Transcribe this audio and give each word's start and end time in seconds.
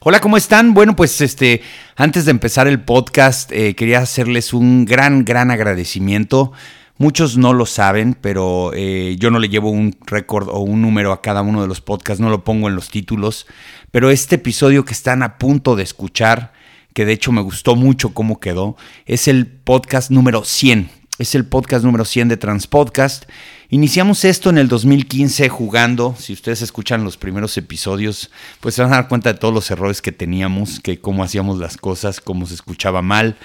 Hola, 0.00 0.20
¿cómo 0.20 0.36
están? 0.36 0.74
Bueno, 0.74 0.94
pues 0.94 1.20
este, 1.20 1.60
antes 1.96 2.24
de 2.24 2.30
empezar 2.30 2.68
el 2.68 2.80
podcast, 2.80 3.50
eh, 3.50 3.74
quería 3.74 3.98
hacerles 3.98 4.52
un 4.52 4.84
gran, 4.84 5.24
gran 5.24 5.50
agradecimiento. 5.50 6.52
Muchos 6.98 7.36
no 7.36 7.52
lo 7.52 7.66
saben, 7.66 8.14
pero 8.14 8.70
eh, 8.74 9.16
yo 9.18 9.32
no 9.32 9.40
le 9.40 9.48
llevo 9.48 9.70
un 9.70 9.96
récord 10.06 10.50
o 10.50 10.60
un 10.60 10.82
número 10.82 11.10
a 11.10 11.20
cada 11.20 11.42
uno 11.42 11.62
de 11.62 11.66
los 11.66 11.80
podcasts, 11.80 12.20
no 12.20 12.30
lo 12.30 12.44
pongo 12.44 12.68
en 12.68 12.76
los 12.76 12.90
títulos. 12.90 13.48
Pero 13.90 14.10
este 14.10 14.36
episodio 14.36 14.84
que 14.84 14.92
están 14.92 15.24
a 15.24 15.36
punto 15.36 15.74
de 15.74 15.82
escuchar, 15.82 16.52
que 16.94 17.04
de 17.04 17.14
hecho 17.14 17.32
me 17.32 17.42
gustó 17.42 17.74
mucho 17.74 18.14
cómo 18.14 18.38
quedó, 18.38 18.76
es 19.04 19.26
el 19.26 19.48
podcast 19.48 20.12
número 20.12 20.44
100. 20.44 20.90
Es 21.18 21.34
el 21.34 21.44
podcast 21.44 21.84
número 21.84 22.04
100 22.04 22.28
de 22.28 22.36
Transpodcast. 22.36 23.24
Iniciamos 23.70 24.24
esto 24.24 24.48
en 24.48 24.56
el 24.56 24.66
2015 24.66 25.50
jugando. 25.50 26.16
Si 26.18 26.32
ustedes 26.32 26.62
escuchan 26.62 27.04
los 27.04 27.18
primeros 27.18 27.54
episodios, 27.58 28.30
pues 28.60 28.74
se 28.74 28.80
van 28.80 28.94
a 28.94 28.96
dar 28.96 29.08
cuenta 29.08 29.30
de 29.30 29.38
todos 29.38 29.52
los 29.52 29.70
errores 29.70 30.00
que 30.00 30.10
teníamos, 30.10 30.80
que 30.80 31.02
cómo 31.02 31.22
hacíamos 31.22 31.58
las 31.58 31.76
cosas, 31.76 32.22
cómo 32.22 32.46
se 32.46 32.54
escuchaba 32.54 33.02
mal. 33.02 33.36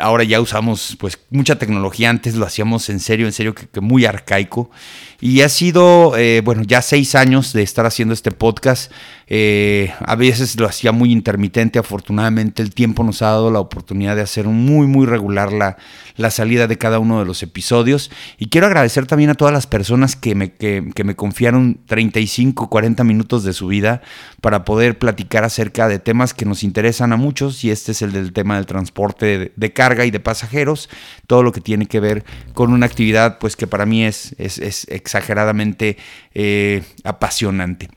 Ahora 0.00 0.24
ya 0.24 0.40
usamos 0.40 0.96
pues 0.98 1.18
mucha 1.30 1.56
tecnología. 1.56 2.10
Antes 2.10 2.34
lo 2.34 2.44
hacíamos 2.44 2.88
en 2.90 2.98
serio, 2.98 3.26
en 3.26 3.32
serio, 3.32 3.54
que, 3.54 3.80
muy 3.80 4.04
arcaico. 4.04 4.70
Y 5.20 5.42
ha 5.42 5.48
sido, 5.48 6.16
eh, 6.16 6.40
bueno, 6.44 6.62
ya 6.64 6.82
seis 6.82 7.14
años 7.14 7.52
de 7.52 7.62
estar 7.62 7.86
haciendo 7.86 8.12
este 8.12 8.32
podcast. 8.32 8.90
Eh, 9.28 9.92
a 10.00 10.16
veces 10.16 10.58
lo 10.58 10.66
hacía 10.66 10.90
muy 10.90 11.12
intermitente. 11.12 11.78
Afortunadamente 11.78 12.62
el 12.62 12.74
tiempo 12.74 13.04
nos 13.04 13.22
ha 13.22 13.26
dado 13.26 13.52
la 13.52 13.60
oportunidad 13.60 14.16
de 14.16 14.22
hacer 14.22 14.46
muy, 14.46 14.88
muy 14.88 15.06
regular 15.06 15.52
la, 15.52 15.76
la 16.16 16.30
salida 16.30 16.66
de 16.66 16.78
cada 16.78 16.98
uno 16.98 17.20
de 17.20 17.24
los 17.24 17.42
episodios. 17.42 18.10
Y 18.38 18.46
quiero 18.46 18.66
agradecer 18.66 19.06
también 19.06 19.30
a 19.30 19.34
todas 19.34 19.52
las 19.54 19.66
personas 19.66 20.16
que 20.16 20.34
me, 20.34 20.52
que, 20.52 20.82
me 21.04 21.16
confiaron 21.16 21.80
35, 21.86 22.68
40 22.68 23.04
minutos 23.04 23.44
de 23.44 23.52
su 23.52 23.68
vida 23.68 24.02
para 24.40 24.64
poder 24.64 24.98
platicar 24.98 25.44
acerca 25.44 25.88
de 25.88 25.98
temas 25.98 26.34
que 26.34 26.44
nos 26.44 26.62
interesan 26.62 27.12
a 27.12 27.16
muchos 27.16 27.64
y 27.64 27.70
este 27.70 27.92
es 27.92 28.02
el 28.02 28.12
del 28.12 28.32
tema 28.32 28.56
del 28.56 28.66
transporte 28.66 29.52
de, 29.60 29.72
carga 29.72 30.04
y 30.04 30.10
de 30.10 30.20
pasajeros, 30.20 30.88
todo 31.26 31.42
lo 31.42 31.52
que 31.52 31.60
tiene 31.60 31.86
que 31.86 32.00
ver 32.00 32.24
con 32.54 32.72
una 32.72 32.86
actividad 32.86 33.38
pues 33.38 33.56
que 33.56 33.66
para 33.66 33.86
mí 33.86 34.04
es, 34.04 34.34
es, 34.38 34.86
exageradamente 34.88 35.96
eh, 36.34 36.82
apasionante. 37.04 37.88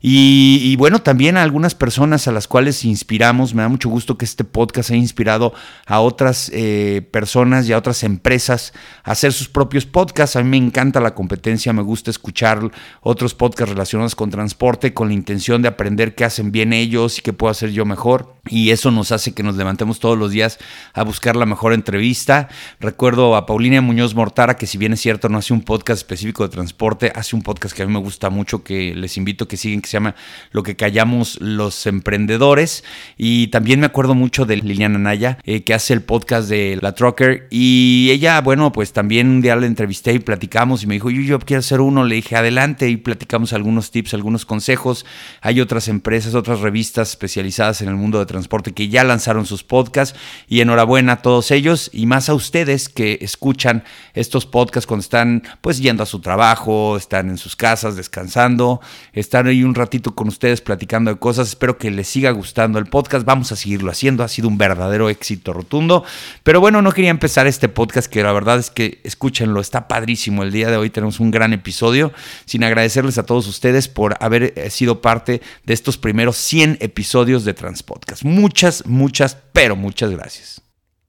Y, 0.00 0.76
bueno, 0.76 1.00
también 1.00 1.36
a 1.36 1.42
algunas 1.42 1.74
personas 1.74 2.28
a 2.28 2.32
las 2.32 2.46
cuales 2.46 2.84
inspiramos. 2.84 3.54
Me 3.54 3.62
da 3.62 3.68
mucho 3.68 3.88
gusto 3.88 4.18
que 4.18 4.24
este 4.24 4.44
podcast 4.44 4.90
haya 4.90 4.98
inspirado 4.98 5.54
a 5.86 6.00
otras 6.00 6.50
eh, 6.52 7.06
personas 7.10 7.68
y 7.68 7.72
a 7.72 7.78
otras 7.78 8.02
empresas 8.04 8.72
a 9.04 9.12
hacer 9.12 9.32
sus 9.32 9.48
propios 9.48 9.86
podcasts. 9.86 10.36
A 10.36 10.42
mí 10.42 10.48
me 10.48 10.66
encanta 10.66 11.00
la 11.00 11.14
competencia, 11.14 11.72
me 11.72 11.82
gusta 11.82 12.10
escuchar 12.10 12.70
otros 13.00 13.34
podcasts 13.34 13.70
relacionados 13.70 14.14
con 14.14 14.30
transporte 14.30 14.94
con 14.94 15.08
la 15.08 15.14
intención 15.14 15.62
de 15.62 15.68
aprender 15.68 16.14
qué 16.14 16.24
hacen 16.24 16.52
bien 16.52 16.72
ellos 16.72 17.18
y 17.18 17.22
qué 17.22 17.32
puedo 17.32 17.50
hacer 17.50 17.70
yo 17.70 17.84
mejor. 17.84 18.34
Y 18.48 18.70
eso 18.70 18.90
nos 18.90 19.10
hace 19.12 19.34
que 19.34 19.42
nos 19.42 19.56
levantemos 19.56 19.98
todos 19.98 20.16
los 20.16 20.30
días 20.30 20.58
a 20.94 21.02
buscar 21.02 21.36
la 21.36 21.46
mejor 21.46 21.72
entrevista. 21.72 22.48
Recuerdo 22.78 23.34
a 23.34 23.46
Paulina 23.46 23.80
Muñoz 23.80 24.14
Mortara, 24.14 24.56
que 24.56 24.66
si 24.66 24.78
bien 24.78 24.92
es 24.92 25.00
cierto 25.00 25.28
no 25.28 25.38
hace 25.38 25.52
un 25.52 25.62
podcast 25.62 25.98
específico 25.98 26.44
de 26.44 26.50
transporte, 26.50 27.12
hace 27.14 27.34
un 27.34 27.42
podcast 27.42 27.74
que 27.74 27.82
a 27.82 27.86
mí 27.86 27.92
me 27.92 27.98
gusta 27.98 28.30
mucho, 28.30 28.62
que 28.62 28.94
les 28.94 29.16
invito 29.16 29.44
a 29.44 29.48
que 29.48 29.56
sigan, 29.56 29.80
que 29.86 29.90
se 29.90 29.96
llama 29.96 30.14
Lo 30.50 30.62
que 30.62 30.76
callamos 30.76 31.38
los 31.40 31.86
emprendedores. 31.86 32.84
Y 33.16 33.48
también 33.48 33.80
me 33.80 33.86
acuerdo 33.86 34.14
mucho 34.14 34.44
de 34.44 34.56
Liliana 34.56 34.98
Naya, 34.98 35.38
eh, 35.44 35.62
que 35.62 35.74
hace 35.74 35.92
el 35.92 36.02
podcast 36.02 36.48
de 36.48 36.78
La 36.82 36.94
Trucker. 36.94 37.46
Y 37.50 38.08
ella, 38.10 38.40
bueno, 38.40 38.72
pues 38.72 38.92
también 38.92 39.28
un 39.28 39.40
día 39.40 39.56
la 39.56 39.66
entrevisté 39.66 40.12
y 40.12 40.18
platicamos 40.18 40.82
y 40.82 40.86
me 40.86 40.94
dijo, 40.94 41.10
yo, 41.10 41.22
yo 41.22 41.38
quiero 41.38 41.60
hacer 41.60 41.80
uno. 41.80 42.04
Le 42.04 42.16
dije, 42.16 42.36
adelante 42.36 42.88
y 42.88 42.96
platicamos 42.96 43.52
algunos 43.52 43.90
tips, 43.90 44.14
algunos 44.14 44.44
consejos. 44.44 45.06
Hay 45.40 45.60
otras 45.60 45.88
empresas, 45.88 46.34
otras 46.34 46.60
revistas 46.60 47.10
especializadas 47.10 47.80
en 47.82 47.88
el 47.88 47.94
mundo 47.94 48.18
de 48.18 48.26
transporte 48.26 48.72
que 48.72 48.88
ya 48.88 49.04
lanzaron 49.04 49.46
sus 49.46 49.62
podcasts. 49.62 50.18
Y 50.48 50.60
enhorabuena 50.60 51.12
a 51.14 51.22
todos 51.22 51.50
ellos 51.52 51.90
y 51.92 52.06
más 52.06 52.28
a 52.28 52.34
ustedes 52.34 52.88
que 52.88 53.18
escuchan 53.20 53.84
estos 54.14 54.46
podcasts 54.46 54.86
cuando 54.86 55.02
están 55.02 55.44
pues 55.60 55.78
yendo 55.78 56.02
a 56.02 56.06
su 56.06 56.20
trabajo, 56.20 56.96
están 56.96 57.30
en 57.30 57.38
sus 57.38 57.54
casas 57.54 57.96
descansando, 57.96 58.80
están 59.12 59.46
ahí 59.46 59.62
un 59.62 59.74
ratito 59.76 60.14
con 60.14 60.28
ustedes 60.28 60.60
platicando 60.60 61.12
de 61.12 61.18
cosas. 61.18 61.48
Espero 61.48 61.78
que 61.78 61.90
les 61.90 62.08
siga 62.08 62.30
gustando 62.30 62.78
el 62.78 62.86
podcast. 62.86 63.24
Vamos 63.24 63.52
a 63.52 63.56
seguirlo 63.56 63.90
haciendo. 63.90 64.24
Ha 64.24 64.28
sido 64.28 64.48
un 64.48 64.58
verdadero 64.58 65.08
éxito 65.08 65.52
rotundo. 65.52 66.04
Pero 66.42 66.60
bueno, 66.60 66.82
no 66.82 66.92
quería 66.92 67.10
empezar 67.10 67.46
este 67.46 67.68
podcast 67.68 68.10
que 68.10 68.22
la 68.22 68.32
verdad 68.32 68.58
es 68.58 68.70
que 68.70 69.00
escúchenlo. 69.04 69.60
Está 69.60 69.88
padrísimo. 69.88 70.42
El 70.42 70.52
día 70.52 70.70
de 70.70 70.76
hoy 70.76 70.90
tenemos 70.90 71.20
un 71.20 71.30
gran 71.30 71.52
episodio. 71.52 72.12
Sin 72.44 72.64
agradecerles 72.64 73.18
a 73.18 73.26
todos 73.26 73.46
ustedes 73.46 73.88
por 73.88 74.16
haber 74.20 74.52
eh, 74.56 74.70
sido 74.70 75.00
parte 75.00 75.40
de 75.64 75.74
estos 75.74 75.98
primeros 75.98 76.36
100 76.36 76.78
episodios 76.80 77.44
de 77.44 77.54
Transpodcast. 77.54 78.24
Muchas, 78.24 78.86
muchas, 78.86 79.36
pero 79.52 79.76
muchas 79.76 80.10
gracias. 80.10 80.62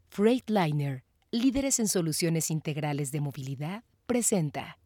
Freightliner, 0.10 1.04
líderes 1.32 1.80
en 1.80 1.88
soluciones 1.88 2.50
integrales 2.50 3.12
de 3.12 3.22
movilidad, 3.22 3.84
presenta. 4.08 4.78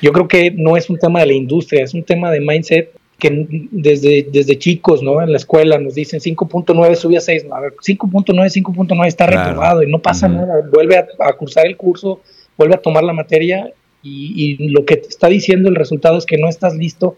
Yo 0.00 0.12
creo 0.12 0.28
que 0.28 0.50
no 0.50 0.76
es 0.76 0.90
un 0.90 0.98
tema 0.98 1.20
de 1.20 1.26
la 1.26 1.32
industria, 1.32 1.84
es 1.84 1.94
un 1.94 2.04
tema 2.04 2.30
de 2.30 2.40
mindset 2.40 2.90
que 3.18 3.46
desde, 3.72 4.28
desde 4.30 4.58
chicos, 4.58 5.02
¿no? 5.02 5.20
En 5.20 5.32
la 5.32 5.38
escuela 5.38 5.76
nos 5.78 5.94
dicen 5.94 6.20
5.9 6.20 6.94
sube 6.94 7.16
a 7.16 7.20
6, 7.20 7.46
a 7.50 7.60
ver, 7.60 7.74
5.9, 7.74 8.32
5.9 8.32 9.06
está 9.06 9.26
reprobado 9.26 9.82
y 9.82 9.90
no 9.90 9.98
pasa 9.98 10.28
nada, 10.28 10.62
vuelve 10.72 10.96
a, 10.96 11.32
cursar 11.32 11.66
el 11.66 11.76
curso, 11.76 12.20
vuelve 12.56 12.76
a 12.76 12.80
tomar 12.80 13.02
la 13.02 13.12
materia 13.12 13.72
y, 14.02 14.56
y, 14.60 14.68
lo 14.68 14.84
que 14.84 14.98
te 14.98 15.08
está 15.08 15.26
diciendo 15.26 15.68
el 15.68 15.74
resultado 15.74 16.16
es 16.16 16.26
que 16.26 16.38
no 16.38 16.48
estás 16.48 16.76
listo 16.76 17.16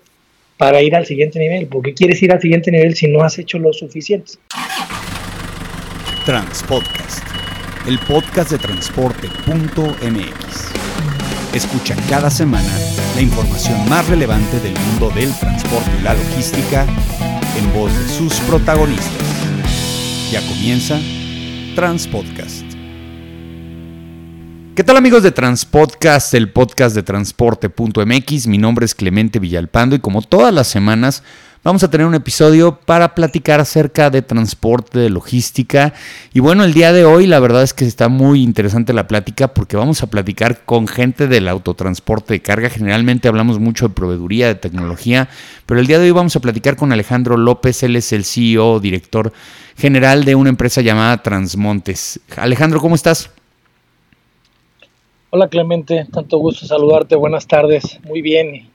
para 0.56 0.80
ir 0.82 0.96
al 0.96 1.04
siguiente 1.04 1.38
nivel, 1.38 1.66
porque 1.66 1.92
quieres 1.92 2.22
ir 2.22 2.32
al 2.32 2.40
siguiente 2.40 2.70
nivel 2.70 2.94
si 2.94 3.06
no 3.06 3.22
has 3.22 3.38
hecho 3.38 3.58
lo 3.58 3.74
suficiente. 3.74 4.32
Transpodcast, 6.24 7.26
el 7.86 7.98
podcast 7.98 8.52
de 8.52 8.58
transporte.mx. 8.58 10.79
Escucha 11.54 11.96
cada 12.08 12.30
semana 12.30 12.68
la 13.16 13.22
información 13.22 13.88
más 13.88 14.06
relevante 14.06 14.60
del 14.60 14.72
mundo 14.72 15.10
del 15.10 15.32
transporte 15.34 15.90
y 15.98 16.02
la 16.04 16.14
logística 16.14 16.86
en 17.58 17.72
voz 17.74 17.92
de 17.92 18.08
sus 18.08 18.34
protagonistas. 18.40 19.10
Ya 20.30 20.40
comienza 20.46 21.00
Transpodcast. 21.74 22.62
¿Qué 24.76 24.84
tal 24.84 24.96
amigos 24.96 25.24
de 25.24 25.32
Transpodcast, 25.32 26.34
el 26.34 26.52
podcast 26.52 26.94
de 26.94 27.02
transporte.mx? 27.02 28.46
Mi 28.46 28.58
nombre 28.58 28.86
es 28.86 28.94
Clemente 28.94 29.40
Villalpando 29.40 29.96
y 29.96 29.98
como 29.98 30.22
todas 30.22 30.54
las 30.54 30.68
semanas 30.68 31.24
vamos 31.62 31.82
a 31.82 31.90
tener 31.90 32.06
un 32.06 32.14
episodio 32.14 32.78
para 32.80 33.14
platicar 33.14 33.60
acerca 33.60 34.10
de 34.10 34.22
transporte, 34.22 34.98
de 34.98 35.10
logística. 35.10 35.92
Y 36.32 36.40
bueno, 36.40 36.64
el 36.64 36.72
día 36.72 36.92
de 36.92 37.04
hoy 37.04 37.26
la 37.26 37.40
verdad 37.40 37.62
es 37.62 37.74
que 37.74 37.84
está 37.84 38.08
muy 38.08 38.42
interesante 38.42 38.92
la 38.92 39.06
plática 39.06 39.48
porque 39.48 39.76
vamos 39.76 40.02
a 40.02 40.08
platicar 40.08 40.64
con 40.64 40.88
gente 40.88 41.26
del 41.26 41.48
autotransporte 41.48 42.34
de 42.34 42.42
carga. 42.42 42.70
Generalmente 42.70 43.28
hablamos 43.28 43.58
mucho 43.58 43.88
de 43.88 43.94
proveeduría, 43.94 44.46
de 44.48 44.54
tecnología, 44.54 45.28
pero 45.66 45.80
el 45.80 45.86
día 45.86 45.98
de 45.98 46.06
hoy 46.06 46.12
vamos 46.12 46.34
a 46.36 46.40
platicar 46.40 46.76
con 46.76 46.92
Alejandro 46.92 47.36
López. 47.36 47.82
Él 47.82 47.96
es 47.96 48.12
el 48.12 48.24
CEO, 48.24 48.80
director 48.80 49.32
general 49.76 50.24
de 50.24 50.34
una 50.34 50.50
empresa 50.50 50.80
llamada 50.80 51.22
Transmontes. 51.22 52.20
Alejandro, 52.36 52.80
¿cómo 52.80 52.94
estás? 52.94 53.30
Hola 55.32 55.48
Clemente, 55.48 56.08
tanto 56.12 56.38
gusto 56.38 56.66
saludarte, 56.66 57.14
buenas 57.14 57.46
tardes, 57.46 58.00
muy 58.02 58.20
bien 58.20 58.68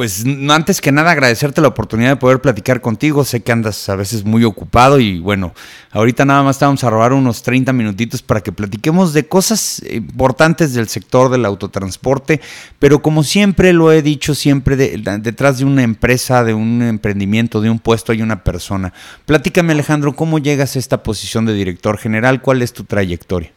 pues 0.00 0.24
antes 0.48 0.80
que 0.80 0.92
nada 0.92 1.10
agradecerte 1.10 1.60
la 1.60 1.68
oportunidad 1.68 2.08
de 2.08 2.16
poder 2.16 2.40
platicar 2.40 2.80
contigo. 2.80 3.22
Sé 3.22 3.42
que 3.42 3.52
andas 3.52 3.86
a 3.90 3.96
veces 3.96 4.24
muy 4.24 4.44
ocupado 4.44 4.98
y 4.98 5.18
bueno, 5.18 5.52
ahorita 5.90 6.24
nada 6.24 6.42
más 6.42 6.56
estamos 6.56 6.82
a 6.84 6.88
robar 6.88 7.12
unos 7.12 7.42
30 7.42 7.74
minutitos 7.74 8.22
para 8.22 8.40
que 8.40 8.50
platiquemos 8.50 9.12
de 9.12 9.28
cosas 9.28 9.82
importantes 9.90 10.72
del 10.72 10.88
sector 10.88 11.30
del 11.30 11.44
autotransporte, 11.44 12.40
pero 12.78 13.02
como 13.02 13.22
siempre 13.22 13.74
lo 13.74 13.92
he 13.92 14.00
dicho, 14.00 14.34
siempre 14.34 14.74
detrás 14.74 15.58
de 15.58 15.66
una 15.66 15.82
empresa, 15.82 16.44
de 16.44 16.54
un 16.54 16.80
emprendimiento, 16.80 17.60
de 17.60 17.68
un 17.68 17.78
puesto 17.78 18.12
hay 18.12 18.22
una 18.22 18.42
persona. 18.42 18.94
Platícame 19.26 19.74
Alejandro, 19.74 20.16
¿cómo 20.16 20.38
llegas 20.38 20.76
a 20.76 20.78
esta 20.78 21.02
posición 21.02 21.44
de 21.44 21.52
director 21.52 21.98
general? 21.98 22.40
¿Cuál 22.40 22.62
es 22.62 22.72
tu 22.72 22.84
trayectoria? 22.84 23.52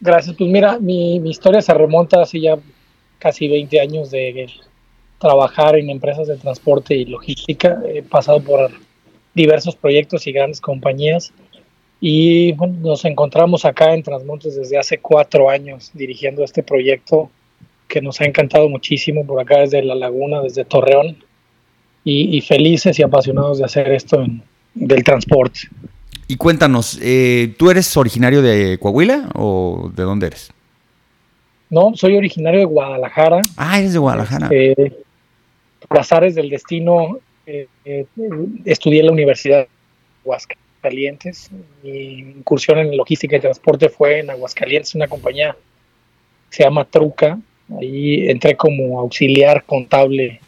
Gracias, 0.00 0.34
pues 0.36 0.50
mira, 0.50 0.80
mi, 0.80 1.20
mi 1.20 1.30
historia 1.30 1.62
se 1.62 1.72
remonta 1.72 2.20
así 2.20 2.40
ya 2.40 2.56
casi 3.20 3.46
20 3.46 3.80
años 3.80 4.10
de 4.10 4.48
trabajar 5.20 5.76
en 5.76 5.90
empresas 5.90 6.26
de 6.26 6.36
transporte 6.36 6.96
y 6.96 7.04
logística. 7.04 7.80
He 7.86 8.02
pasado 8.02 8.42
por 8.42 8.70
diversos 9.34 9.76
proyectos 9.76 10.26
y 10.26 10.32
grandes 10.32 10.60
compañías. 10.60 11.32
Y 12.00 12.52
bueno, 12.52 12.76
nos 12.80 13.04
encontramos 13.04 13.64
acá 13.64 13.94
en 13.94 14.02
Transmontes 14.02 14.56
desde 14.56 14.78
hace 14.78 14.98
cuatro 14.98 15.50
años 15.50 15.90
dirigiendo 15.92 16.42
este 16.42 16.62
proyecto 16.62 17.30
que 17.86 18.00
nos 18.00 18.20
ha 18.20 18.24
encantado 18.24 18.68
muchísimo 18.68 19.26
por 19.26 19.40
acá 19.40 19.58
desde 19.58 19.82
La 19.82 19.94
Laguna, 19.94 20.40
desde 20.40 20.64
Torreón. 20.64 21.18
Y, 22.02 22.40
felices 22.40 22.98
y 22.98 23.02
apasionados 23.02 23.58
de 23.58 23.64
hacer 23.66 23.92
esto 23.92 24.26
del 24.74 25.04
transporte. 25.04 25.60
Y 26.26 26.36
cuéntanos, 26.36 26.98
eh, 27.02 27.54
¿tú 27.58 27.70
eres 27.70 27.94
originario 27.96 28.40
de 28.40 28.78
Coahuila 28.78 29.28
o 29.34 29.92
de 29.94 30.02
dónde 30.02 30.28
eres? 30.28 30.50
No, 31.70 31.92
soy 31.94 32.16
originario 32.16 32.60
de 32.60 32.66
Guadalajara. 32.66 33.40
Ah, 33.56 33.78
eres 33.78 33.92
de 33.92 34.00
Guadalajara. 34.00 34.48
Eh, 34.50 34.92
por 35.88 36.00
azares 36.00 36.34
del 36.34 36.50
destino, 36.50 37.20
eh, 37.46 37.68
eh, 37.84 38.06
estudié 38.64 39.00
en 39.00 39.06
la 39.06 39.12
Universidad 39.12 39.58
de 39.58 39.68
Aguascalientes. 40.22 41.50
Mi 41.84 42.18
incursión 42.18 42.78
en 42.78 42.96
logística 42.96 43.36
y 43.36 43.40
transporte 43.40 43.88
fue 43.88 44.18
en 44.18 44.30
Aguascalientes, 44.30 44.96
una 44.96 45.06
compañía 45.06 45.56
que 46.50 46.56
se 46.56 46.64
llama 46.64 46.84
Truca. 46.84 47.38
Ahí 47.78 48.28
entré 48.28 48.56
como 48.56 48.98
auxiliar 48.98 49.62
contable, 49.64 50.40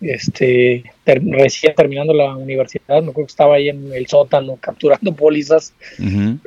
este, 0.00 0.82
recién 1.04 1.74
terminando 1.74 2.14
la 2.14 2.34
universidad. 2.34 3.02
Me 3.02 3.10
acuerdo 3.10 3.26
que 3.26 3.32
estaba 3.32 3.56
ahí 3.56 3.68
en 3.68 3.92
el 3.92 4.06
sótano 4.06 4.56
capturando 4.58 5.14
pólizas. 5.14 5.74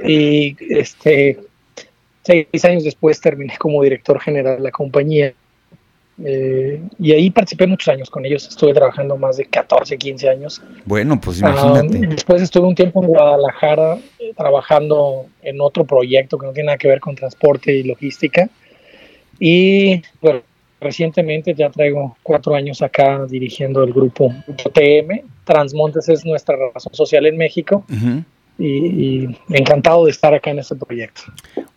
Y 0.04 0.56
este, 0.74 1.38
seis 2.28 2.66
años 2.66 2.84
después 2.84 3.20
terminé 3.20 3.58
como 3.58 3.82
director 3.82 4.20
general 4.20 4.58
de 4.58 4.64
la 4.64 4.72
compañía 4.72 5.34
eh, 6.24 6.82
y 6.98 7.12
ahí 7.12 7.30
participé 7.30 7.68
muchos 7.68 7.88
años 7.90 8.10
con 8.10 8.26
ellos, 8.26 8.48
estuve 8.48 8.74
trabajando 8.74 9.18
más 9.18 9.38
de 9.38 9.46
14, 9.46 9.98
15 9.98 10.30
años. 10.30 10.62
Bueno, 10.86 11.20
pues 11.22 11.40
imagínate. 11.40 11.98
Ah, 11.98 12.08
después 12.10 12.42
estuve 12.42 12.68
un 12.68 12.76
tiempo 12.76 13.04
en 13.04 13.10
Guadalajara 13.10 14.00
eh, 14.20 14.34
trabajando 14.36 15.28
en 15.44 15.62
otro 15.62 15.86
proyecto 15.86 16.38
que 16.38 16.48
no 16.48 16.54
tiene 16.54 16.68
nada 16.68 16.78
que 16.78 16.88
ver 16.88 17.00
con 17.00 17.16
transporte 17.16 17.74
y 17.74 17.84
logística. 17.84 18.50
Y 19.40 20.02
bueno, 20.20 20.42
recientemente 20.82 21.54
ya 21.54 21.70
traigo 21.70 22.18
cuatro 22.24 22.56
años 22.56 22.82
acá 22.82 23.26
dirigiendo 23.30 23.84
el 23.84 23.94
grupo, 23.94 24.34
TM. 24.74 25.22
Transmontes 25.44 26.10
es 26.10 26.26
nuestra 26.26 26.56
razón 26.74 26.94
social 26.96 27.28
en 27.28 27.38
México 27.38 27.86
y, 28.60 29.28
encantado 29.50 30.06
de 30.06 30.12
estar 30.12 30.34
acá 30.34 30.50
en 30.52 30.60
este 30.60 30.76
proyecto. 30.76 31.22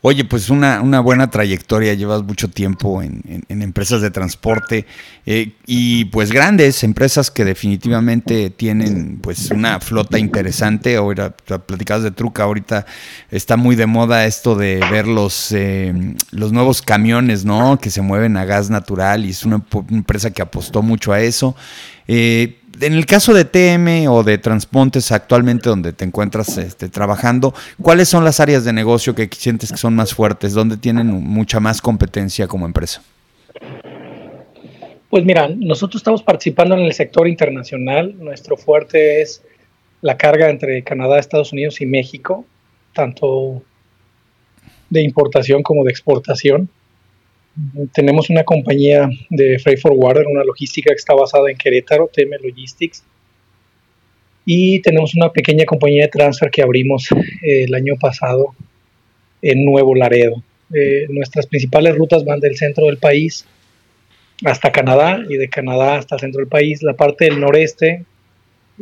Oye, 0.02 0.24
pues 0.24 0.48
una, 0.48 0.80
una 0.80 1.00
buena 1.00 1.30
trayectoria, 1.30 1.92
llevas 1.94 2.22
mucho 2.22 2.48
tiempo 2.48 3.02
en, 3.02 3.44
empresas 3.48 4.00
de 4.00 4.10
transporte 4.10 4.86
eh, 5.26 5.52
y 5.66 6.06
pues 6.06 6.32
grandes 6.32 6.82
empresas 6.82 7.30
que 7.30 7.44
definitivamente 7.44 8.48
tienen 8.48 9.18
pues 9.20 9.50
una 9.50 9.78
flota 9.80 10.18
interesante. 10.18 10.96
Ahora 10.96 11.30
platicabas 11.30 12.02
de 12.02 12.10
Truca, 12.10 12.44
ahorita 12.44 12.86
está 13.30 13.56
muy 13.56 13.76
de 13.76 13.86
moda 13.86 14.24
esto 14.24 14.54
de 14.54 14.80
ver 14.90 15.06
los, 15.06 15.52
eh, 15.52 15.92
los 16.30 16.52
nuevos 16.52 16.80
camiones, 16.80 17.44
¿no? 17.44 17.78
Que 17.78 17.90
se 17.90 18.00
mueven 18.00 18.38
a 18.38 18.46
gas 18.46 18.70
natural 18.70 19.26
y 19.26 19.30
es 19.30 19.44
una 19.44 19.62
empresa 19.90 20.30
que 20.30 20.40
apostó 20.40 20.80
mucho 20.82 21.12
a 21.12 21.20
eso. 21.20 21.54
Eh, 22.08 22.59
en 22.80 22.94
el 22.94 23.06
caso 23.06 23.34
de 23.34 23.44
TM 23.44 24.08
o 24.08 24.22
de 24.22 24.38
Transpontes 24.38 25.12
actualmente 25.12 25.68
donde 25.68 25.92
te 25.92 26.04
encuentras 26.04 26.56
este, 26.58 26.88
trabajando, 26.88 27.54
¿cuáles 27.80 28.08
son 28.08 28.24
las 28.24 28.40
áreas 28.40 28.64
de 28.64 28.72
negocio 28.72 29.14
que 29.14 29.28
sientes 29.32 29.70
que 29.70 29.76
son 29.76 29.94
más 29.94 30.14
fuertes, 30.14 30.54
donde 30.54 30.76
tienen 30.76 31.06
mucha 31.08 31.60
más 31.60 31.80
competencia 31.80 32.46
como 32.46 32.66
empresa? 32.66 33.02
Pues 35.10 35.24
mira, 35.24 35.48
nosotros 35.48 36.00
estamos 36.00 36.22
participando 36.22 36.76
en 36.76 36.82
el 36.82 36.92
sector 36.92 37.26
internacional. 37.26 38.14
Nuestro 38.18 38.56
fuerte 38.56 39.20
es 39.20 39.42
la 40.02 40.16
carga 40.16 40.48
entre 40.48 40.82
Canadá, 40.82 41.18
Estados 41.18 41.52
Unidos 41.52 41.80
y 41.80 41.86
México, 41.86 42.44
tanto 42.94 43.62
de 44.88 45.02
importación 45.02 45.62
como 45.62 45.84
de 45.84 45.90
exportación. 45.90 46.68
Tenemos 47.92 48.30
una 48.30 48.44
compañía 48.44 49.08
de 49.28 49.58
freight 49.58 49.80
forwarder, 49.80 50.26
una 50.26 50.44
logística 50.44 50.90
que 50.90 50.96
está 50.96 51.14
basada 51.14 51.50
en 51.50 51.56
Querétaro, 51.56 52.10
TM 52.12 52.30
Logistics. 52.42 53.02
Y 54.44 54.80
tenemos 54.80 55.14
una 55.14 55.30
pequeña 55.32 55.64
compañía 55.64 56.04
de 56.04 56.08
transfer 56.08 56.50
que 56.50 56.62
abrimos 56.62 57.08
eh, 57.12 57.64
el 57.64 57.74
año 57.74 57.94
pasado 58.00 58.54
en 59.42 59.64
Nuevo 59.64 59.94
Laredo. 59.94 60.42
Eh, 60.72 61.06
nuestras 61.10 61.46
principales 61.46 61.96
rutas 61.96 62.24
van 62.24 62.40
del 62.40 62.56
centro 62.56 62.86
del 62.86 62.96
país 62.96 63.44
hasta 64.44 64.72
Canadá 64.72 65.22
y 65.28 65.36
de 65.36 65.48
Canadá 65.48 65.96
hasta 65.96 66.14
el 66.14 66.20
centro 66.20 66.38
del 66.38 66.48
país. 66.48 66.82
La 66.82 66.94
parte 66.94 67.26
del 67.26 67.40
noreste, 67.40 68.04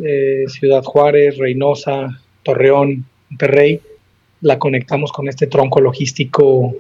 eh, 0.03 0.45
Ciudad 0.49 0.83
Juárez, 0.85 1.39
Reynosa, 1.39 2.21
Torreón, 2.43 3.07
Monterrey, 3.31 3.81
la 4.41 4.59
conectamos 4.59 5.13
con 5.13 5.29
este 5.29 5.47
tronco 5.47 5.81
logístico 5.81 6.77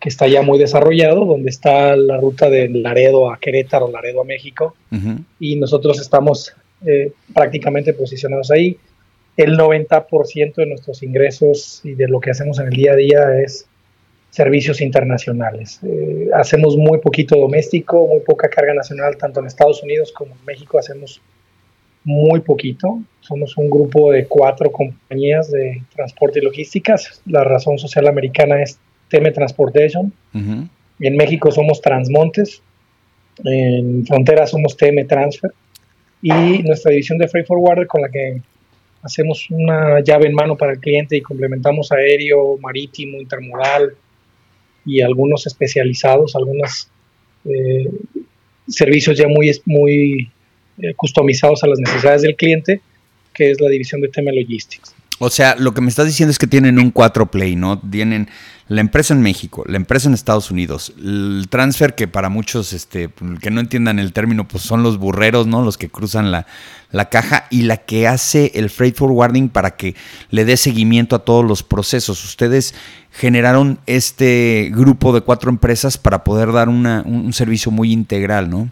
que 0.00 0.08
está 0.08 0.26
ya 0.26 0.42
muy 0.42 0.58
desarrollado, 0.58 1.24
donde 1.24 1.50
está 1.50 1.96
la 1.96 2.18
ruta 2.18 2.50
de 2.50 2.68
Laredo 2.68 3.30
a 3.30 3.38
Querétaro, 3.38 3.90
Laredo 3.90 4.20
a 4.20 4.24
México, 4.24 4.74
y 5.40 5.56
nosotros 5.56 6.00
estamos 6.00 6.54
eh, 6.84 7.12
prácticamente 7.32 7.94
posicionados 7.94 8.50
ahí. 8.50 8.76
El 9.36 9.58
90% 9.58 10.54
de 10.54 10.66
nuestros 10.66 11.02
ingresos 11.02 11.80
y 11.84 11.94
de 11.94 12.08
lo 12.08 12.20
que 12.20 12.30
hacemos 12.30 12.58
en 12.58 12.66
el 12.66 12.72
día 12.72 12.92
a 12.92 12.96
día 12.96 13.40
es 13.42 13.66
servicios 14.30 14.80
internacionales. 14.80 15.80
Eh, 15.82 16.28
hacemos 16.34 16.76
muy 16.76 16.98
poquito 16.98 17.36
doméstico, 17.36 18.06
muy 18.06 18.20
poca 18.20 18.48
carga 18.48 18.74
nacional, 18.74 19.16
tanto 19.16 19.40
en 19.40 19.46
Estados 19.46 19.82
Unidos 19.82 20.12
como 20.12 20.32
en 20.32 20.44
México 20.46 20.78
hacemos 20.78 21.22
muy 22.04 22.40
poquito. 22.40 23.00
Somos 23.20 23.56
un 23.56 23.70
grupo 23.70 24.12
de 24.12 24.26
cuatro 24.26 24.70
compañías 24.70 25.50
de 25.50 25.82
transporte 25.94 26.38
y 26.38 26.42
logísticas. 26.42 27.22
La 27.26 27.44
razón 27.44 27.78
social 27.78 28.06
americana 28.06 28.62
es 28.62 28.78
TM 29.08 29.32
Transportation. 29.32 30.12
En 30.34 31.16
México 31.16 31.50
somos 31.50 31.80
Transmontes. 31.80 32.62
En 33.44 34.06
Frontera 34.06 34.46
somos 34.46 34.76
TM 34.76 35.06
Transfer. 35.06 35.52
Y 36.22 36.62
nuestra 36.62 36.90
división 36.90 37.18
de 37.18 37.28
Freight 37.28 37.46
Forwarder 37.46 37.86
con 37.86 38.02
la 38.02 38.08
que 38.08 38.40
hacemos 39.02 39.48
una 39.50 40.00
llave 40.00 40.26
en 40.26 40.34
mano 40.34 40.56
para 40.56 40.72
el 40.72 40.80
cliente 40.80 41.16
y 41.16 41.20
complementamos 41.20 41.92
aéreo, 41.92 42.58
marítimo, 42.58 43.20
intermodal 43.20 43.94
y 44.84 45.00
algunos 45.00 45.46
especializados, 45.46 46.34
algunos 46.34 46.88
eh, 47.44 47.88
servicios 48.66 49.16
ya 49.16 49.28
muy, 49.28 49.52
muy 49.64 50.30
eh, 50.78 50.94
customizados 50.94 51.62
a 51.62 51.68
las 51.68 51.78
necesidades 51.78 52.22
del 52.22 52.36
cliente, 52.36 52.80
que 53.32 53.50
es 53.50 53.60
la 53.60 53.68
división 53.68 54.00
de 54.00 54.08
TM 54.08 54.26
Logistics. 54.34 54.94
O 55.18 55.30
sea, 55.30 55.56
lo 55.56 55.72
que 55.72 55.80
me 55.80 55.88
estás 55.88 56.06
diciendo 56.06 56.30
es 56.30 56.38
que 56.38 56.46
tienen 56.46 56.78
un 56.78 56.90
4 56.90 57.30
play, 57.30 57.56
¿no? 57.56 57.78
Tienen 57.78 58.28
la 58.68 58.80
empresa 58.80 59.14
en 59.14 59.22
México, 59.22 59.62
la 59.66 59.76
empresa 59.76 60.08
en 60.08 60.14
Estados 60.14 60.50
Unidos, 60.50 60.92
el 60.98 61.46
transfer 61.48 61.94
que 61.94 62.08
para 62.08 62.28
muchos 62.28 62.72
este, 62.72 63.10
que 63.40 63.50
no 63.50 63.60
entiendan 63.60 63.98
el 63.98 64.12
término, 64.12 64.46
pues 64.46 64.64
son 64.64 64.82
los 64.82 64.98
burreros, 64.98 65.46
¿no? 65.46 65.62
Los 65.62 65.78
que 65.78 65.88
cruzan 65.88 66.32
la, 66.32 66.46
la 66.90 67.08
caja 67.08 67.46
y 67.48 67.62
la 67.62 67.78
que 67.78 68.08
hace 68.08 68.50
el 68.56 68.68
freight 68.68 68.96
forwarding 68.96 69.48
para 69.48 69.76
que 69.76 69.94
le 70.30 70.44
dé 70.44 70.56
seguimiento 70.56 71.16
a 71.16 71.20
todos 71.20 71.44
los 71.44 71.62
procesos. 71.62 72.24
Ustedes 72.24 72.74
generaron 73.12 73.78
este 73.86 74.70
grupo 74.74 75.14
de 75.14 75.20
cuatro 75.20 75.48
empresas 75.48 75.96
para 75.96 76.24
poder 76.24 76.52
dar 76.52 76.68
una, 76.68 77.02
un 77.06 77.32
servicio 77.32 77.70
muy 77.70 77.92
integral, 77.92 78.50
¿no? 78.50 78.70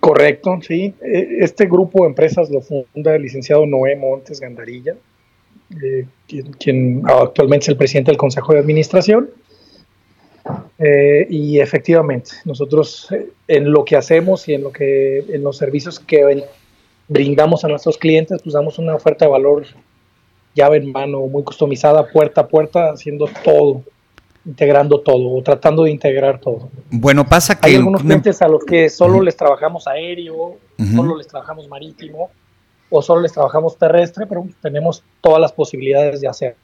Correcto, 0.00 0.58
sí. 0.62 0.94
E, 1.02 1.38
este 1.40 1.66
grupo 1.66 2.02
de 2.02 2.10
empresas 2.10 2.50
lo 2.50 2.60
funda 2.60 3.14
el 3.14 3.22
licenciado 3.22 3.66
Noé 3.66 3.96
Montes 3.96 4.40
Gandarilla, 4.40 4.94
eh, 5.82 6.06
quien, 6.58 7.02
actualmente 7.06 7.64
es 7.64 7.68
el 7.70 7.76
presidente 7.76 8.10
del 8.10 8.18
Consejo 8.18 8.52
de 8.52 8.60
Administración. 8.60 9.30
Eh, 10.78 11.26
y 11.28 11.58
efectivamente, 11.58 12.30
nosotros 12.44 13.08
eh, 13.10 13.30
en 13.48 13.72
lo 13.72 13.84
que 13.84 13.96
hacemos 13.96 14.48
y 14.48 14.54
en 14.54 14.62
lo 14.62 14.70
que 14.70 15.18
en 15.18 15.42
los 15.42 15.56
servicios 15.56 15.98
que 15.98 16.44
brindamos 17.08 17.64
a 17.64 17.68
nuestros 17.68 17.98
clientes, 17.98 18.40
pues 18.42 18.52
damos 18.52 18.78
una 18.78 18.94
oferta 18.94 19.24
de 19.24 19.30
valor 19.30 19.66
llave 20.54 20.78
en 20.78 20.92
mano, 20.92 21.26
muy 21.26 21.42
customizada, 21.42 22.06
puerta 22.06 22.42
a 22.42 22.48
puerta, 22.48 22.90
haciendo 22.92 23.28
todo 23.44 23.82
integrando 24.46 25.00
todo 25.00 25.34
o 25.34 25.42
tratando 25.42 25.84
de 25.84 25.90
integrar 25.90 26.40
todo. 26.40 26.70
Bueno, 26.90 27.26
pasa 27.26 27.58
que... 27.58 27.68
Hay 27.68 27.74
algunos 27.76 28.02
clientes 28.02 28.40
a 28.40 28.48
los 28.48 28.64
que 28.64 28.88
solo 28.88 29.20
les 29.20 29.36
trabajamos 29.36 29.86
aéreo, 29.86 30.58
solo 30.94 31.16
les 31.16 31.26
trabajamos 31.26 31.68
marítimo 31.68 32.30
o 32.88 33.02
solo 33.02 33.22
les 33.22 33.32
trabajamos 33.32 33.76
terrestre, 33.76 34.26
pero 34.26 34.46
tenemos 34.62 35.02
todas 35.20 35.40
las 35.40 35.52
posibilidades 35.52 36.20
de 36.20 36.28
hacer 36.28 36.56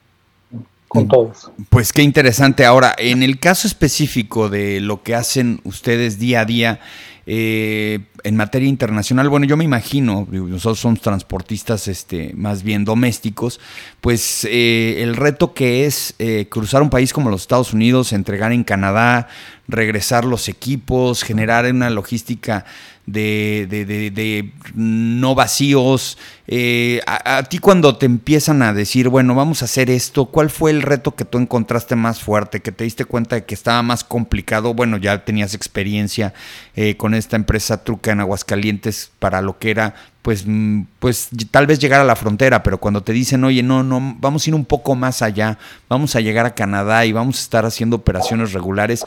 con 0.87 1.05
mm. 1.05 1.09
todos. 1.09 1.51
Pues 1.71 1.93
qué 1.93 2.03
interesante. 2.03 2.65
Ahora, 2.65 2.95
en 2.97 3.23
el 3.23 3.41
caso 3.41 3.67
específico 3.67 4.49
de 4.49 4.81
lo 4.81 5.03
que 5.03 5.15
hacen 5.15 5.61
ustedes 5.65 6.19
día 6.19 6.43
a 6.43 6.45
día, 6.45 6.81
eh, 7.25 8.01
en 8.25 8.37
materia 8.37 8.69
internacional, 8.69 9.29
bueno, 9.29 9.47
yo 9.47 9.57
me 9.57 9.65
imagino, 9.65 10.27
nosotros 10.31 10.81
somos 10.81 11.01
transportistas 11.01 11.87
este, 11.87 12.33
más 12.35 12.63
bien 12.63 12.85
domésticos, 12.85 13.61
pues 14.01 14.45
eh, 14.51 15.03
el 15.03 15.15
reto 15.15 15.55
que 15.55 15.87
es 15.87 16.15
eh, 16.19 16.47
cruzar 16.49 16.83
un 16.83 16.91
país 16.91 17.13
como 17.13 17.31
los 17.31 17.43
Estados 17.43 17.73
Unidos, 17.73 18.13
entregar 18.13 18.53
en 18.53 18.65
Canadá, 18.65 19.29
regresar 19.69 20.25
los 20.25 20.49
equipos, 20.49 21.23
generar 21.23 21.65
una 21.71 21.91
logística 21.91 22.65
de, 23.07 23.67
de, 23.69 24.53
no 24.75 25.35
vacíos. 25.35 26.19
Eh, 26.47 27.01
a, 27.07 27.43
ti 27.45 27.59
cuando 27.59 27.97
te 27.97 28.07
empiezan 28.07 28.63
a 28.63 28.73
decir, 28.73 29.09
bueno, 29.09 29.35
vamos 29.35 29.63
a 29.63 29.65
hacer 29.65 29.91
esto, 29.91 30.27
¿cuál 30.27 30.51
fue 30.51 30.71
el 30.71 30.83
reto 30.83 31.15
que 31.15 31.25
tú 31.25 31.39
encontraste 31.39 31.97
más 31.97 32.21
fuerte, 32.21 32.61
que 32.61 32.73
te 32.73 32.85
diste 32.85 33.05
cuenta 33.05 33.37
de 33.37 33.45
que 33.45 33.55
estaba 33.55 33.83
más 33.83 34.05
complicado? 34.05 34.75
Bueno, 34.75 34.97
ya 34.97 35.25
tenías 35.25 35.55
experiencia 35.55 36.35
eh, 36.77 36.97
con 36.97 37.15
esta 37.15 37.37
empresa 37.37 37.85
Truca 37.85 38.13
en 38.13 38.21
Aguascalientes 38.21 39.11
para 39.19 39.41
lo 39.43 39.59
que 39.59 39.71
era, 39.71 39.95
pues, 40.23 40.45
mm, 40.47 40.83
pues 40.99 41.29
tal 41.51 41.67
vez 41.67 41.79
llegar 41.79 42.01
a 42.01 42.05
la 42.05 42.17
frontera, 42.17 42.63
pero 42.63 42.79
cuando 42.79 43.03
te 43.03 43.13
dicen, 43.13 43.43
oye, 43.45 43.63
no, 43.63 43.83
no, 43.83 44.17
vamos 44.21 44.47
a 44.47 44.51
ir 44.51 44.55
un 44.55 44.65
poco 44.65 44.95
más 44.95 45.23
allá, 45.23 45.59
vamos 45.89 46.15
a 46.17 46.21
llegar 46.21 46.47
a 46.47 46.55
Canadá 46.55 47.05
y 47.07 47.13
vamos 47.13 47.39
a 47.39 47.43
estar 47.43 47.65
haciendo 47.65 47.97
operaciones 47.97 48.53
regulares, 48.53 49.05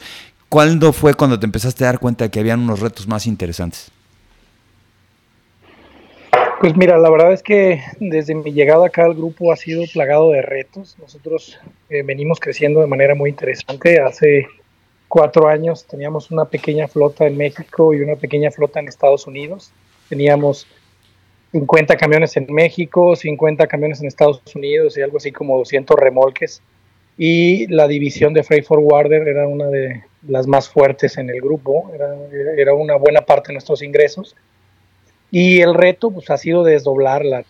¿Cuándo 0.48 0.92
fue 0.92 1.14
cuando 1.14 1.38
te 1.38 1.46
empezaste 1.46 1.84
a 1.84 1.88
dar 1.88 1.98
cuenta 1.98 2.24
de 2.24 2.30
que 2.30 2.40
habían 2.40 2.60
unos 2.60 2.80
retos 2.80 3.08
más 3.08 3.26
interesantes? 3.26 3.90
Pues 6.60 6.74
mira, 6.74 6.96
la 6.98 7.10
verdad 7.10 7.32
es 7.32 7.42
que 7.42 7.82
desde 8.00 8.34
mi 8.34 8.52
llegada 8.52 8.86
acá 8.86 9.04
al 9.04 9.14
grupo 9.14 9.52
ha 9.52 9.56
sido 9.56 9.84
plagado 9.92 10.30
de 10.30 10.40
retos. 10.40 10.96
Nosotros 10.98 11.58
eh, 11.90 12.02
venimos 12.02 12.40
creciendo 12.40 12.80
de 12.80 12.86
manera 12.86 13.14
muy 13.14 13.30
interesante. 13.30 14.00
Hace 14.00 14.46
cuatro 15.08 15.48
años 15.48 15.86
teníamos 15.86 16.30
una 16.30 16.46
pequeña 16.46 16.88
flota 16.88 17.26
en 17.26 17.36
México 17.36 17.92
y 17.92 18.00
una 18.00 18.16
pequeña 18.16 18.50
flota 18.50 18.80
en 18.80 18.88
Estados 18.88 19.26
Unidos. 19.26 19.70
Teníamos 20.08 20.66
50 21.52 21.96
camiones 21.96 22.36
en 22.36 22.46
México, 22.48 23.14
50 23.16 23.66
camiones 23.66 24.00
en 24.00 24.06
Estados 24.06 24.40
Unidos 24.54 24.96
y 24.96 25.02
algo 25.02 25.18
así 25.18 25.32
como 25.32 25.58
200 25.58 25.94
remolques. 25.98 26.62
Y 27.18 27.66
la 27.68 27.86
división 27.86 28.32
de 28.32 28.42
Freight 28.42 28.64
Forwarder 28.64 29.28
era 29.28 29.46
una 29.46 29.66
de 29.66 30.04
las 30.28 30.46
más 30.46 30.68
fuertes 30.68 31.18
en 31.18 31.30
el 31.30 31.40
grupo, 31.40 31.90
era, 31.94 32.14
era 32.56 32.74
una 32.74 32.96
buena 32.96 33.22
parte 33.22 33.48
de 33.48 33.54
nuestros 33.54 33.82
ingresos. 33.82 34.36
Y 35.30 35.60
el 35.60 35.74
reto 35.74 36.10
pues, 36.10 36.30
ha 36.30 36.36
sido 36.36 36.62
desdoblarla. 36.64 37.44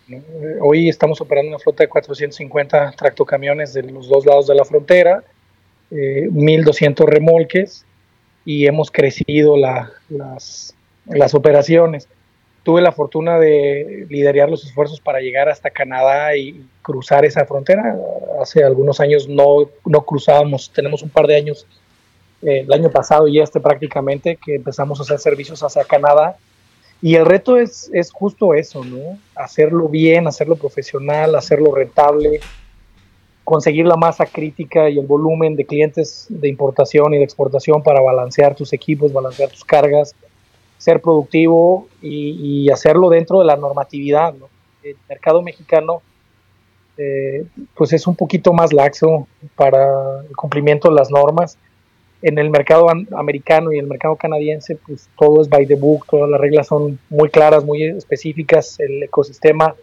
Hoy 0.61 0.89
estamos 0.89 1.21
operando 1.21 1.51
una 1.51 1.59
flota 1.59 1.85
de 1.85 1.89
450 1.89 2.93
tractocamiones 2.97 3.75
de 3.75 3.83
los 3.83 4.09
dos 4.09 4.25
lados 4.25 4.47
de 4.47 4.55
la 4.55 4.65
frontera, 4.65 5.23
eh, 5.91 6.29
1.200 6.31 7.05
remolques 7.07 7.85
y 8.45 8.67
hemos 8.67 8.91
crecido 8.91 9.57
la, 9.57 9.93
las, 10.09 10.75
las 11.07 11.35
operaciones 11.35 12.09
tuve 12.67 12.83
la 12.83 12.91
fortuna 12.91 13.39
de 13.39 14.07
liderar 14.11 14.51
los 14.51 14.65
esfuerzos 14.65 15.01
para 15.01 15.21
llegar 15.21 15.49
hasta 15.49 15.71
Canadá 15.71 16.37
y 16.37 16.67
cruzar 16.83 17.25
esa 17.25 17.47
frontera. 17.47 17.97
Hace 18.43 18.65
algunos 18.65 18.99
años 18.99 19.29
no, 19.29 19.71
no 19.85 20.05
cruzábamos, 20.05 20.73
tenemos 20.75 21.01
un 21.05 21.09
par 21.09 21.29
de 21.29 21.37
años, 21.37 21.65
eh, 22.47 22.61
el 22.61 22.73
año 22.73 22.91
pasado 22.91 23.27
y 23.27 23.41
este 23.41 23.59
prácticamente, 23.59 24.37
que 24.37 24.55
empezamos 24.55 25.01
a 25.01 25.03
hacer 25.03 25.19
servicios 25.19 25.65
hacia 25.65 25.83
Canadá. 25.83 26.37
Y 27.03 27.17
el 27.17 27.27
reto 27.27 27.59
es, 27.59 27.91
es 27.93 28.13
justo 28.13 28.55
eso, 28.55 28.85
¿no? 28.85 29.19
Hacerlo 29.35 29.89
bien, 29.89 30.29
hacerlo 30.29 30.55
profesional, 30.55 31.35
hacerlo 31.35 31.75
rentable, 31.75 32.41
conseguir 33.43 33.87
la 33.87 33.97
masa 33.97 34.27
crítica 34.27 34.89
y 34.89 34.99
el 34.99 35.07
volumen 35.07 35.57
de 35.57 35.67
clientes 35.67 36.27
de 36.29 36.49
importación 36.49 37.15
y 37.15 37.19
de 37.19 37.25
exportación 37.25 37.83
para 37.83 38.01
balancear 38.01 38.55
tus 38.55 38.73
equipos, 38.73 39.13
balancear 39.13 39.51
tus 39.51 39.65
cargas, 39.65 40.15
ser 40.79 41.01
productivo 41.01 41.89
y, 42.01 42.71
hacerlo 42.71 43.09
dentro 43.09 43.41
de 43.41 43.47
la 43.47 43.57
normatividad. 43.57 44.35
El 44.85 44.97
mercado 45.09 45.43
mexicano 45.43 46.01
eh, 46.97 47.45
pues 47.75 47.93
es 47.93 48.07
un 48.07 48.15
poquito 48.15 48.53
más 48.53 48.73
laxo 48.73 49.27
para 49.57 50.21
el 50.29 50.37
cumplimiento 50.37 50.89
de 50.89 50.95
las 50.95 51.11
normas. 51.11 51.59
En 52.23 52.39
el 52.39 52.51
mercado 52.51 52.87
americano 53.17 53.73
y 53.73 53.79
el 53.79 53.87
mercado 53.87 54.17
canadiense, 54.17 54.77
pues 54.77 55.09
todo 55.19 55.43
es 55.43 55.49
by 55.49 55.67
the 55.67 55.75
book, 55.75 56.07
todas 56.11 56.31
las 56.31 56.41
reglas 56.41 56.67
son 56.67 56.99
muy 57.11 57.29
claras, 57.29 57.65
muy 57.65 57.83
específicas, 57.85 58.81
el 58.81 59.03
ecosistema 59.03 59.75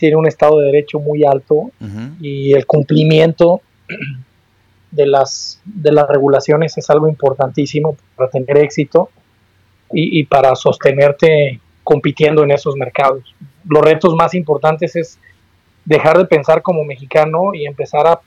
tiene 0.00 0.16
un 0.16 0.26
estado 0.26 0.58
de 0.60 0.66
derecho 0.66 0.98
muy 0.98 1.24
alto 1.24 1.70
y 2.20 2.54
el 2.54 2.64
cumplimiento 2.64 3.60
de 4.90 5.06
las, 5.06 5.60
de 5.64 5.92
las 5.92 6.08
regulaciones 6.08 6.76
es 6.78 6.88
algo 6.88 7.06
importantísimo 7.06 7.96
para 8.16 8.30
tener 8.30 8.56
éxito 8.56 9.10
y, 9.92 10.24
para 10.24 10.54
sostenerte 10.54 11.60
compitiendo 11.84 12.44
en 12.44 12.52
esos 12.52 12.76
mercados. 12.76 13.34
Los 13.68 13.84
retos 13.84 14.14
más 14.14 14.34
importantes 14.34 14.96
es 14.96 15.18
dejar 15.84 16.16
de 16.16 16.24
pensar 16.24 16.62
como 16.62 16.84
mexicano 16.84 17.52
y 17.52 17.66
empezar 17.66 18.06
a, 18.06 18.20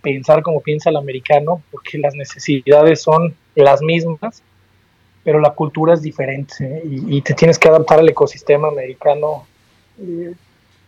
pensar 0.00 0.42
como 0.42 0.60
piensa 0.60 0.90
el 0.90 0.96
americano, 0.96 1.62
porque 1.70 1.98
las 1.98 2.14
necesidades 2.14 3.02
son 3.02 3.34
las 3.54 3.82
mismas, 3.82 4.42
pero 5.24 5.40
la 5.40 5.50
cultura 5.50 5.94
es 5.94 6.02
diferente 6.02 6.82
y, 6.84 7.20
te 7.22 7.34
tienes 7.34 7.58
que 7.58 7.68
adaptar 7.68 7.98
al 7.98 8.08
ecosistema 8.08 8.68
americano, 8.68 9.46
eh, 10.00 10.34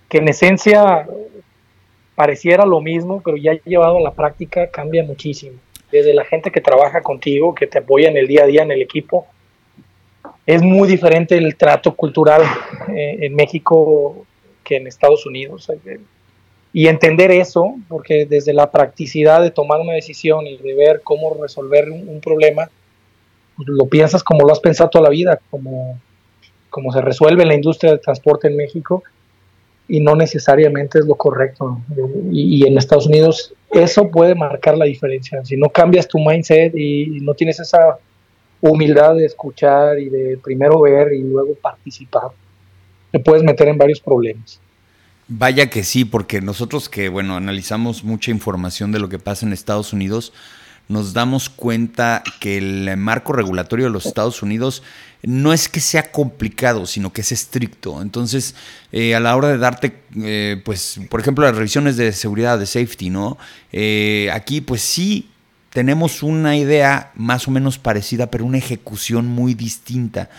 que 0.08 0.18
en 0.18 0.28
esencia 0.28 1.06
pareciera 2.14 2.66
lo 2.66 2.80
mismo, 2.80 3.20
pero 3.24 3.36
ya 3.36 3.52
llevado 3.64 3.98
a 3.98 4.00
la 4.00 4.12
práctica 4.12 4.70
cambia 4.70 5.04
muchísimo. 5.04 5.58
Desde 5.90 6.14
la 6.14 6.24
gente 6.24 6.50
que 6.50 6.60
trabaja 6.60 7.00
contigo, 7.00 7.54
que 7.54 7.66
te 7.66 7.78
apoya 7.78 8.08
en 8.08 8.16
el 8.16 8.26
día 8.26 8.44
a 8.44 8.46
día 8.46 8.62
en 8.62 8.72
el 8.72 8.82
equipo, 8.82 9.26
es 10.46 10.62
muy 10.62 10.88
diferente 10.88 11.36
el 11.36 11.56
trato 11.56 11.94
cultural 11.94 12.42
eh, 12.88 13.18
en 13.20 13.34
México 13.34 14.26
que 14.64 14.76
en 14.76 14.86
Estados 14.86 15.26
Unidos. 15.26 15.70
Y 16.78 16.86
entender 16.86 17.32
eso, 17.32 17.74
porque 17.88 18.24
desde 18.24 18.52
la 18.52 18.70
practicidad 18.70 19.42
de 19.42 19.50
tomar 19.50 19.80
una 19.80 19.94
decisión 19.94 20.46
y 20.46 20.58
de 20.58 20.74
ver 20.74 21.00
cómo 21.02 21.36
resolver 21.42 21.90
un, 21.90 22.20
problema, 22.20 22.70
pues 23.56 23.68
lo 23.68 23.86
piensas 23.86 24.22
como 24.22 24.46
lo 24.46 24.52
has 24.52 24.60
pensado 24.60 24.88
toda 24.88 25.02
la 25.02 25.10
vida, 25.10 25.40
como, 25.50 25.98
se 26.92 27.00
resuelve 27.00 27.44
la 27.44 27.56
industria 27.56 27.90
del 27.90 28.00
transporte 28.00 28.46
en 28.46 28.56
México, 28.56 29.02
y 29.88 29.98
no 29.98 30.14
necesariamente 30.14 31.00
es 31.00 31.06
lo 31.06 31.16
correcto. 31.16 31.80
Y, 32.30 32.64
en 32.64 32.78
Estados 32.78 33.08
Unidos 33.08 33.52
eso 33.72 34.08
puede 34.08 34.36
marcar 34.36 34.78
la 34.78 34.84
diferencia. 34.84 35.44
Si 35.44 35.56
no 35.56 35.70
cambias 35.70 36.06
tu 36.06 36.20
mindset 36.20 36.76
y 36.76 37.18
no 37.22 37.34
tienes 37.34 37.58
esa 37.58 37.98
humildad 38.60 39.16
de 39.16 39.24
escuchar 39.24 39.98
y 39.98 40.10
de 40.10 40.38
primero 40.40 40.80
ver 40.82 41.12
y 41.12 41.24
luego 41.24 41.56
participar, 41.60 42.28
te 43.10 43.18
puedes 43.18 43.42
meter 43.42 43.66
en 43.66 43.78
varios 43.78 43.98
problemas. 43.98 44.60
Vaya 45.28 45.68
que 45.68 45.84
sí, 45.84 46.06
porque 46.06 46.40
nosotros 46.40 46.88
que, 46.88 47.10
bueno, 47.10 47.36
analizamos 47.36 48.02
mucha 48.02 48.30
información 48.30 48.92
de 48.92 48.98
lo 48.98 49.10
que 49.10 49.18
pasa 49.18 49.44
en 49.44 49.52
Estados 49.52 49.92
Unidos, 49.92 50.32
nos 50.88 51.12
damos 51.12 51.50
cuenta 51.50 52.22
que 52.40 52.56
el 52.56 52.96
marco 52.96 53.34
regulatorio 53.34 53.86
de 53.86 53.92
los 53.92 54.06
Estados 54.06 54.42
Unidos 54.42 54.82
no 55.22 55.52
es 55.52 55.68
que 55.68 55.80
sea 55.80 56.10
complicado, 56.10 56.86
sino 56.86 57.12
que 57.12 57.20
es 57.20 57.32
estricto. 57.32 58.00
Entonces, 58.00 58.54
eh, 58.90 59.14
a 59.14 59.20
la 59.20 59.36
hora 59.36 59.48
de 59.48 59.58
darte, 59.58 60.00
eh, 60.16 60.62
pues, 60.64 60.98
por 61.10 61.20
ejemplo, 61.20 61.44
las 61.44 61.56
revisiones 61.56 61.98
de 61.98 62.12
seguridad, 62.12 62.58
de 62.58 62.64
safety, 62.64 63.10
¿no? 63.10 63.36
Eh, 63.70 64.30
aquí, 64.32 64.62
pues 64.62 64.80
sí, 64.80 65.28
tenemos 65.70 66.22
una 66.22 66.56
idea 66.56 67.12
más 67.14 67.46
o 67.48 67.50
menos 67.50 67.78
parecida, 67.78 68.30
pero 68.30 68.46
una 68.46 68.58
ejecución 68.58 69.26
muy 69.26 69.52
distinta. 69.52 70.30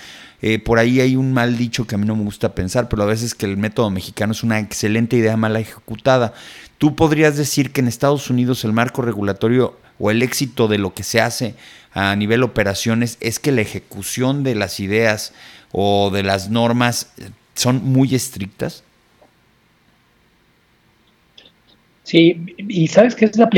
Eh, 0.41 0.59
por 0.59 0.79
ahí 0.79 1.01
hay 1.01 1.15
un 1.15 1.33
mal 1.33 1.57
dicho 1.57 1.85
que 1.85 1.95
a 1.95 1.97
mí 1.97 2.05
no 2.05 2.15
me 2.15 2.23
gusta 2.23 2.55
pensar, 2.55 2.87
pero 2.87 3.03
a 3.03 3.05
veces 3.05 3.35
que 3.35 3.45
el 3.45 3.57
método 3.57 3.89
mexicano 3.89 4.31
es 4.31 4.43
una 4.43 4.59
excelente 4.59 5.17
idea 5.17 5.35
mal 5.35 5.55
ejecutada. 5.57 6.33
Tú 6.77 6.95
podrías 6.95 7.35
decir 7.35 7.71
que 7.71 7.81
en 7.81 7.87
Estados 7.87 8.29
Unidos 8.29 8.63
el 8.63 8.71
marco 8.71 9.01
regulatorio 9.01 9.77
o 9.99 10.11
el 10.11 10.21
éxito 10.21 10.67
de 10.67 10.77
lo 10.77 10.93
que 10.93 11.03
se 11.03 11.19
hace 11.19 11.55
a 11.93 12.15
nivel 12.15 12.43
operaciones 12.43 13.17
es 13.19 13.39
que 13.39 13.51
la 13.51 13.61
ejecución 13.61 14.43
de 14.43 14.55
las 14.55 14.79
ideas 14.79 15.33
o 15.71 16.09
de 16.09 16.23
las 16.23 16.49
normas 16.49 17.11
eh, 17.17 17.29
son 17.53 17.83
muy 17.83 18.15
estrictas. 18.15 18.83
Sí, 22.03 22.55
y 22.57 22.87
sabes 22.87 23.13
que 23.13 23.25
es 23.25 23.37
la 23.37 23.49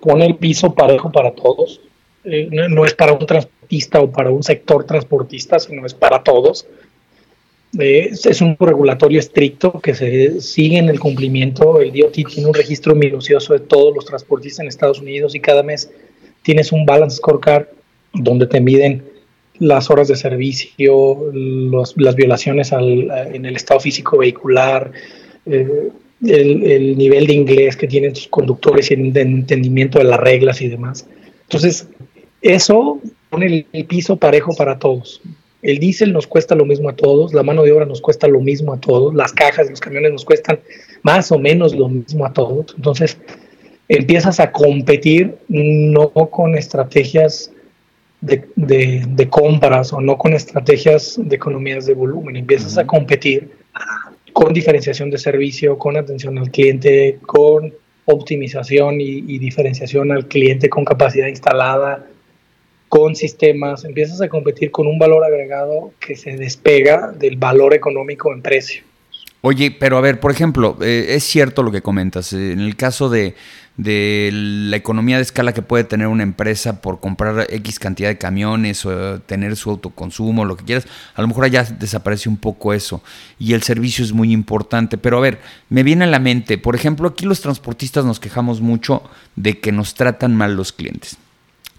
pone 0.00 0.26
el 0.26 0.36
piso 0.36 0.74
parejo 0.74 1.10
para 1.10 1.32
todos. 1.32 1.80
Eh, 2.24 2.48
no, 2.50 2.84
es 2.84 2.94
para 2.94 3.12
un 3.12 3.26
transportista 3.68 4.00
o 4.00 4.10
para 4.10 4.30
un 4.30 4.42
sector 4.42 4.84
transportista, 4.84 5.58
sino 5.58 5.84
es 5.86 5.94
para 5.94 6.22
todos. 6.22 6.66
Eh, 7.78 8.10
es 8.12 8.40
un 8.40 8.56
regulatorio 8.58 9.20
estricto 9.20 9.78
que 9.80 9.94
se 9.94 10.40
sigue 10.40 10.78
en 10.78 10.88
el 10.88 10.98
cumplimiento. 10.98 11.80
El 11.80 11.92
DOT 11.92 12.12
tiene 12.12 12.46
un 12.46 12.54
registro 12.54 12.94
minucioso 12.94 13.52
de 13.52 13.60
todos 13.60 13.94
los 13.94 14.06
transportistas 14.06 14.60
en 14.60 14.68
Estados 14.68 15.00
Unidos 15.00 15.34
y 15.34 15.40
cada 15.40 15.62
mes 15.62 15.90
tienes 16.42 16.72
un 16.72 16.86
balance 16.86 17.18
scorecard 17.18 17.66
donde 18.14 18.46
te 18.46 18.60
miden 18.60 19.04
las 19.58 19.90
horas 19.90 20.08
de 20.08 20.16
servicio, 20.16 21.30
las 21.32 22.14
violaciones 22.14 22.72
en 22.72 23.44
el 23.44 23.56
estado 23.56 23.80
físico 23.80 24.16
vehicular, 24.16 24.92
eh, 25.46 25.90
el, 26.24 26.96
nivel 26.96 27.26
de 27.26 27.34
inglés 27.34 27.76
que 27.76 27.88
tienen 27.88 28.14
sus 28.14 28.28
conductores 28.28 28.90
y 28.90 28.94
el 28.94 29.16
entendimiento 29.16 29.98
de 29.98 30.04
las 30.04 30.20
reglas 30.20 30.60
y 30.62 30.68
demás. 30.68 31.06
Entonces, 31.42 31.88
eso 32.40 33.00
pone 33.30 33.66
el, 33.72 33.84
piso 33.86 34.16
parejo 34.16 34.54
para 34.56 34.78
todos. 34.78 35.20
El 35.62 35.78
diésel 35.78 36.12
nos 36.12 36.26
cuesta 36.26 36.54
lo 36.54 36.64
mismo 36.64 36.88
a 36.88 36.96
todos, 36.96 37.34
la 37.34 37.42
mano 37.42 37.64
de 37.64 37.72
obra 37.72 37.84
nos 37.84 38.00
cuesta 38.00 38.28
lo 38.28 38.40
mismo 38.40 38.72
a 38.72 38.80
todos, 38.80 39.14
las 39.14 39.32
cajas, 39.32 39.68
los 39.68 39.80
camiones 39.80 40.12
nos 40.12 40.24
cuestan 40.24 40.60
más 41.02 41.32
o 41.32 41.38
menos 41.38 41.74
lo 41.74 41.88
mismo 41.88 42.24
a 42.24 42.32
todos. 42.32 42.74
Entonces, 42.76 43.18
empiezas 43.88 44.38
a 44.40 44.52
competir 44.52 45.36
no 45.48 46.10
con 46.10 46.56
estrategias 46.56 47.50
de, 48.20 48.44
de 48.56 49.28
compras 49.28 49.92
o 49.92 50.00
no 50.00 50.16
con 50.16 50.32
estrategias 50.32 51.18
de 51.22 51.36
economías 51.36 51.86
de 51.86 51.94
volumen, 51.94 52.36
empiezas 52.36 52.78
a 52.78 52.86
competir 52.86 53.50
con 54.32 54.52
diferenciación 54.52 55.10
de 55.10 55.18
servicio, 55.18 55.78
con 55.78 55.96
atención 55.96 56.38
al 56.38 56.50
cliente, 56.50 57.18
con 57.26 57.72
optimización 58.04 59.00
y, 59.00 59.38
diferenciación 59.38 60.12
al 60.12 60.28
cliente 60.28 60.70
con 60.70 60.84
capacidad 60.84 61.26
instalada, 61.26 62.06
con 62.88 63.14
sistemas, 63.14 63.84
empiezas 63.84 64.20
a 64.20 64.28
competir 64.28 64.70
con 64.70 64.86
un 64.86 64.98
valor 64.98 65.24
agregado 65.24 65.92
que 66.00 66.16
se 66.16 66.36
despega 66.36 67.12
del 67.12 67.36
valor 67.36 67.74
económico 67.74 68.32
en 68.32 68.42
precio. 68.42 68.82
Oye, 69.40 69.70
pero 69.70 69.96
a 69.96 70.00
ver, 70.00 70.18
por 70.18 70.32
ejemplo, 70.32 70.76
eh, 70.80 71.06
es 71.10 71.22
cierto 71.22 71.62
lo 71.62 71.70
que 71.70 71.80
comentas. 71.80 72.32
Eh, 72.32 72.52
en 72.52 72.58
el 72.58 72.74
caso 72.74 73.08
de, 73.08 73.36
de, 73.76 74.30
la 74.32 74.76
economía 74.76 75.14
de 75.16 75.22
escala 75.22 75.54
que 75.54 75.62
puede 75.62 75.84
tener 75.84 76.08
una 76.08 76.24
empresa 76.24 76.80
por 76.80 76.98
comprar 76.98 77.46
X 77.48 77.78
cantidad 77.78 78.08
de 78.08 78.18
camiones 78.18 78.84
o 78.84 79.20
tener 79.20 79.54
su 79.54 79.70
autoconsumo, 79.70 80.44
lo 80.44 80.56
que 80.56 80.64
quieras, 80.64 80.88
a 81.14 81.22
lo 81.22 81.28
mejor 81.28 81.44
allá 81.44 81.62
desaparece 81.62 82.28
un 82.28 82.36
poco 82.36 82.72
eso. 82.72 83.00
Y 83.38 83.52
el 83.52 83.62
servicio 83.62 84.04
es 84.04 84.12
muy 84.12 84.32
importante. 84.32 84.98
Pero 84.98 85.18
a 85.18 85.20
ver, 85.20 85.38
me 85.68 85.84
viene 85.84 86.04
a 86.04 86.08
la 86.08 86.18
mente, 86.18 86.58
por 86.58 86.74
ejemplo, 86.74 87.06
aquí 87.06 87.24
los 87.24 87.40
transportistas 87.40 88.04
nos 88.04 88.18
quejamos 88.18 88.60
mucho 88.60 89.04
de 89.36 89.60
que 89.60 89.70
nos 89.70 89.94
tratan 89.94 90.34
mal 90.34 90.56
los 90.56 90.72
clientes. 90.72 91.16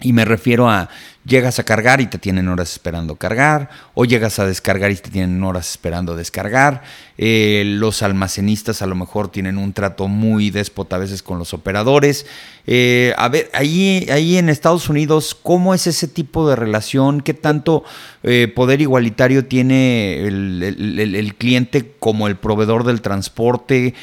Y 0.02 0.14
me 0.14 0.24
refiero 0.26 0.70
a 0.70 0.90
llegas 1.30 1.60
a 1.60 1.64
cargar 1.64 2.02
y 2.02 2.08
te 2.08 2.18
tienen 2.18 2.48
horas 2.48 2.72
esperando 2.72 3.16
cargar, 3.16 3.70
o 3.94 4.04
llegas 4.06 4.40
a 4.40 4.46
descargar 4.46 4.92
y 4.92 4.96
te 4.96 5.10
tienen 5.10 5.42
horas 5.44 5.70
esperando 5.70 6.16
descargar. 6.16 6.82
Eh, 7.18 7.64
los 7.66 8.02
almacenistas 8.02 8.82
a 8.82 8.88
lo 8.88 8.96
mejor 8.96 9.30
tienen 9.30 9.58
un 9.58 9.74
trato 9.74 10.08
muy 10.08 10.50
déspota 10.50 10.96
a 10.96 11.00
veces 11.00 11.22
con 11.22 11.38
los 11.38 11.54
operadores. 11.54 12.26
Eh, 12.66 13.14
a 13.18 13.30
ver, 13.30 13.50
ahí, 13.54 14.08
ahí 14.12 14.38
en 14.38 14.50
Estados 14.50 14.90
Unidos, 14.90 15.38
¿cómo 15.42 15.74
es 15.74 15.88
ese 15.88 16.08
tipo 16.08 16.50
de 16.50 16.56
relación? 16.56 17.22
¿Qué 17.22 17.34
tanto 17.34 17.84
eh, 18.24 18.52
poder 18.54 18.82
igualitario 18.82 19.46
tiene 19.46 20.28
el, 20.28 21.36
cliente 21.38 21.94
como 22.00 22.28
el 22.28 22.36
proveedor 22.38 22.84
del 22.84 23.02
transporte? 23.02 23.94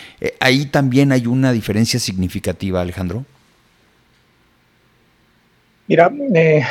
ahí 0.41 0.67
también 0.67 1.13
hay 1.13 1.27
una 1.27 1.53
diferencia 1.53 1.99
significativa, 1.99 2.81
Alejandro. 2.81 3.25
Mira, 5.89 6.13
eh, 6.35 6.63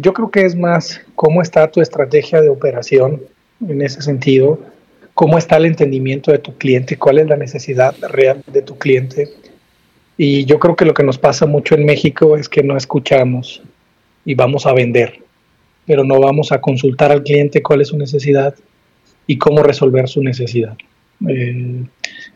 yo 0.00 0.12
creo 0.12 0.30
que 0.30 0.44
es 0.44 0.56
más 0.56 1.00
cómo 1.14 1.40
está 1.40 1.70
tu 1.70 1.80
estrategia 1.80 2.40
de 2.40 2.48
operación 2.48 3.22
en 3.66 3.80
ese 3.80 4.02
sentido, 4.02 4.58
cómo 5.14 5.38
está 5.38 5.56
el 5.56 5.66
entendimiento 5.66 6.32
de 6.32 6.38
tu 6.38 6.56
cliente, 6.56 6.96
cuál 6.96 7.18
es 7.18 7.28
la 7.28 7.36
necesidad 7.36 7.94
real 8.10 8.42
de 8.46 8.62
tu 8.62 8.76
cliente. 8.76 9.28
Y 10.18 10.44
yo 10.46 10.58
creo 10.58 10.76
que 10.76 10.84
lo 10.84 10.94
que 10.94 11.04
nos 11.04 11.18
pasa 11.18 11.46
mucho 11.46 11.74
en 11.74 11.84
México 11.84 12.36
es 12.36 12.48
que 12.48 12.62
no 12.62 12.76
escuchamos 12.76 13.62
y 14.24 14.34
vamos 14.34 14.66
a 14.66 14.72
vender, 14.72 15.20
pero 15.86 16.02
no 16.02 16.18
vamos 16.18 16.50
a 16.50 16.60
consultar 16.60 17.12
al 17.12 17.22
cliente 17.22 17.62
cuál 17.62 17.82
es 17.82 17.88
su 17.88 17.96
necesidad 17.96 18.54
y 19.26 19.38
cómo 19.38 19.62
resolver 19.62 20.08
su 20.08 20.22
necesidad. 20.22 20.76
Eh, 21.28 21.84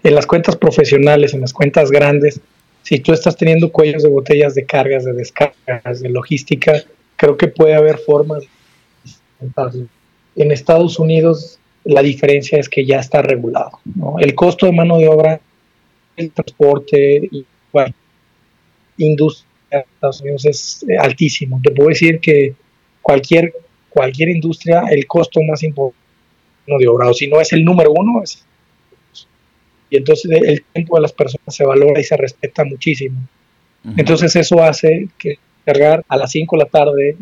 en 0.03 0.15
las 0.15 0.27
cuentas 0.27 0.57
profesionales, 0.57 1.35
en 1.35 1.41
las 1.41 1.53
cuentas 1.53 1.91
grandes, 1.91 2.41
si 2.83 2.99
tú 3.01 3.13
estás 3.13 3.37
teniendo 3.37 3.71
cuellos 3.71 4.03
de 4.03 4.09
botellas 4.09 4.55
de 4.55 4.65
cargas, 4.65 5.05
de 5.05 5.13
descargas, 5.13 6.01
de 6.01 6.09
logística, 6.09 6.83
creo 7.17 7.37
que 7.37 7.49
puede 7.49 7.75
haber 7.75 7.99
formas. 7.99 8.45
En 10.37 10.53
Estados 10.53 10.99
Unidos 10.99 11.59
la 11.85 12.03
diferencia 12.03 12.59
es 12.59 12.69
que 12.69 12.85
ya 12.85 12.99
está 12.99 13.23
regulado. 13.23 13.79
El 14.19 14.35
costo 14.35 14.67
de 14.67 14.73
mano 14.73 14.99
de 14.99 15.09
obra, 15.09 15.41
el 16.17 16.31
transporte, 16.31 17.29
y, 17.31 17.45
bueno, 17.73 17.95
industria 18.99 19.49
en 19.71 19.81
Estados 19.81 20.21
Unidos 20.21 20.45
es 20.47 20.87
altísimo. 20.99 21.61
Te 21.63 21.71
puedo 21.71 21.89
decir 21.89 22.21
que 22.21 22.55
cualquier, 23.01 23.55
cualquier 23.89 24.29
industria, 24.29 24.83
el 24.91 25.07
costo 25.07 25.41
más 25.43 25.63
importante 25.63 25.99
de 26.67 26.87
obra, 26.87 27.09
o 27.09 27.15
si 27.15 27.27
no 27.27 27.41
es 27.41 27.53
el 27.53 27.65
número 27.65 27.93
uno, 27.93 28.23
es 28.23 28.45
y 29.91 29.97
entonces 29.97 30.31
el 30.31 30.63
tiempo 30.73 30.97
de 30.97 31.03
las 31.03 31.13
personas 31.13 31.55
se 31.55 31.65
valora 31.65 32.01
y 32.01 32.05
se 32.05 32.17
respeta 32.17 32.65
muchísimo. 32.65 33.21
Entonces 33.97 34.35
eso 34.37 34.63
hace 34.63 35.09
que 35.19 35.39
cargar 35.65 36.05
a 36.09 36.17
las 36.17 36.31
5 36.31 36.57
de 36.57 36.63
la 36.63 36.69
tarde, 36.69 37.17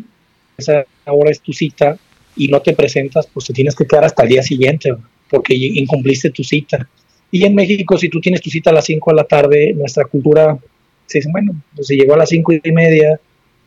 esa 0.57 0.85
hora 1.05 1.31
es 1.31 1.41
tu 1.41 1.51
cita 1.51 1.97
y 2.35 2.47
no 2.47 2.61
te 2.61 2.73
presentas, 2.73 3.27
pues 3.27 3.45
te 3.45 3.53
tienes 3.53 3.75
que 3.75 3.85
quedar 3.85 4.05
hasta 4.05 4.23
el 4.23 4.29
día 4.29 4.43
siguiente 4.43 4.93
porque 5.29 5.55
incumpliste 5.55 6.29
tu 6.29 6.43
cita. 6.43 6.87
Y 7.31 7.45
en 7.45 7.55
México, 7.55 7.97
si 7.97 8.09
tú 8.09 8.19
tienes 8.19 8.41
tu 8.41 8.49
cita 8.49 8.71
a 8.71 8.73
las 8.73 8.85
5 8.85 9.11
de 9.11 9.15
la 9.15 9.23
tarde, 9.23 9.73
nuestra 9.73 10.05
cultura 10.05 10.57
se 11.05 11.19
dice, 11.19 11.29
bueno, 11.31 11.53
pues 11.75 11.87
si 11.87 11.95
llegó 11.95 12.13
a 12.13 12.17
las 12.17 12.29
5 12.29 12.53
y 12.63 12.71
media 12.71 13.19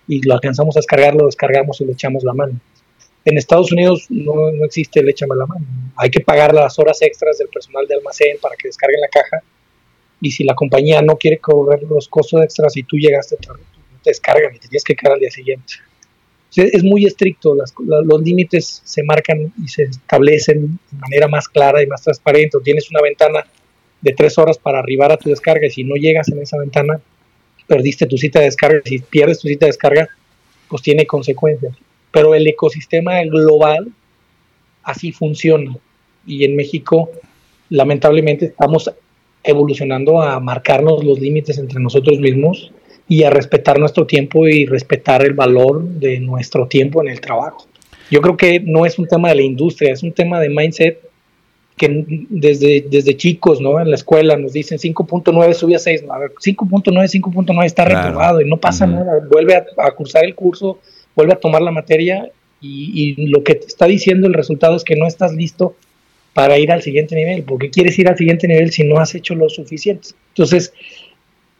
y 0.08 0.20
lo 0.26 0.34
alcanzamos 0.34 0.76
a 0.76 0.80
descargar, 0.80 1.14
lo 1.14 1.26
descargamos 1.26 1.80
y 1.80 1.84
le 1.84 1.92
echamos 1.92 2.24
la 2.24 2.34
mano. 2.34 2.60
En 3.24 3.38
Estados 3.38 3.70
Unidos 3.70 4.06
no, 4.08 4.50
no 4.50 4.64
existe 4.64 5.00
el 5.00 5.08
échame 5.08 5.36
la 5.36 5.46
mano. 5.46 5.64
Hay 5.96 6.10
que 6.10 6.20
pagar 6.20 6.52
las 6.54 6.78
horas 6.78 7.00
extras 7.02 7.38
del 7.38 7.48
personal 7.48 7.86
de 7.86 7.94
almacén 7.94 8.36
para 8.40 8.56
que 8.56 8.68
descarguen 8.68 9.00
la 9.00 9.08
caja. 9.08 9.42
Y 10.20 10.30
si 10.30 10.44
la 10.44 10.54
compañía 10.54 11.02
no 11.02 11.16
quiere 11.16 11.38
cobrar 11.38 11.82
los 11.82 12.08
costos 12.08 12.42
extras 12.42 12.76
y 12.76 12.82
tú 12.82 12.96
llegaste 12.96 13.36
tarde, 13.36 13.62
te 14.02 14.10
descargan 14.10 14.54
y 14.54 14.58
te 14.58 14.68
tienes 14.68 14.84
que 14.84 14.96
quedar 14.96 15.14
al 15.14 15.20
día 15.20 15.30
siguiente. 15.30 15.74
es 16.56 16.82
muy 16.82 17.06
estricto, 17.06 17.54
los 17.54 18.22
límites 18.22 18.82
se 18.84 19.02
marcan 19.04 19.52
y 19.62 19.68
se 19.68 19.84
establecen 19.84 20.78
de 20.90 20.98
manera 20.98 21.28
más 21.28 21.48
clara 21.48 21.82
y 21.82 21.86
más 21.86 22.02
transparente. 22.02 22.58
Tienes 22.64 22.90
una 22.90 23.02
ventana 23.02 23.46
de 24.00 24.12
tres 24.12 24.36
horas 24.36 24.58
para 24.58 24.80
arribar 24.80 25.12
a 25.12 25.16
tu 25.16 25.30
descarga 25.30 25.66
y 25.66 25.70
si 25.70 25.84
no 25.84 25.94
llegas 25.94 26.28
en 26.28 26.42
esa 26.42 26.58
ventana, 26.58 27.00
perdiste 27.68 28.06
tu 28.06 28.16
cita 28.16 28.40
de 28.40 28.46
descarga. 28.46 28.80
Si 28.84 28.98
pierdes 28.98 29.38
tu 29.38 29.46
cita 29.46 29.66
de 29.66 29.70
descarga, 29.70 30.08
pues 30.68 30.82
tiene 30.82 31.06
consecuencias 31.06 31.76
pero 32.12 32.34
el 32.34 32.46
ecosistema 32.46 33.22
global 33.24 33.88
así 34.82 35.12
funciona. 35.12 35.76
Y 36.26 36.44
en 36.44 36.54
México, 36.54 37.10
lamentablemente, 37.70 38.46
estamos 38.46 38.92
evolucionando 39.42 40.22
a 40.22 40.38
marcarnos 40.38 41.02
los 41.04 41.18
límites 41.18 41.58
entre 41.58 41.80
nosotros 41.80 42.20
mismos 42.20 42.72
y 43.08 43.24
a 43.24 43.30
respetar 43.30 43.78
nuestro 43.78 44.06
tiempo 44.06 44.46
y 44.46 44.66
respetar 44.66 45.24
el 45.24 45.32
valor 45.32 45.82
de 45.82 46.20
nuestro 46.20 46.68
tiempo 46.68 47.02
en 47.02 47.08
el 47.08 47.20
trabajo. 47.20 47.66
Yo 48.10 48.20
creo 48.20 48.36
que 48.36 48.60
no 48.60 48.86
es 48.86 48.98
un 48.98 49.06
tema 49.06 49.30
de 49.30 49.36
la 49.36 49.42
industria, 49.42 49.92
es 49.92 50.02
un 50.02 50.12
tema 50.12 50.38
de 50.38 50.48
mindset 50.48 51.00
que 51.76 52.04
desde, 52.28 52.84
desde 52.88 53.16
chicos, 53.16 53.60
¿no? 53.60 53.80
En 53.80 53.88
la 53.88 53.96
escuela 53.96 54.36
nos 54.36 54.52
dicen 54.52 54.78
5.9 54.78 55.54
sube 55.54 55.74
a 55.74 55.78
6, 55.78 56.04
a 56.08 56.18
ver, 56.18 56.32
5.9, 56.34 56.84
5.9 56.84 57.64
está 57.64 57.84
reprobado 57.84 58.40
y 58.40 58.48
no 58.48 58.58
pasa 58.58 58.86
nada, 58.86 59.26
vuelve 59.30 59.56
a, 59.56 59.90
cursar 59.92 60.24
el 60.24 60.34
curso 60.34 60.78
vuelve 61.14 61.34
a 61.34 61.40
tomar 61.40 61.62
la 61.62 61.70
materia 61.70 62.30
y, 62.60 63.26
lo 63.28 63.42
que 63.42 63.56
te 63.56 63.66
está 63.66 63.86
diciendo 63.86 64.28
el 64.28 64.34
resultado 64.34 64.76
es 64.76 64.84
que 64.84 64.94
no 64.94 65.06
estás 65.06 65.32
listo 65.32 65.74
para 66.32 66.58
ir 66.58 66.70
al 66.70 66.82
siguiente 66.82 67.14
nivel, 67.16 67.42
porque 67.42 67.70
quieres 67.70 67.98
ir 67.98 68.08
al 68.08 68.16
siguiente 68.16 68.46
nivel 68.46 68.70
si 68.70 68.84
no 68.84 68.98
has 68.98 69.14
hecho 69.14 69.34
lo 69.34 69.48
suficiente. 69.48 70.10
Entonces, 70.28 70.72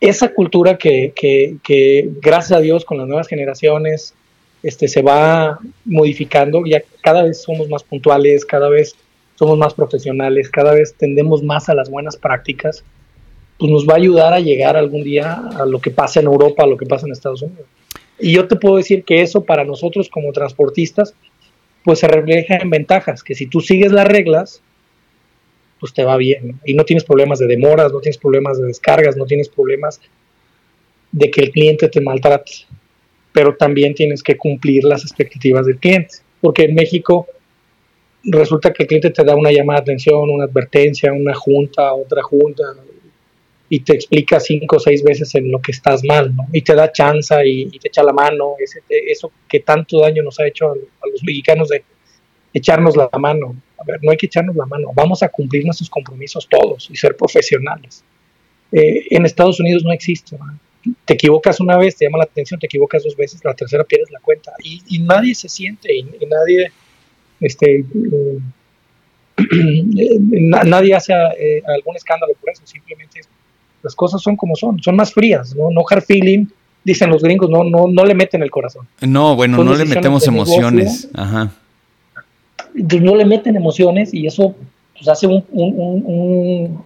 esa 0.01 0.33
cultura 0.33 0.79
que, 0.79 1.12
que, 1.15 2.09
gracias 2.21 2.53
a 2.53 2.61
Dios 2.61 2.85
con 2.85 2.99
las 2.99 3.07
nuevas 3.07 3.29
generaciones 3.29 4.15
este, 4.62 4.88
se 4.88 5.03
va 5.03 5.59
modificando, 5.85 6.65
ya 6.65 6.83
cada 7.03 7.25
vez 7.25 7.43
somos 7.43 7.69
más 7.69 7.83
puntuales, 7.83 8.45
cada 8.45 8.69
vez 8.69 8.95
somos 9.35 9.59
más 9.59 9.75
profesionales, 9.75 10.49
cada 10.49 10.73
vez 10.73 10.95
tendemos 10.95 11.43
más 11.43 11.69
a 11.69 11.75
las 11.75 11.91
buenas 11.91 12.17
prácticas, 12.17 12.85
pues 13.59 13.71
nos 13.71 13.87
va 13.87 13.95
a 13.95 13.97
ayudar 13.97 14.33
a 14.33 14.41
llegar 14.41 14.77
algún 14.77 15.03
día 15.03 15.35
a 15.59 15.67
lo 15.67 15.81
que 15.81 15.91
pasa 15.91 16.21
en 16.21 16.27
Europa, 16.27 16.62
a 16.62 16.67
lo 16.67 16.77
que 16.77 16.87
pasa 16.87 17.07
en 17.07 17.12
Estados 17.12 17.43
Unidos. 17.43 17.67
Y 18.23 18.33
yo 18.33 18.47
te 18.47 18.55
puedo 18.55 18.77
decir 18.77 19.03
que 19.03 19.21
eso 19.21 19.45
para 19.45 19.65
nosotros 19.65 20.09
como 20.09 20.33
transportistas, 20.33 21.13
pues 21.85 21.99
se 21.99 22.07
refleja 22.07 22.59
en 22.63 22.71
ventajas, 22.71 23.21
que 23.25 23.35
si 23.35 23.47
tú 23.47 23.61
sigues 23.61 23.91
las 23.91 24.07
reglas, 24.07 24.63
pues 25.81 25.93
te 25.93 26.05
va 26.05 26.17
bien. 26.17 26.61
Y 26.65 26.75
no 26.75 26.85
tienes 26.85 27.03
problemas 27.03 27.41
de 27.41 27.49
demoras, 27.49 27.93
no 27.93 27.99
tienes 27.99 28.19
problemas 28.19 28.61
de 28.61 28.69
descargas, 28.69 29.17
no 29.17 29.27
tienes 29.27 29.49
problemas 29.49 30.01
de 31.11 31.33
que 31.33 31.41
el 31.41 31.51
cliente 31.51 31.89
te 31.89 32.01
maltrate. 32.01 32.53
Pero 33.33 33.57
también 33.57 33.93
tienes 33.93 34.23
que 34.23 34.37
cumplir 34.37 34.85
las 34.85 35.03
expectativas 35.03 35.67
del 35.67 35.79
cliente. 35.79 36.19
Porque 36.41 36.67
en 36.67 36.77
México 36.77 37.27
resulta 38.23 38.73
que 38.73 38.85
el 38.85 38.87
cliente 38.87 39.11
te 39.11 39.25
da 39.25 39.35
una 39.35 39.51
llamada 39.51 39.81
de 39.81 39.83
atención, 39.83 40.31
una 40.31 40.45
advertencia, 40.45 41.13
una 41.13 41.35
junta, 41.35 41.93
otra 41.93 42.23
junta, 42.23 42.63
y 43.75 43.81
te 43.81 43.95
explica 43.95 44.39
cinco 44.39 44.77
o 44.77 44.79
seis 44.79 45.03
veces 45.03 45.35
en 45.35 45.51
lo 45.51 45.59
que 45.59 45.73
estás 45.73 46.05
mal, 46.05 46.37
¿no? 46.37 46.47
Y 46.53 46.61
te 46.61 46.75
da 46.75 46.93
chance 46.93 47.35
y, 47.43 47.71
te 47.79 47.89
echa 47.89 48.03
la 48.03 48.13
mano, 48.13 48.57
eso 49.09 49.33
que 49.49 49.61
tanto 49.61 49.99
daño 50.01 50.23
nos 50.23 50.39
ha 50.41 50.47
hecho 50.47 50.69
a, 50.69 50.75
los 51.11 51.25
mexicanos 51.25 51.71
de 51.71 51.83
echarnos 52.53 52.99
la 52.99 53.09
mano. 53.19 53.57
A 53.79 53.85
ver, 53.85 53.99
no 54.03 54.11
hay 54.11 54.19
que 54.19 54.27
echarnos 54.27 54.57
la 54.57 54.67
mano, 54.67 54.91
vamos 54.95 55.23
a 55.23 55.31
cumplir 55.31 55.65
nuestros 55.65 55.89
compromisos 55.89 56.47
todos 56.51 56.91
y 56.91 56.97
ser 56.97 57.17
profesionales. 57.17 58.05
Eh, 58.73 59.07
en 59.09 59.25
Estados 59.25 59.59
Unidos 59.59 59.85
no 59.85 59.93
existe, 59.93 60.37
Te 61.07 61.15
equivocas 61.15 61.59
una 61.59 61.79
vez, 61.79 61.97
te 61.97 62.05
llama 62.05 62.19
la 62.19 62.25
atención, 62.25 62.61
te 62.61 62.67
equivocas 62.67 63.03
dos 63.03 63.17
veces, 63.17 63.43
la 63.43 63.55
tercera 63.55 63.85
pierdes 63.85 64.11
la 64.11 64.21
cuenta. 64.21 64.53
Y, 64.63 64.99
nadie 64.99 65.35
se 65.35 65.49
siente, 65.49 65.97
y, 65.97 66.03
nadie, 66.27 66.71
este, 67.41 67.77
eh, 67.79 68.39
nadie 70.67 70.95
hace 70.95 71.15
eh, 71.39 71.63
algún 71.75 71.97
escándalo 71.97 72.35
por 72.39 72.51
eso, 72.51 72.67
simplemente 72.67 73.21
es 73.21 73.29
las 73.83 73.95
cosas 73.95 74.23
son 74.23 74.37
como 74.37 74.57
son, 74.57 74.81
son 74.83 74.97
más 74.97 75.12
frías, 75.12 75.55
¿no? 75.55 75.71
No 75.71 75.83
hard 75.88 76.05
feeling, 76.05 76.47
dicen 76.85 77.11
los 77.11 77.23
gringos, 77.23 77.51
no, 77.51 77.64
no, 77.64 77.87
no 77.88 78.05
le 78.05 78.14
meten 78.14 78.42
el 78.42 78.51
corazón. 78.51 78.87
No, 79.01 79.37
bueno, 79.37 79.62
no 79.62 79.75
le 79.75 79.85
metemos 79.85 80.27
emociones. 80.27 81.09
Ajá. 81.14 81.51
No 82.75 83.16
le 83.16 83.25
meten 83.25 83.57
emociones 83.57 84.14
y 84.14 84.27
eso 84.27 84.55
pues, 84.95 85.09
hace 85.09 85.27
un, 85.27 85.45
un, 85.51 86.85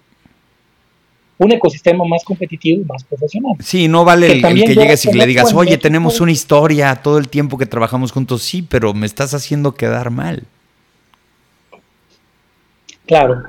un, 1.39 1.53
ecosistema 1.53 2.05
más 2.05 2.25
competitivo 2.25 2.83
y 2.83 2.85
más 2.85 3.05
profesional. 3.05 3.53
Sí, 3.61 3.87
no 3.87 4.05
vale 4.05 4.33
el, 4.33 4.43
que 4.43 4.75
llegues 4.75 5.05
y 5.05 5.13
le 5.13 5.27
digas, 5.27 5.55
oye, 5.55 5.79
tenemos 5.79 6.21
una 6.21 6.33
historia 6.33 6.95
todo 6.97 7.19
el 7.19 7.29
tiempo 7.29 7.57
que 7.57 7.67
trabajamos 7.67 8.11
juntos, 8.11 8.43
sí, 8.43 8.63
pero 8.63 8.95
me 8.95 9.07
estás 9.07 9.33
haciendo 9.35 9.75
quedar 9.75 10.11
mal. 10.11 10.45
Claro. 13.07 13.45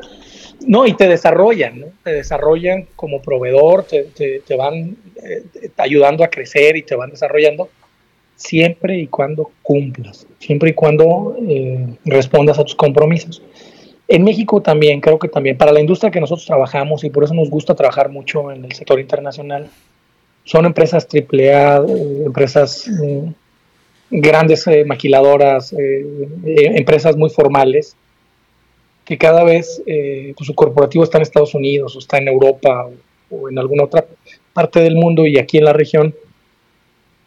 No, 0.67 0.85
y 0.85 0.93
te 0.93 1.07
desarrollan, 1.07 1.79
¿no? 1.79 1.87
Te 2.03 2.11
desarrollan 2.11 2.87
como 2.97 3.21
proveedor, 3.21 3.85
te, 3.85 4.55
van 4.57 4.97
eh, 5.23 5.69
ayudando 5.77 6.25
a 6.25 6.27
crecer 6.29 6.75
y 6.75 6.83
te 6.83 6.93
van 6.93 7.09
desarrollando 7.09 7.69
siempre 8.35 8.97
y 8.97 9.07
cuando 9.07 9.49
cumplas, 9.63 10.27
siempre 10.39 10.71
y 10.71 10.73
cuando 10.73 11.37
eh, 11.47 11.87
respondas 12.03 12.59
a 12.59 12.65
tus 12.65 12.75
compromisos. 12.75 13.41
En 14.09 14.25
México 14.25 14.61
también, 14.61 14.99
creo 14.99 15.17
que 15.17 15.29
también, 15.29 15.57
para 15.57 15.71
la 15.71 15.79
industria 15.79 16.11
que 16.11 16.19
nosotros 16.19 16.45
trabajamos 16.45 17.01
y 17.05 17.09
por 17.11 17.23
eso 17.23 17.33
nos 17.33 17.49
gusta 17.49 17.73
trabajar 17.73 18.09
mucho 18.09 18.51
en 18.51 18.65
el 18.65 18.73
sector 18.73 18.99
internacional, 18.99 19.69
son 20.43 20.65
empresas 20.65 21.07
AAA, 21.09 21.77
eh, 21.77 22.23
empresas 22.25 22.89
grandes 24.09 24.65
maquiladoras, 24.85 25.73
empresas 26.43 27.15
muy 27.15 27.29
formales, 27.29 27.95
que 29.07 29.17
cada 29.17 29.45
vez 29.45 29.81
eh, 29.85 30.33
pues, 30.35 30.47
su 30.47 30.53
corporativo 30.53 31.05
está 31.05 31.17
en 31.17 31.21
Estados 31.21 31.55
Unidos 31.55 31.95
o 31.95 31.99
está 31.99 32.17
en 32.17 32.27
Europa 32.27 32.89
o, 33.29 33.49
en 33.49 33.57
alguna 33.57 33.85
otra 33.85 34.05
parte 34.51 34.81
del 34.81 34.95
mundo 34.95 35.25
y 35.25 35.39
aquí 35.39 35.57
en 35.57 35.63
la 35.63 35.71
región 35.71 36.13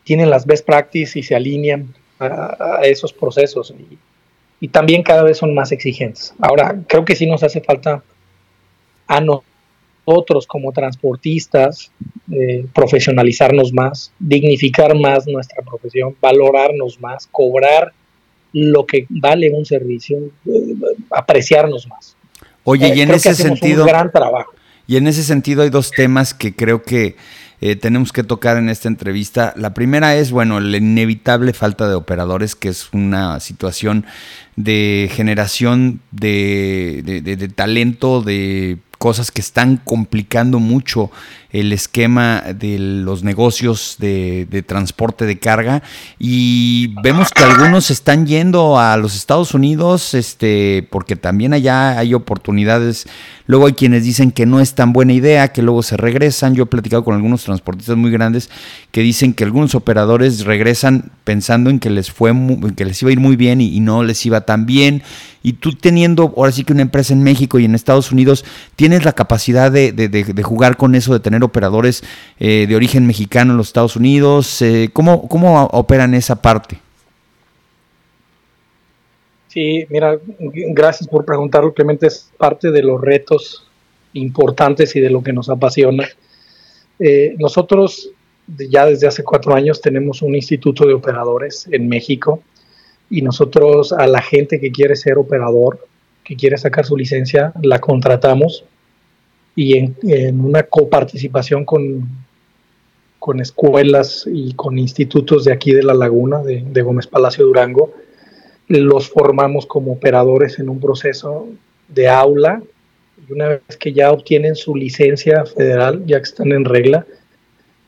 tienen 0.05 0.29
las 0.29 0.45
best 0.45 0.67
practices 0.67 1.17
y 1.17 1.23
se 1.23 1.35
alinean 1.35 1.95
a, 2.19 2.81
esos 2.83 3.15
procesos 3.15 3.73
y, 4.61 4.69
también 4.69 5.03
cada 5.03 5.23
vez 5.23 5.39
son 5.39 5.55
más 5.55 5.73
exigentes. 5.73 6.35
Ahora, 6.39 6.79
creo 6.87 7.03
que 7.07 7.17
sí 7.17 7.27
nos 7.27 7.43
hace 7.43 7.63
falta 7.63 8.03
a 9.07 9.21
nosotros 9.23 10.47
como 10.47 10.71
transportistas 10.73 11.91
eh, 12.31 12.67
profesionalizarnos 12.75 13.73
más, 13.73 14.13
dignificar 14.19 14.95
más 14.99 15.27
nuestra 15.27 15.63
profesión, 15.63 16.15
valorarnos 16.21 17.01
más, 17.01 17.27
cobrar 17.27 17.95
lo 18.53 18.87
que 18.87 19.07
vale 19.09 19.51
un 19.51 19.65
servicio, 19.65 20.19
eh, 20.47 20.75
apreciarnos 21.11 21.87
más. 21.89 22.17
Oye, 22.65 22.93
y 22.95 23.01
eh, 23.01 23.03
en 23.05 23.11
ese 23.13 23.35
sentido... 23.35 23.83
Un 23.83 23.89
gran 23.89 24.11
trabajo. 24.11 24.53
Y 24.87 24.97
en 24.97 25.07
ese 25.07 25.23
sentido 25.23 25.63
hay 25.63 25.71
dos 25.71 25.91
temas 25.93 26.35
que 26.35 26.55
creo 26.55 26.83
que 26.83 27.17
eh, 27.61 27.77
tenemos 27.77 28.13
que 28.13 28.25
tocar 28.25 28.57
en 28.57 28.69
esta 28.69 28.89
entrevista. 28.89 29.55
La 29.57 29.73
primera 29.73 30.17
es, 30.17 30.33
bueno, 30.33 30.59
la 30.59 30.79
inevitable 30.79 31.53
falta 31.53 31.89
de 31.89 31.95
operadores, 31.95 32.57
que 32.57 32.71
es 32.71 32.93
una 32.93 33.39
situación 33.39 34.05
de 34.57 35.09
generación 35.13 36.01
de, 36.11 37.03
de 37.05 37.49
talento, 37.49 38.21
de 38.23 38.79
cosas 38.99 39.31
que 39.31 39.41
están 39.41 39.79
complicando 39.79 40.59
mucho 40.59 41.11
el 41.53 41.73
esquema 41.73 42.43
de 42.55 42.79
los 42.79 43.25
negocios 43.25 43.97
de, 43.99 44.65
transporte 44.67 45.27
de 45.27 45.39
carga 45.39 45.83
y 46.19 46.95
vemos 47.03 47.31
que 47.31 47.43
algunos 47.43 47.91
están 47.91 48.27
yendo 48.27 48.79
a 48.79 48.97
los 48.97 49.17
Estados 49.17 49.55
Unidos 49.55 50.15
este, 50.15 50.87
porque 50.91 51.17
también 51.17 51.53
allá 51.53 51.99
hay 51.99 52.15
oportunidades. 52.15 53.07
Luego 53.47 53.67
hay 53.67 53.73
quienes 53.73 54.05
dicen 54.05 54.31
que 54.31 54.47
no 54.47 54.61
es 54.61 54.75
tan 54.75 54.93
buena 54.93 55.13
idea, 55.13 55.49
que 55.49 55.63
luego 55.63 55.83
se 55.83 55.97
regresan. 55.97 56.55
Yo 56.55 56.65
he 56.65 56.67
platicado 56.67 57.03
con 57.03 57.17
algunos 57.17 57.43
transportistas 57.43 57.97
muy 57.97 58.13
grandes 58.13 58.49
que 58.93 59.01
dicen 59.01 59.35
que 59.35 59.43
algunos 59.43 59.75
operadores 59.75 60.45
regresan 60.45 61.11
pensando 61.25 61.69
en 61.69 61.81
que 61.81 61.91
les 61.91 62.13
fue 62.13 62.33
que 62.77 62.85
les 62.85 63.03
iba 63.03 63.09
a 63.09 63.13
ir 63.13 63.19
muy 63.19 63.35
bien 63.35 63.61
y, 63.61 63.81
no 63.81 64.05
les 64.05 64.25
iba 64.25 64.43
tan 64.43 64.67
bien. 64.67 65.03
Y 65.43 65.55
tú 65.55 65.73
teniendo 65.73 66.35
ahora 66.37 66.53
sí 66.53 66.65
que 66.65 66.75
una 66.75 66.83
empresa 66.83 67.13
en 67.13 67.23
México 67.23 67.59
y 67.59 67.65
en 67.65 67.75
Estados 67.75 68.13
Unidos, 68.13 68.45
tienes 68.77 69.05
la 69.05 69.15
capacidad 69.15 69.73
de, 69.73 69.91
de 69.93 70.43
jugar 70.43 70.77
con 70.77 70.95
eso, 70.95 71.13
de 71.13 71.21
tener 71.21 71.40
operadores 71.47 72.03
eh, 72.39 72.67
de 72.69 72.77
origen 72.77 73.07
mexicano 73.07 73.53
en 73.53 73.57
los 73.57 73.69
Estados 73.69 73.97
Unidos. 73.97 74.63
Eh, 74.63 74.91
¿cómo, 74.93 75.29
¿Cómo 75.29 75.65
operan 75.73 76.15
esa 76.15 76.41
parte? 76.41 76.79
Sí, 79.49 79.85
mira, 79.89 80.17
gracias 80.39 81.09
por 81.09 81.25
preguntarlo, 81.25 81.75
Clemente. 81.75 82.07
Es 82.07 82.31
parte 82.39 82.71
de 82.71 82.83
los 82.83 83.01
retos 83.01 83.67
importantes 84.13 84.95
y 84.95 85.01
de 85.01 85.11
lo 85.11 85.23
que 85.23 85.33
nos 85.33 85.49
apasiona. 85.49 86.09
Eh, 86.99 87.35
nosotros 87.39 88.11
ya 88.47 88.87
desde 88.87 89.07
hace 89.07 89.25
cuatro 89.25 89.55
años 89.55 89.81
tenemos 89.81 90.23
un 90.23 90.35
instituto 90.35 90.87
de 90.87 90.95
operadores 90.95 91.69
en 91.71 91.89
México 91.89 92.43
y 93.09 93.23
nosotros 93.23 93.93
a 93.93 94.07
la 94.07 94.23
gente 94.23 94.61
que 94.61 94.71
quiere 94.71 94.97
ser 94.97 95.19
operador, 95.19 95.87
que 96.25 96.37
quiere 96.37 96.57
sacar 96.59 96.87
su 96.87 96.97
licencia, 96.97 97.53
la 97.63 97.79
contratamos 97.81 98.65
y 99.61 99.77
en, 99.77 100.43
una 100.43 100.63
coparticipación 100.63 101.67
con, 101.67 102.09
con 103.19 103.41
escuelas 103.41 104.27
y 104.27 104.55
con 104.55 104.79
institutos 104.79 105.45
de 105.45 105.53
aquí 105.53 105.73
de 105.73 105.83
la 105.83 105.93
laguna, 105.93 106.39
de, 106.39 106.83
Gómez 106.83 107.07
Palacio 107.07 107.45
Durango, 107.45 107.93
los 108.69 109.11
formamos 109.11 109.67
como 109.67 109.93
operadores 109.93 110.59
en 110.61 110.71
un 110.71 110.81
proceso 110.81 111.47
de 111.89 112.09
aula 112.09 112.63
y 113.29 113.33
una 113.35 113.49
vez 113.49 113.77
que 113.79 113.93
ya 113.93 114.13
obtienen 114.13 114.57
su 114.57 114.75
licencia 114.75 115.45
federal, 115.45 116.07
ya 116.07 116.17
que 116.17 116.25
están 116.25 116.53
en 116.53 116.65
regla, 116.65 117.05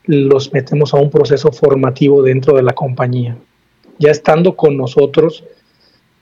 los 0.05 0.53
metemos 0.53 0.93
a 0.93 0.99
un 0.99 1.09
proceso 1.09 1.53
formativo 1.53 2.23
dentro 2.23 2.55
de 2.55 2.65
la 2.65 2.75
compañía. 2.75 3.39
Ya 3.99 4.11
estando 4.11 4.57
con 4.57 4.77
nosotros, 4.77 5.43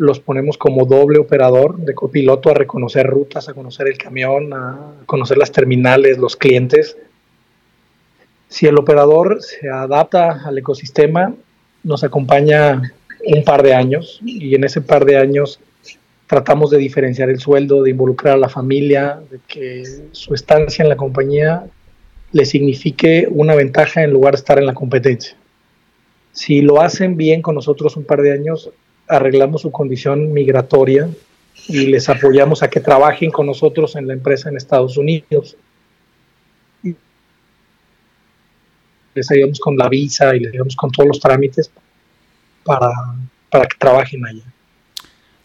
los 0.00 0.18
ponemos 0.18 0.56
como 0.56 0.86
doble 0.86 1.18
operador 1.18 1.76
de 1.76 1.94
copiloto 1.94 2.48
a 2.48 2.54
reconocer 2.54 3.06
rutas, 3.06 3.50
a 3.50 3.52
conocer 3.52 3.86
el 3.86 3.98
camión, 3.98 4.50
a 4.54 4.94
conocer 5.04 5.36
las 5.36 5.52
terminales, 5.52 6.16
los 6.16 6.36
clientes. 6.36 6.96
Si 8.48 8.66
el 8.66 8.78
operador 8.78 9.42
se 9.42 9.68
adapta 9.68 10.40
al 10.46 10.56
ecosistema, 10.56 11.34
nos 11.84 12.02
acompaña 12.02 12.94
un 13.26 13.44
par 13.44 13.62
de 13.62 13.74
años 13.74 14.20
y 14.24 14.54
en 14.54 14.64
ese 14.64 14.80
par 14.80 15.04
de 15.04 15.18
años 15.18 15.60
tratamos 16.26 16.70
de 16.70 16.78
diferenciar 16.78 17.28
el 17.28 17.38
sueldo, 17.38 17.82
de 17.82 17.90
involucrar 17.90 18.36
a 18.36 18.38
la 18.38 18.48
familia, 18.48 19.20
de 19.30 19.38
que 19.46 19.84
su 20.12 20.32
estancia 20.32 20.82
en 20.82 20.88
la 20.88 20.96
compañía 20.96 21.66
le 22.32 22.46
signifique 22.46 23.28
una 23.30 23.54
ventaja 23.54 24.02
en 24.02 24.12
lugar 24.12 24.32
de 24.32 24.38
estar 24.38 24.58
en 24.58 24.64
la 24.64 24.72
competencia. 24.72 25.36
Si 26.32 26.62
lo 26.62 26.80
hacen 26.80 27.18
bien 27.18 27.42
con 27.42 27.54
nosotros 27.54 27.98
un 27.98 28.04
par 28.04 28.22
de 28.22 28.32
años, 28.32 28.70
arreglamos 29.10 29.62
su 29.62 29.70
condición 29.70 30.32
migratoria 30.32 31.08
y 31.66 31.86
les 31.86 32.08
apoyamos 32.08 32.62
a 32.62 32.70
que 32.70 32.80
trabajen 32.80 33.30
con 33.30 33.46
nosotros 33.46 33.96
en 33.96 34.06
la 34.06 34.14
empresa 34.14 34.48
en 34.48 34.56
Estados 34.56 34.96
Unidos. 34.96 35.56
Les 39.14 39.30
ayudamos 39.30 39.58
con 39.58 39.76
la 39.76 39.88
visa 39.88 40.34
y 40.34 40.40
les 40.40 40.52
ayudamos 40.52 40.76
con 40.76 40.90
todos 40.90 41.08
los 41.08 41.20
trámites 41.20 41.70
para, 42.64 42.90
para 43.50 43.66
que 43.66 43.76
trabajen 43.76 44.24
allá. 44.24 44.49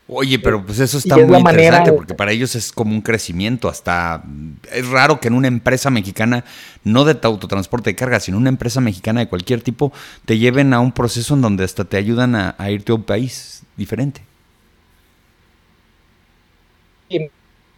Oye, 0.08 0.38
pero 0.38 0.64
pues 0.64 0.80
eso 0.80 1.00
está 1.00 1.18
muy 1.18 1.40
interesante 1.40 1.92
porque 1.92 2.14
para 2.14 2.32
ellos 2.32 2.56
es 2.56 2.72
como 2.72 2.94
un 2.94 3.02
crecimiento. 3.02 3.68
Hasta 3.68 4.24
es 4.72 4.88
raro 4.88 5.20
que 5.20 5.30
en 5.30 5.34
una 5.34 5.48
empresa 5.48 5.90
mexicana, 5.90 6.46
no 6.84 7.06
de 7.06 7.18
autotransporte 7.24 7.90
de 7.90 7.96
carga, 7.96 8.20
sino 8.20 8.38
una 8.38 8.50
empresa 8.50 8.82
mexicana 8.82 9.22
de 9.22 9.28
cualquier 9.28 9.62
tipo, 9.62 9.92
te 10.26 10.38
lleven 10.38 10.74
a 10.74 10.80
un 10.80 10.92
proceso 10.92 11.34
en 11.34 11.42
donde 11.42 11.64
hasta 11.64 11.86
te 11.86 11.98
ayudan 11.98 12.36
a, 12.36 12.56
irte 12.70 12.92
a 12.92 12.96
un 12.96 13.04
país 13.04 13.64
diferente. 13.76 14.22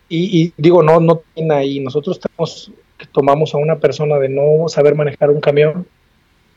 Y, 0.09 0.53
digo, 0.57 0.83
no, 0.83 0.99
no 0.99 1.21
tiene 1.33 1.53
ahí. 1.53 1.79
Nosotros 1.79 2.19
tenemos, 2.19 2.71
tomamos 3.13 3.53
a 3.53 3.57
una 3.57 3.77
persona 3.77 4.17
de 4.17 4.27
no 4.27 4.67
saber 4.67 4.95
manejar 4.95 5.29
un 5.29 5.39
camión 5.39 5.87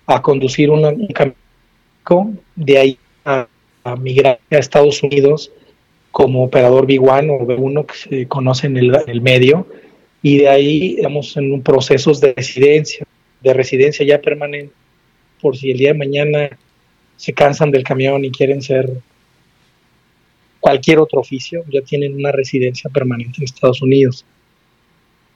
a 0.06 0.20
conducir 0.20 0.68
un 0.70 0.83
camión, 1.14 2.40
de 2.56 2.78
ahí 2.78 2.98
a, 3.24 3.46
a 3.85 3.94
migrar 3.94 4.40
a 4.50 4.56
Estados 4.56 5.00
Unidos 5.04 5.52
como 6.12 6.44
operador 6.44 6.86
B1 6.86 7.30
o 7.30 7.46
B1 7.46 7.86
que 7.86 7.94
se 7.94 8.26
conoce 8.26 8.66
en 8.66 8.76
el, 8.76 9.20
medio 9.20 9.66
y 10.22 10.38
de 10.38 10.48
ahí 10.48 10.94
estamos 10.96 11.36
en 11.36 11.52
un 11.52 11.62
proceso 11.62 12.12
de 12.12 12.34
residencia, 12.34 13.06
de 13.40 13.54
residencia 13.54 14.04
ya 14.04 14.20
permanente, 14.20 14.72
por 15.40 15.56
si 15.56 15.70
el 15.70 15.78
día 15.78 15.92
de 15.92 15.98
mañana 15.98 16.58
se 17.16 17.32
cansan 17.32 17.70
del 17.70 17.84
camión 17.84 18.24
y 18.24 18.30
quieren 18.30 18.60
ser 18.60 18.90
cualquier 20.58 20.98
otro 20.98 21.20
oficio, 21.20 21.64
ya 21.72 21.80
tienen 21.80 22.14
una 22.14 22.32
residencia 22.32 22.90
permanente 22.90 23.38
en 23.38 23.44
Estados 23.44 23.80
Unidos. 23.80 24.26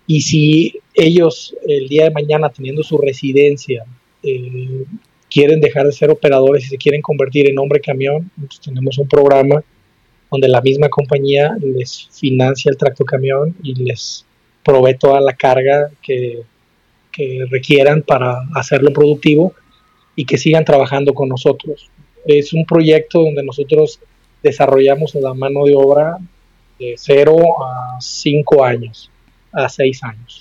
Y 0.06 0.20
si 0.20 0.80
ellos 0.92 1.56
el 1.66 1.88
día 1.88 2.04
de 2.04 2.10
mañana 2.10 2.50
teniendo 2.50 2.82
su 2.82 2.98
residencia 2.98 3.84
eh, 4.22 4.84
quieren 5.30 5.60
dejar 5.60 5.86
de 5.86 5.92
ser 5.92 6.10
operadores 6.10 6.66
y 6.66 6.68
se 6.68 6.76
quieren 6.76 7.00
convertir 7.00 7.48
en 7.48 7.58
hombre 7.58 7.80
camión, 7.80 8.30
pues 8.38 8.60
tenemos 8.60 8.98
un 8.98 9.08
programa 9.08 9.64
donde 10.34 10.48
la 10.48 10.60
misma 10.60 10.88
compañía 10.88 11.56
les 11.60 12.08
financia 12.10 12.68
el 12.68 12.76
tractocamión 12.76 13.54
y 13.62 13.72
les 13.76 14.26
provee 14.64 14.98
toda 14.98 15.20
la 15.20 15.32
carga 15.34 15.90
que, 16.02 16.42
requieran 17.48 18.02
para 18.02 18.40
hacerlo 18.56 18.92
productivo 18.92 19.54
y 20.16 20.24
que 20.24 20.36
sigan 20.36 20.64
trabajando 20.64 21.14
con 21.14 21.28
nosotros. 21.28 21.88
Es 22.26 22.52
un 22.52 22.66
proyecto 22.66 23.22
donde 23.22 23.44
nosotros 23.44 24.00
desarrollamos 24.42 25.14
la 25.14 25.32
mano 25.32 25.64
de 25.64 25.76
obra 25.76 26.18
de 26.80 26.94
0 26.96 27.36
a 27.64 28.00
5 28.00 28.64
años, 28.64 29.12
a 29.52 29.68
6 29.68 30.02
años. 30.02 30.40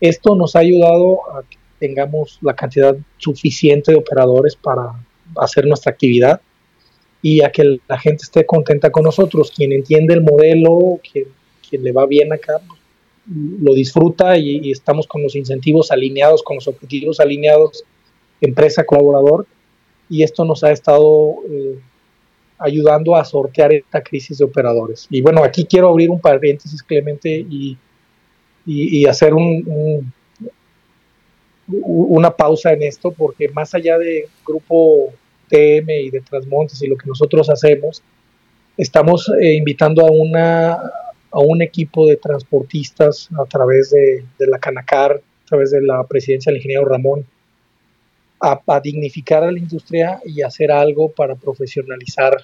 Esto 0.00 0.34
nos 0.34 0.56
ha 0.56 0.60
ayudado 0.60 1.18
a 1.36 1.42
que 1.42 1.58
tengamos 1.78 2.38
la 2.40 2.54
cantidad 2.54 2.96
suficiente 3.18 3.92
de 3.92 3.98
operadores 3.98 4.56
para 4.56 4.92
hacer 5.36 5.66
nuestra 5.66 5.92
actividad 5.92 6.40
y 7.24 7.42
a 7.42 7.50
que 7.50 7.78
la 7.88 7.98
gente 7.98 8.22
esté 8.22 8.44
contenta 8.44 8.90
con 8.90 9.02
nosotros. 9.02 9.50
Quien 9.50 9.72
entiende 9.72 10.12
el 10.12 10.20
modelo, 10.20 11.00
quien, 11.10 11.82
le 11.82 11.90
va 11.90 12.04
bien 12.04 12.30
acá, 12.34 12.60
lo 13.26 13.72
disfruta 13.72 14.36
y, 14.36 14.70
estamos 14.70 15.06
con 15.06 15.22
los 15.22 15.34
incentivos 15.34 15.90
alineados, 15.90 16.42
con 16.42 16.56
los 16.56 16.68
objetivos 16.68 17.20
alineados, 17.20 17.82
empresa, 18.42 18.84
colaborador, 18.84 19.46
y 20.10 20.22
esto 20.22 20.44
nos 20.44 20.62
ha 20.64 20.70
estado 20.70 21.36
eh, 21.48 21.78
ayudando 22.58 23.16
a 23.16 23.24
sortear 23.24 23.72
esta 23.72 24.02
crisis 24.02 24.36
de 24.36 24.44
operadores. 24.44 25.06
Y 25.08 25.22
bueno, 25.22 25.42
aquí 25.42 25.64
quiero 25.64 25.88
abrir 25.88 26.10
un 26.10 26.20
paréntesis, 26.20 26.82
Clemente, 26.82 27.30
y, 27.30 27.78
y, 28.66 29.06
hacer 29.06 29.32
un, 29.32 30.12
una 31.66 32.30
pausa 32.32 32.74
en 32.74 32.82
esto, 32.82 33.12
porque 33.12 33.48
más 33.48 33.74
allá 33.74 33.96
de 33.96 34.28
grupo 34.46 35.14
TM 35.48 35.90
y 35.90 36.10
de 36.10 36.20
Transmontes 36.20 36.82
y 36.82 36.86
lo 36.86 36.96
que 36.96 37.06
nosotros 37.06 37.48
hacemos, 37.50 38.02
estamos 38.76 39.30
eh, 39.40 39.54
invitando 39.54 40.06
a, 40.06 40.10
una, 40.10 40.72
a 40.72 41.40
un 41.40 41.62
equipo 41.62 42.06
de 42.06 42.16
transportistas 42.16 43.28
a 43.38 43.44
través 43.46 43.90
de, 43.90 44.24
la 44.38 44.58
Canacar, 44.58 45.12
a 45.12 45.46
través 45.46 45.70
de 45.70 45.82
la 45.82 46.04
presidencia 46.04 46.50
del 46.50 46.58
ingeniero 46.58 46.84
Ramón, 46.86 47.26
a, 48.40 48.80
dignificar 48.80 49.42
a 49.42 49.50
la 49.50 49.58
industria 49.58 50.20
y 50.24 50.42
hacer 50.42 50.70
algo 50.70 51.10
para 51.10 51.34
profesionalizar 51.34 52.36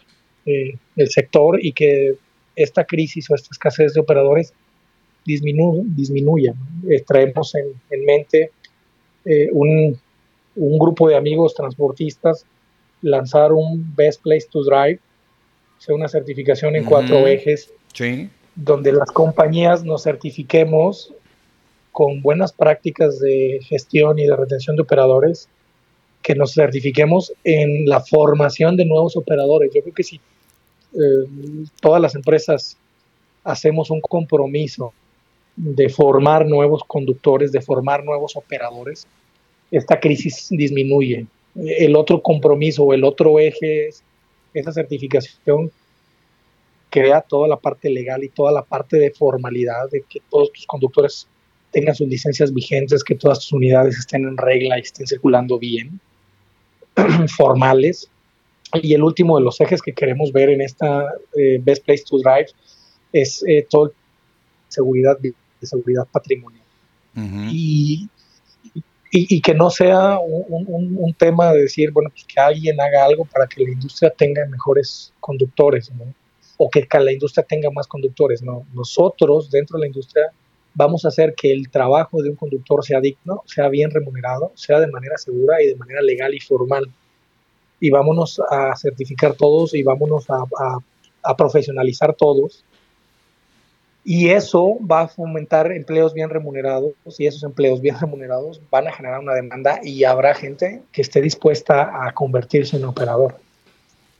eh, 0.47 0.75
el 0.97 1.11
sector 1.11 1.59
y 1.63 1.73
que 1.73 2.15
esta 2.57 2.85
crisis 2.85 3.31
o 3.31 3.35
esta 3.35 3.49
escasez 3.51 3.93
de 3.93 4.01
operadores 4.01 4.55
disminuya. 5.27 6.55
Eh, 6.89 7.03
traemos 7.07 7.55
en, 7.55 8.05
mente 8.05 8.53
un, 9.53 10.01
un 10.57 10.79
grupo 10.79 11.09
de 11.09 11.17
amigos 11.17 11.55
transportistas 11.55 12.47
lanzar 13.03 13.53
un 13.53 13.95
Best 13.95 14.23
Place 14.23 14.47
to 14.51 14.63
Drive, 14.63 15.01
o 15.79 15.81
sea, 15.81 15.95
una 15.95 16.09
certificación 16.09 16.77
en 16.77 16.85
cuatro 16.85 17.27
ejes, 17.27 17.73
donde 18.55 18.93
las 18.93 19.11
compañías 19.11 19.85
nos 19.85 20.03
certifiquemos 20.03 21.15
con 21.93 22.23
buenas 22.23 22.53
prácticas 22.53 23.19
de 23.19 23.61
gestión 23.63 24.19
y 24.19 24.27
de 24.27 24.37
retención 24.37 24.77
de 24.77 24.83
operadores, 24.83 25.49
que 26.23 26.35
nos 26.35 26.53
certifiquemos 26.53 27.33
en 27.45 27.87
la 27.87 28.01
formación 28.01 28.77
de 28.77 28.85
nuevos 28.85 29.17
operadores. 29.17 29.73
Yo 29.75 29.81
creo 29.83 29.95
que 29.95 30.03
si 30.03 30.17
eh, 30.17 31.67
todas 31.81 32.01
las 32.01 32.15
empresas 32.15 32.77
hacemos 33.43 33.91
un 33.91 34.01
compromiso 34.01 34.93
de 35.57 35.89
formar 35.89 36.47
nuevos 36.47 36.83
conductores, 36.87 37.53
de 37.53 37.61
formar 37.61 38.05
nuevos 38.05 38.37
operadores, 38.37 39.07
esta 39.71 39.99
crisis 39.99 40.49
disminuye 40.51 41.27
el 41.55 41.97
otro 41.97 42.23
compromiso 42.23 42.85
o 42.85 42.95
el 42.95 43.05
otro 43.05 43.39
eje 43.39 43.89
es 43.89 44.03
esa 44.55 44.73
certificación 44.73 45.71
crea 46.91 47.21
toda 47.21 47.49
la 47.49 47.57
parte 47.57 47.89
legal 47.89 48.23
y 48.25 48.29
toda 48.29 48.53
la 48.53 48.63
parte 48.63 48.99
de 48.99 49.13
formalidad 49.13 49.89
de 49.91 50.03
que 50.09 50.21
todos 50.29 50.53
tus 50.53 50.67
conductores 50.67 51.27
tengan 51.71 51.95
sus 51.95 52.09
licencias 52.09 52.53
vigentes, 52.53 53.05
que 53.05 53.15
todas 53.15 53.39
tus 53.39 53.53
unidades 53.53 53.97
estén 53.97 54.27
en 54.27 54.37
regla 54.37 54.77
y 54.77 54.83
estén 54.83 55.07
circulando 55.07 55.59
bien, 55.59 56.01
formales. 57.37 58.11
Y 58.75 58.95
el 58.95 59.03
último 59.03 59.39
de 59.39 59.45
los 59.45 59.61
ejes 59.61 59.81
que 59.81 59.93
queremos 59.93 60.33
ver 60.33 60.51
en 60.51 60.61
esta 60.61 61.05
eh, 61.37 61.61
Best 61.63 61.85
Place 61.85 62.05
to 62.09 62.19
Drive 62.19 62.49
es 63.13 63.45
eh, 63.47 63.67
todo 63.69 63.93
seguridad 64.69 65.19
de 65.19 65.33
seguridad 65.63 66.07
patrimonial. 66.11 66.65
Y 67.51 68.09
y, 69.13 69.41
que 69.41 69.55
no 69.55 69.71
sea 69.71 70.19
un, 70.21 71.15
tema 71.19 71.53
de 71.53 71.63
decir, 71.63 71.91
bueno, 71.91 72.11
pues 72.11 72.25
que 72.25 72.41
alguien 72.41 72.81
haga 72.81 73.05
algo 73.05 73.25
para 73.25 73.47
que 73.49 73.65
la 73.65 73.71
industria 73.71 74.11
tenga 74.11 74.47
mejores 74.47 75.13
conductores, 75.19 75.91
¿no? 75.93 76.15
O 76.57 76.71
que 76.71 76.87
la 76.93 77.13
industria 77.13 77.45
tenga 77.45 77.71
más 77.71 77.89
conductores, 77.89 78.41
¿no? 78.43 78.67
Nosotros, 78.73 79.51
dentro 79.51 79.79
de 79.79 79.81
la 79.83 79.87
industria, 79.89 80.31
vamos 80.75 81.05
a 81.05 81.09
hacer 81.09 81.35
que 81.35 81.51
el 81.51 81.71
trabajo 81.71 82.23
de 82.23 82.31
un 82.31 82.37
conductor 82.37 82.85
sea 82.85 83.01
digno, 83.01 83.43
sea 83.47 83.69
bien 83.69 83.91
remunerado, 83.91 84.53
sea 84.55 84.79
de 84.79 84.87
manera 84.87 85.19
segura 85.19 85.61
y 85.61 85.67
de 85.67 85.77
manera 85.77 86.03
legal 86.03 86.33
y 86.33 86.41
formal. 86.41 86.85
Y 87.81 87.91
vámonos 87.91 88.41
a 88.49 88.77
certificar 88.77 89.35
todos 89.35 89.75
y 89.75 89.83
vámonos 89.83 90.27
a 90.29 91.35
profesionalizar 91.37 92.15
todos 92.15 92.65
y 94.05 94.31
eso 94.31 94.79
va 94.81 95.03
a 95.03 95.09
fomentar 95.09 95.71
empleos 95.73 96.15
bien 96.15 96.31
remunerados 96.31 96.95
y 97.19 97.27
esos 97.27 97.43
empleos 97.43 97.81
bien 97.81 97.97
remunerados 98.01 98.61
van 98.71 98.89
a 98.89 98.93
generar 98.93 99.21
una 99.21 99.35
demanda 99.35 99.81
y 99.83 100.05
habrá 100.05 100.35
gente 100.35 100.83
que 100.93 101.03
esté 101.03 101.21
dispuesta 101.21 102.07
a 102.07 102.13
convertirse 102.13 102.77
en 102.77 102.85
operador. 102.85 103.37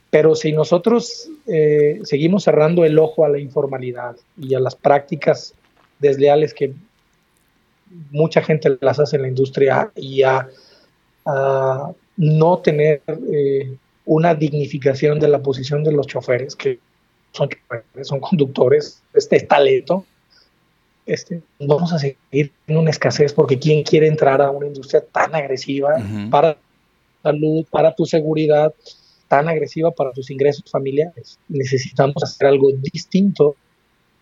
Pero 0.09 0.35
si 0.35 0.51
nosotros 0.51 1.29
eh, 1.47 2.01
seguimos 2.03 2.43
cerrando 2.43 2.83
el 2.83 2.99
ojo 2.99 3.23
a 3.23 3.29
la 3.29 3.39
informalidad 3.39 4.17
y 4.37 4.53
a 4.53 4.59
las 4.59 4.75
prácticas 4.75 5.53
desleales 5.99 6.53
que 6.53 6.73
mucha 8.11 8.41
gente 8.41 8.77
las 8.81 8.99
hace 8.99 9.15
en 9.15 9.21
la 9.23 9.27
industria 9.29 9.91
y 9.95 10.23
a, 10.23 10.47
no 12.17 12.57
tener 12.59 13.01
eh, 13.31 13.75
una 14.05 14.33
dignificación 14.35 15.19
de 15.19 15.27
la 15.27 15.39
posición 15.39 15.83
de 15.83 15.91
los 15.91 16.07
choferes, 16.07 16.55
que 16.55 16.79
son, 17.31 17.49
son 18.03 18.19
conductores, 18.19 19.01
este 19.13 19.37
es 19.37 19.47
talento, 19.47 20.05
este, 21.05 21.41
vamos 21.59 21.91
a 21.93 21.99
seguir 21.99 22.51
en 22.67 22.77
una 22.77 22.91
escasez 22.91 23.33
porque 23.33 23.57
¿quién 23.57 23.83
quiere 23.83 24.07
entrar 24.07 24.41
a 24.41 24.51
una 24.51 24.67
industria 24.67 25.03
tan 25.03 25.33
agresiva 25.35 25.95
para 26.29 26.57
salud, 27.23 27.65
para 27.69 27.93
tu 27.95 28.05
seguridad, 28.05 28.73
tan 29.27 29.49
agresiva 29.49 29.91
para 29.91 30.11
tus 30.11 30.29
ingresos 30.29 30.63
familiares? 30.69 31.39
Necesitamos 31.49 32.23
hacer 32.23 32.47
algo 32.47 32.71
distinto 32.71 33.55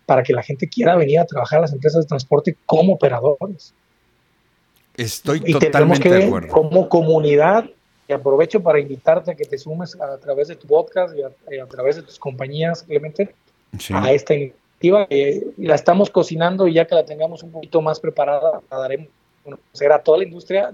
para 0.06 0.22
que 0.22 0.32
la 0.32 0.42
gente 0.42 0.68
quiera 0.68 0.96
venir 0.96 1.20
a 1.20 1.26
trabajar 1.26 1.58
a 1.58 1.62
las 1.62 1.72
empresas 1.72 2.04
de 2.04 2.08
transporte 2.08 2.56
como 2.66 2.94
operadores. 2.94 3.74
Estoy 4.96 5.40
totalmente 5.40 6.08
de 6.08 6.24
acuerdo. 6.24 6.48
Como 6.48 6.88
comunidad 6.88 7.70
y 8.10 8.12
aprovecho 8.12 8.60
para 8.60 8.80
invitarte 8.80 9.30
a 9.30 9.34
que 9.36 9.44
te 9.44 9.56
sumes 9.56 9.96
a, 10.00 10.18
través 10.18 10.48
de 10.48 10.56
tu 10.56 10.66
podcast 10.66 11.14
y 11.16 11.22
a, 11.60 11.66
través 11.66 11.94
de 11.94 12.02
tus 12.02 12.18
compañías, 12.18 12.82
Clemente, 12.82 13.32
a 13.94 14.12
esta 14.12 14.34
iniciativa. 14.34 15.06
la 15.56 15.74
estamos 15.76 16.10
cocinando 16.10 16.66
y 16.66 16.74
ya 16.74 16.86
que 16.86 16.96
la 16.96 17.04
tengamos 17.04 17.44
un 17.44 17.52
poquito 17.52 17.80
más 17.80 18.00
preparada, 18.00 18.60
la 18.68 18.78
daremos 18.78 19.08
conocer 19.44 19.92
a 19.92 20.00
toda 20.00 20.18
la 20.18 20.24
industria. 20.24 20.72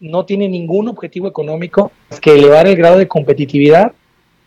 No 0.00 0.24
tiene 0.24 0.48
ningún 0.48 0.88
objetivo 0.88 1.28
económico 1.28 1.92
más 2.10 2.20
que 2.20 2.32
elevar 2.32 2.66
el 2.66 2.76
grado 2.76 2.96
de 2.96 3.06
competitividad 3.06 3.92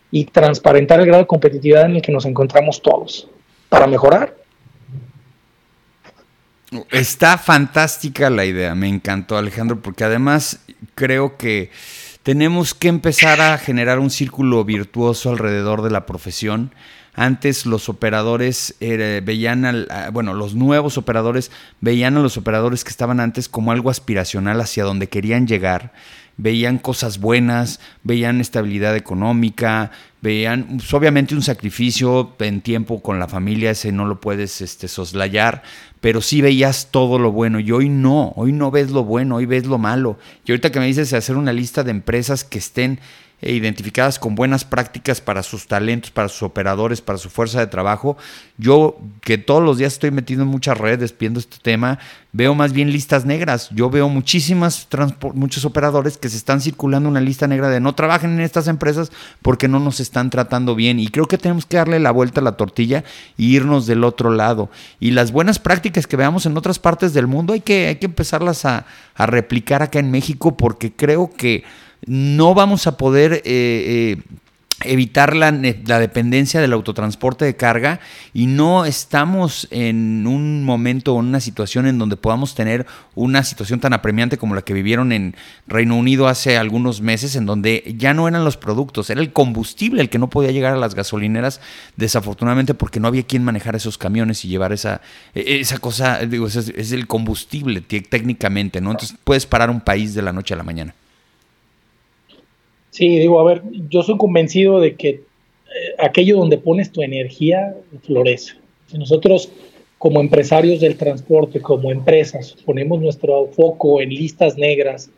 y 0.09 0.25
transparentar 0.25 0.99
el 0.99 1.05
grado 1.05 1.21
de 1.21 1.27
competitividad 1.27 1.85
en 1.85 1.97
el 1.97 2.01
que 2.01 2.11
nos 2.11 2.25
encontramos 2.25 2.81
todos 2.81 3.27
para 3.69 3.85
mejorar. 3.85 4.35
Está 6.89 7.37
fantástica 7.37 8.31
la 8.31 8.45
idea, 8.45 8.73
me 8.73 8.87
encantó 8.87 9.37
Alejandro, 9.37 9.79
porque 9.79 10.05
además 10.05 10.59
creo 10.95 11.37
que 11.37 11.69
tenemos 12.23 12.73
que 12.73 12.87
empezar 12.87 13.41
a 13.41 13.57
generar 13.57 13.99
un 13.99 14.09
círculo 14.09 14.63
virtuoso 14.63 15.31
alrededor 15.31 15.81
de 15.81 15.91
la 15.91 16.05
profesión. 16.05 16.73
Antes 17.13 17.65
los 17.65 17.89
operadores 17.89 18.75
veían, 18.79 19.87
bueno, 20.13 20.33
los 20.33 20.55
nuevos 20.55 20.97
operadores 20.97 21.51
veían 21.81 22.15
a 22.15 22.21
los 22.21 22.37
operadores 22.37 22.83
que 22.83 22.91
estaban 22.91 23.19
antes 23.19 23.49
como 23.49 23.71
algo 23.71 23.89
aspiracional 23.89 24.61
hacia 24.61 24.85
donde 24.85 25.09
querían 25.09 25.45
llegar 25.45 25.91
veían 26.41 26.79
cosas 26.79 27.19
buenas, 27.19 27.79
veían 28.03 28.41
estabilidad 28.41 28.95
económica, 28.95 29.91
veían 30.21 30.77
pues, 30.77 30.91
obviamente 30.91 31.35
un 31.35 31.43
sacrificio 31.43 32.35
en 32.39 32.61
tiempo 32.61 33.03
con 33.03 33.19
la 33.19 33.27
familia, 33.27 33.71
ese 33.71 33.91
no 33.91 34.05
lo 34.05 34.19
puedes 34.19 34.59
este, 34.61 34.87
soslayar, 34.87 35.61
pero 35.99 36.19
sí 36.19 36.41
veías 36.41 36.89
todo 36.89 37.19
lo 37.19 37.31
bueno 37.31 37.59
y 37.59 37.71
hoy 37.71 37.89
no, 37.89 38.33
hoy 38.35 38.53
no 38.53 38.71
ves 38.71 38.89
lo 38.89 39.03
bueno, 39.03 39.35
hoy 39.35 39.45
ves 39.45 39.67
lo 39.67 39.77
malo. 39.77 40.17
Y 40.43 40.51
ahorita 40.51 40.71
que 40.71 40.79
me 40.79 40.87
dices 40.87 41.13
hacer 41.13 41.37
una 41.37 41.53
lista 41.53 41.83
de 41.83 41.91
empresas 41.91 42.43
que 42.43 42.57
estén 42.57 42.99
identificadas 43.41 44.19
con 44.19 44.35
buenas 44.35 44.63
prácticas 44.65 45.19
para 45.21 45.43
sus 45.43 45.67
talentos, 45.67 46.11
para 46.11 46.29
sus 46.29 46.43
operadores, 46.43 47.01
para 47.01 47.17
su 47.17 47.29
fuerza 47.29 47.59
de 47.59 47.67
trabajo. 47.67 48.17
Yo, 48.57 48.97
que 49.21 49.37
todos 49.37 49.63
los 49.63 49.77
días 49.77 49.93
estoy 49.93 50.11
metido 50.11 50.43
en 50.43 50.47
muchas 50.47 50.77
redes 50.77 51.15
viendo 51.17 51.39
este 51.39 51.57
tema, 51.61 51.97
veo 52.33 52.53
más 52.53 52.73
bien 52.73 52.91
listas 52.91 53.25
negras. 53.25 53.69
Yo 53.71 53.89
veo 53.89 54.09
muchísimas, 54.09 54.87
muchos 55.33 55.65
operadores 55.65 56.17
que 56.17 56.29
se 56.29 56.37
están 56.37 56.61
circulando 56.61 57.09
una 57.09 57.21
lista 57.21 57.47
negra 57.47 57.69
de 57.69 57.79
no 57.79 57.95
trabajen 57.95 58.31
en 58.31 58.41
estas 58.41 58.67
empresas 58.67 59.11
porque 59.41 59.67
no 59.67 59.79
nos 59.79 59.99
están 59.99 60.29
tratando 60.29 60.75
bien. 60.75 60.99
Y 60.99 61.07
creo 61.07 61.27
que 61.27 61.37
tenemos 61.37 61.65
que 61.65 61.77
darle 61.77 61.99
la 61.99 62.11
vuelta 62.11 62.41
a 62.41 62.43
la 62.43 62.57
tortilla 62.57 63.03
e 63.37 63.43
irnos 63.43 63.87
del 63.87 64.03
otro 64.03 64.29
lado. 64.29 64.69
Y 64.99 65.11
las 65.11 65.31
buenas 65.31 65.59
prácticas 65.59 66.05
que 66.05 66.17
veamos 66.17 66.45
en 66.45 66.55
otras 66.57 66.79
partes 66.79 67.13
del 67.13 67.27
mundo 67.27 67.53
hay 67.53 67.61
que, 67.61 67.87
hay 67.87 67.95
que 67.95 68.05
empezarlas 68.05 68.65
a, 68.65 68.85
a 69.15 69.25
replicar 69.25 69.81
acá 69.81 69.99
en 69.99 70.11
México 70.11 70.55
porque 70.55 70.93
creo 70.93 71.31
que 71.31 71.63
no 72.05 72.53
vamos 72.53 72.87
a 72.87 72.97
poder 72.97 73.33
eh, 73.33 73.41
eh, 73.45 74.17
evitar 74.83 75.35
la, 75.35 75.51
la, 75.51 75.99
dependencia 75.99 76.61
del 76.61 76.73
autotransporte 76.73 77.45
de 77.45 77.55
carga 77.55 77.99
y 78.33 78.47
no 78.47 78.85
estamos 78.85 79.67
en 79.71 80.25
un 80.27 80.63
momento 80.63 81.13
o 81.13 81.19
en 81.19 81.27
una 81.27 81.39
situación 81.39 81.87
en 81.87 81.97
donde 81.97 82.17
podamos 82.17 82.55
tener 82.55 82.85
una 83.15 83.43
situación 83.43 83.79
tan 83.79 83.93
apremiante 83.93 84.37
como 84.37 84.55
la 84.55 84.61
que 84.61 84.73
vivieron 84.73 85.11
en 85.11 85.35
Reino 85.67 85.95
Unido 85.95 86.27
hace 86.27 86.57
algunos 86.57 87.01
meses, 87.01 87.35
en 87.35 87.45
donde 87.45 87.93
ya 87.97 88.13
no 88.13 88.27
eran 88.27 88.43
los 88.43 88.57
productos, 88.57 89.09
era 89.09 89.21
el 89.21 89.31
combustible 89.31 90.01
el 90.01 90.09
que 90.09 90.19
no 90.19 90.29
podía 90.29 90.51
llegar 90.51 90.73
a 90.73 90.77
las 90.77 90.95
gasolineras, 90.95 91.61
desafortunadamente 91.97 92.73
porque 92.73 92.99
no 92.99 93.07
había 93.07 93.23
quien 93.23 93.43
manejar 93.43 93.75
esos 93.75 93.97
camiones 93.97 94.43
y 94.45 94.47
llevar 94.47 94.73
esa, 94.73 95.01
e, 95.35 95.59
esa 95.59 95.77
cosa, 95.77 96.19
digo, 96.25 96.47
es, 96.47 96.55
es 96.55 96.91
el 96.91 97.07
combustible 97.07 97.81
técnicamente, 97.81 98.81
¿no? 98.81 98.91
Entonces 98.91 99.17
puedes 99.23 99.45
parar 99.45 99.69
un 99.69 99.81
país 99.81 100.13
de 100.13 100.21
la 100.21 100.33
noche 100.33 100.53
a 100.53 100.57
la 100.57 100.63
mañana. 100.63 100.95
Sí, 102.91 103.17
digo, 103.19 103.39
a 103.39 103.43
ver, 103.43 103.63
yo 103.89 104.03
soy 104.03 104.17
convencido 104.17 104.79
de 104.79 104.95
que 104.95 105.09
eh, 105.09 105.21
aquello 105.97 106.37
donde 106.37 106.57
pones 106.57 106.91
tu 106.91 107.01
energía 107.01 107.75
florece. 108.03 108.53
Si 108.87 108.97
nosotros 108.97 109.49
como 109.97 110.19
empresarios 110.19 110.81
del 110.81 110.97
transporte, 110.97 111.61
como 111.61 111.91
empresas, 111.91 112.55
ponemos 112.65 112.99
nuestro 113.01 113.47
foco 113.47 114.01
en 114.01 114.09
listas 114.09 114.57
negras, 114.57 115.11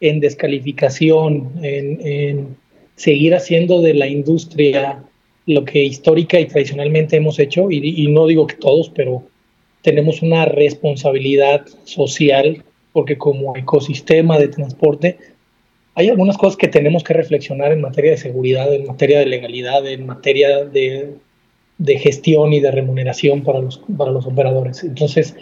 en 0.00 0.18
descalificación, 0.18 1.50
en, 1.62 2.56
seguir 2.96 3.34
haciendo 3.34 3.82
de 3.82 3.94
la 3.94 4.08
industria 4.08 5.04
lo 5.46 5.64
que 5.64 5.84
histórica 5.84 6.40
y 6.40 6.46
tradicionalmente 6.46 7.16
hemos 7.16 7.38
hecho, 7.38 7.70
y, 7.70 8.06
no 8.08 8.26
digo 8.26 8.46
que 8.46 8.56
todos, 8.56 8.90
pero 8.94 9.22
tenemos 9.82 10.22
una 10.22 10.46
responsabilidad 10.46 11.66
social, 11.84 12.64
porque 12.92 13.18
como 13.18 13.56
ecosistema 13.56 14.38
de 14.38 14.48
transporte 14.48 15.18
hay 15.94 16.08
algunas 16.08 16.36
cosas 16.38 16.56
que 16.56 16.68
tenemos 16.68 17.02
que 17.04 17.14
reflexionar 17.14 17.72
en 17.72 17.80
materia 17.80 18.12
de 18.12 18.16
seguridad, 18.16 18.72
en 18.72 18.86
materia 18.86 19.18
de 19.18 19.26
legalidad, 19.26 19.86
en 19.86 20.06
materia 20.06 20.64
de, 20.64 21.16
gestión 21.98 22.52
y 22.52 22.60
de 22.60 22.70
remuneración 22.70 23.42
para 23.42 23.60
los, 23.60 23.82
para 23.96 24.10
los 24.10 24.26
operadores. 24.26 24.84
Entonces, 24.84 25.34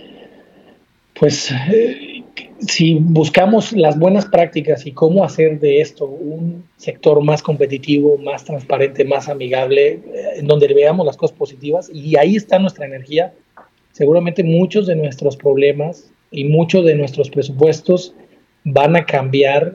pues 1.15 1.51
eh, 1.73 2.25
si 2.61 2.95
buscamos 2.95 3.73
las 3.73 3.99
buenas 3.99 4.27
prácticas 4.27 4.87
y 4.87 4.93
cómo 4.93 5.25
hacer 5.25 5.61
de 5.61 5.81
esto 5.81 6.07
un 6.07 6.65
sector 6.77 7.23
más 7.23 7.43
competitivo, 7.43 8.19
más 8.19 8.45
transparente, 8.45 9.05
más 9.05 9.29
amigable, 9.29 9.89
eh, 9.89 10.01
en 10.37 10.47
donde 10.47 10.73
veamos 10.73 11.07
las 11.07 11.17
cosas 11.17 11.37
positivas, 11.37 11.91
y 11.93 12.17
ahí 12.17 12.37
está 12.37 12.59
nuestra 12.59 12.87
energía, 12.87 13.33
seguramente 13.93 14.43
muchos 14.43 14.87
de 14.87 14.97
nuestros 14.97 15.37
problemas 15.37 16.11
y 16.31 16.45
muchos 16.45 16.85
de 16.85 16.95
nuestros 16.95 17.31
presupuestos 17.31 18.15
van 18.65 18.97
a 18.97 19.07
cambiar 19.07 19.75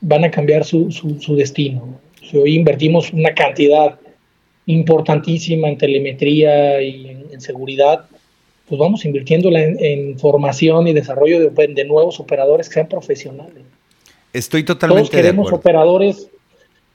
van 0.00 0.24
a 0.24 0.30
cambiar 0.30 0.64
su, 0.64 0.90
su, 0.90 1.36
destino. 1.36 2.00
Si 2.22 2.36
hoy 2.36 2.56
invertimos 2.56 3.12
una 3.12 3.34
cantidad 3.34 3.98
importantísima 4.66 5.68
en 5.68 5.78
telemetría 5.78 6.80
y 6.80 7.26
en, 7.32 7.40
seguridad, 7.40 8.06
pues 8.68 8.78
vamos 8.78 9.04
invirtiéndola 9.04 9.62
en, 9.62 10.18
formación 10.18 10.88
y 10.88 10.92
desarrollo 10.92 11.50
de, 11.50 11.66
de, 11.68 11.84
nuevos 11.84 12.20
operadores 12.20 12.68
que 12.68 12.74
sean 12.74 12.88
profesionales. 12.88 13.64
Estoy 14.32 14.62
totalmente 14.62 15.10
Todos 15.10 15.10
queremos 15.10 15.52
operadores 15.52 16.28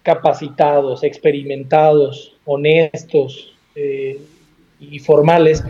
capacitados, 0.04 1.04
experimentados, 1.04 2.34
honestos 2.46 3.54
eh, 3.76 4.20
y 4.80 5.00
formales, 5.00 5.64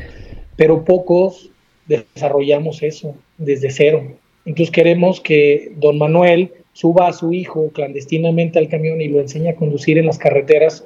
pero 0.55 0.83
pocos 0.83 1.49
desarrollamos 1.87 2.83
eso 2.83 3.15
desde 3.37 3.71
cero. 3.71 4.03
Entonces 4.45 4.71
queremos 4.71 5.21
que 5.21 5.71
don 5.77 5.97
Manuel 5.97 6.51
suba 6.75 7.07
a 7.07 7.13
su 7.13 7.31
hijo 7.31 7.69
clandestinamente 7.69 8.59
al 8.59 8.67
camión 8.67 8.99
y 8.99 9.07
lo 9.07 9.21
enseña 9.21 9.51
a 9.51 9.55
conducir 9.55 9.97
en 9.97 10.05
las 10.05 10.17
carreteras 10.17 10.83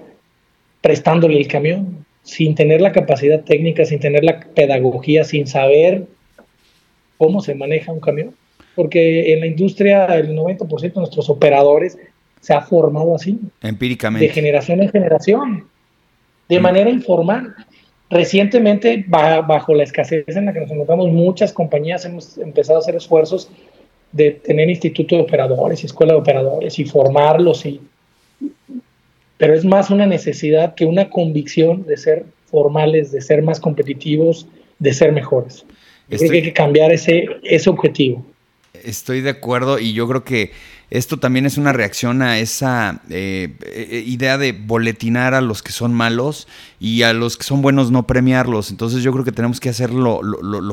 prestándole 0.81 1.39
el 1.39 1.47
camión, 1.47 2.05
sin 2.21 2.53
tener 2.53 2.79
la 2.79 2.91
capacidad 2.91 3.43
técnica, 3.43 3.83
sin 3.85 3.99
tener 3.99 4.23
la 4.23 4.39
pedagogía, 4.39 5.23
sin 5.23 5.47
saber 5.47 6.05
cómo 7.17 7.41
se 7.41 7.55
maneja 7.55 7.91
un 7.91 7.99
camión. 7.99 8.35
Porque 8.75 9.33
en 9.33 9.39
la 9.39 9.47
industria 9.47 10.05
el 10.05 10.35
90% 10.35 10.79
de 10.79 10.91
nuestros 10.93 11.27
operadores 11.27 11.97
se 12.39 12.53
ha 12.53 12.61
formado 12.61 13.15
así. 13.15 13.39
Empíricamente. 13.63 14.27
De 14.27 14.31
generación 14.31 14.83
en 14.83 14.89
generación. 14.89 15.67
De 16.47 16.59
mm. 16.59 16.63
manera 16.63 16.89
informal. 16.91 17.55
Recientemente, 18.11 19.03
bajo 19.07 19.73
la 19.73 19.83
escasez 19.83 20.23
en 20.27 20.45
la 20.45 20.53
que 20.53 20.61
nos 20.61 20.69
encontramos, 20.69 21.09
muchas 21.09 21.51
compañías 21.51 22.05
hemos 22.05 22.37
empezado 22.37 22.77
a 22.77 22.81
hacer 22.81 22.95
esfuerzos 22.95 23.49
de 24.11 24.31
tener 24.31 24.69
instituto 24.69 25.15
de 25.15 25.21
operadores 25.21 25.83
y 25.83 25.85
escuela 25.85 26.13
de 26.13 26.19
operadores 26.19 26.79
y 26.79 26.85
formarlos 26.85 27.65
y 27.65 27.81
pero 29.37 29.55
es 29.55 29.63
más 29.63 29.89
una 29.89 30.05
necesidad 30.05 30.75
que 30.75 30.85
una 30.85 31.09
convicción 31.09 31.85
de 31.85 31.95
ser 31.95 32.25
formales, 32.51 33.11
de 33.13 33.21
ser 33.21 33.41
más 33.41 33.59
competitivos, 33.59 34.47
de 34.79 34.91
ser 34.91 35.13
mejores. 35.13 35.65
creo 36.09 36.29
que 36.29 36.37
hay 36.37 36.43
que 36.43 36.53
cambiar 36.53 36.91
ese, 36.91 37.25
ese 37.43 37.69
objetivo. 37.69 38.25
Estoy 38.73 39.21
de 39.21 39.29
acuerdo 39.29 39.79
y 39.79 39.93
yo 39.93 40.07
creo 40.09 40.25
que 40.25 40.51
esto 40.91 41.17
también 41.17 41.45
es 41.45 41.57
una 41.57 41.71
reacción 41.71 42.23
a 42.23 42.39
esa 42.39 43.01
eh, 43.09 43.55
eh, 43.61 44.03
idea 44.07 44.39
de 44.39 44.53
boletinar 44.53 45.35
a 45.35 45.41
los 45.41 45.61
que 45.61 45.71
son 45.71 45.93
malos 45.93 46.47
y 46.79 47.03
a 47.03 47.13
los 47.13 47.37
que 47.37 47.43
son 47.43 47.61
buenos 47.61 47.91
no 47.91 48.07
premiarlos. 48.07 48.71
Entonces 48.71 49.03
yo 49.03 49.11
creo 49.11 49.23
que 49.23 49.31
tenemos 49.31 49.59
que 49.59 49.69
hacer 49.69 49.91
lo, 49.91 50.19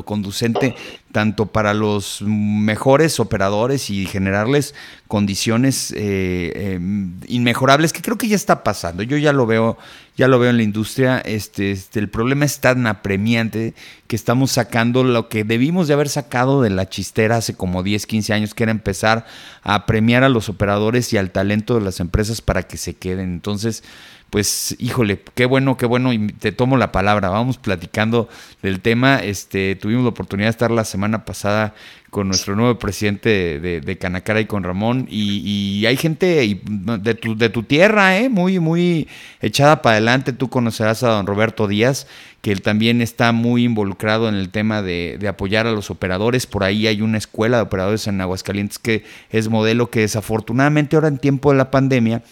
conducente 0.05 0.75
tanto 1.13 1.47
para 1.47 1.75
los 1.75 2.23
mejores 2.23 3.21
operadores 3.21 3.91
y 3.91 4.07
generarles 4.07 4.75
condiciones 5.09 5.93
eh, 5.97 6.79
inmejorables, 7.27 7.93
que 7.93 8.03
creo 8.03 8.17
que 8.17 8.29
ya 8.29 8.37
está 8.37 8.63
pasando. 8.65 9.03
Yo 9.03 9.17
ya 9.17 9.33
lo 9.33 9.47
veo, 9.47 9.77
ya 10.17 10.29
lo 10.29 10.39
veo 10.39 10.51
en 10.51 10.57
la 10.57 10.63
industria. 10.63 11.19
Este, 11.21 11.73
este, 11.73 11.99
el 11.99 12.09
problema 12.09 12.45
es 12.45 12.61
tan 12.61 12.87
apremiante 12.87 13.75
que 14.07 14.17
estamos 14.17 14.53
sacando 14.53 15.05
lo 15.05 15.29
que 15.29 15.45
debimos 15.45 15.89
de 15.89 15.95
haber 15.95 16.09
sacado 16.09 16.63
de 16.63 16.71
la 16.71 16.89
chistera 16.89 17.39
hace 17.39 17.55
como 17.55 17.83
10, 17.83 18.07
15 18.07 18.33
años, 18.33 18.55
que 18.55 18.63
era 18.63 18.73
empezar 18.73 19.27
a 19.63 19.87
premiar 19.87 20.06
a 20.15 20.29
los 20.29 20.49
operadores 20.49 21.13
y 21.13 21.17
al 21.17 21.31
talento 21.31 21.75
de 21.75 21.81
las 21.81 22.01
empresas 22.01 22.41
para 22.41 22.63
que 22.65 22.77
se 22.77 22.95
queden. 22.95 23.33
Entonces, 23.33 23.83
pues 24.31 24.75
híjole, 24.79 25.23
qué 25.35 25.47
bueno, 25.47 25.77
qué 25.77 25.87
bueno, 25.87 26.13
y 26.13 26.29
te 26.29 26.53
tomo 26.53 26.77
la 26.77 26.93
palabra, 26.93 27.29
vamos 27.29 27.59
platicando 27.59 28.29
del 28.63 28.81
tema. 28.81 29.19
Este, 29.19 29.77
tuvimos 29.77 30.05
la 30.05 30.11
oportunidad 30.11 30.47
de 30.47 30.51
estar 30.51 30.71
la 30.71 30.85
semana 30.85 31.25
pasada 31.25 31.75
con 32.17 32.29
nuestro 32.29 32.57
nuevo 32.57 32.79
presidente 32.79 33.61
de, 33.61 33.99
Canacara 33.99 34.41
y 34.41 34.47
con 34.47 34.65
Ramón, 34.65 35.07
y, 35.11 35.85
hay 35.85 35.99
gente 35.99 36.59
de, 36.65 37.15
tu, 37.15 37.37
de 37.37 37.51
tu 37.51 37.63
tierra, 37.63 38.17
¿eh? 38.17 38.31
muy, 38.31 38.59
muy 38.59 39.07
echada 39.43 39.83
para 39.83 39.97
adelante. 39.97 40.33
Tú 40.33 40.49
conocerás 40.49 41.03
a 41.03 41.09
don 41.09 41.27
Roberto 41.27 41.69
Díaz, 41.69 42.07
que 42.41 42.53
él 42.53 42.63
también 42.63 43.03
está 43.03 43.33
muy 43.33 43.65
involucrado 43.65 44.31
en 44.31 44.35
el 44.35 44.49
tema 44.49 44.81
de, 44.81 45.19
de 45.21 45.29
apoyar 45.29 45.67
a 45.67 45.73
los 45.73 45.91
operadores. 45.91 46.47
Por 46.47 46.65
ahí 46.65 46.87
hay 46.87 47.03
una 47.03 47.19
escuela 47.19 47.59
de 47.59 47.65
operadores 47.65 48.07
en 48.07 48.19
Aguascalientes 48.19 48.79
que 48.79 49.05
es 49.29 49.51
modelo 49.51 49.91
que 49.91 50.01
desafortunadamente 50.01 50.97
ahora 50.97 51.09
en 51.09 51.19
tiempo 51.19 51.53
de 51.53 51.59
la 51.59 51.71
pandemia 51.71 52.23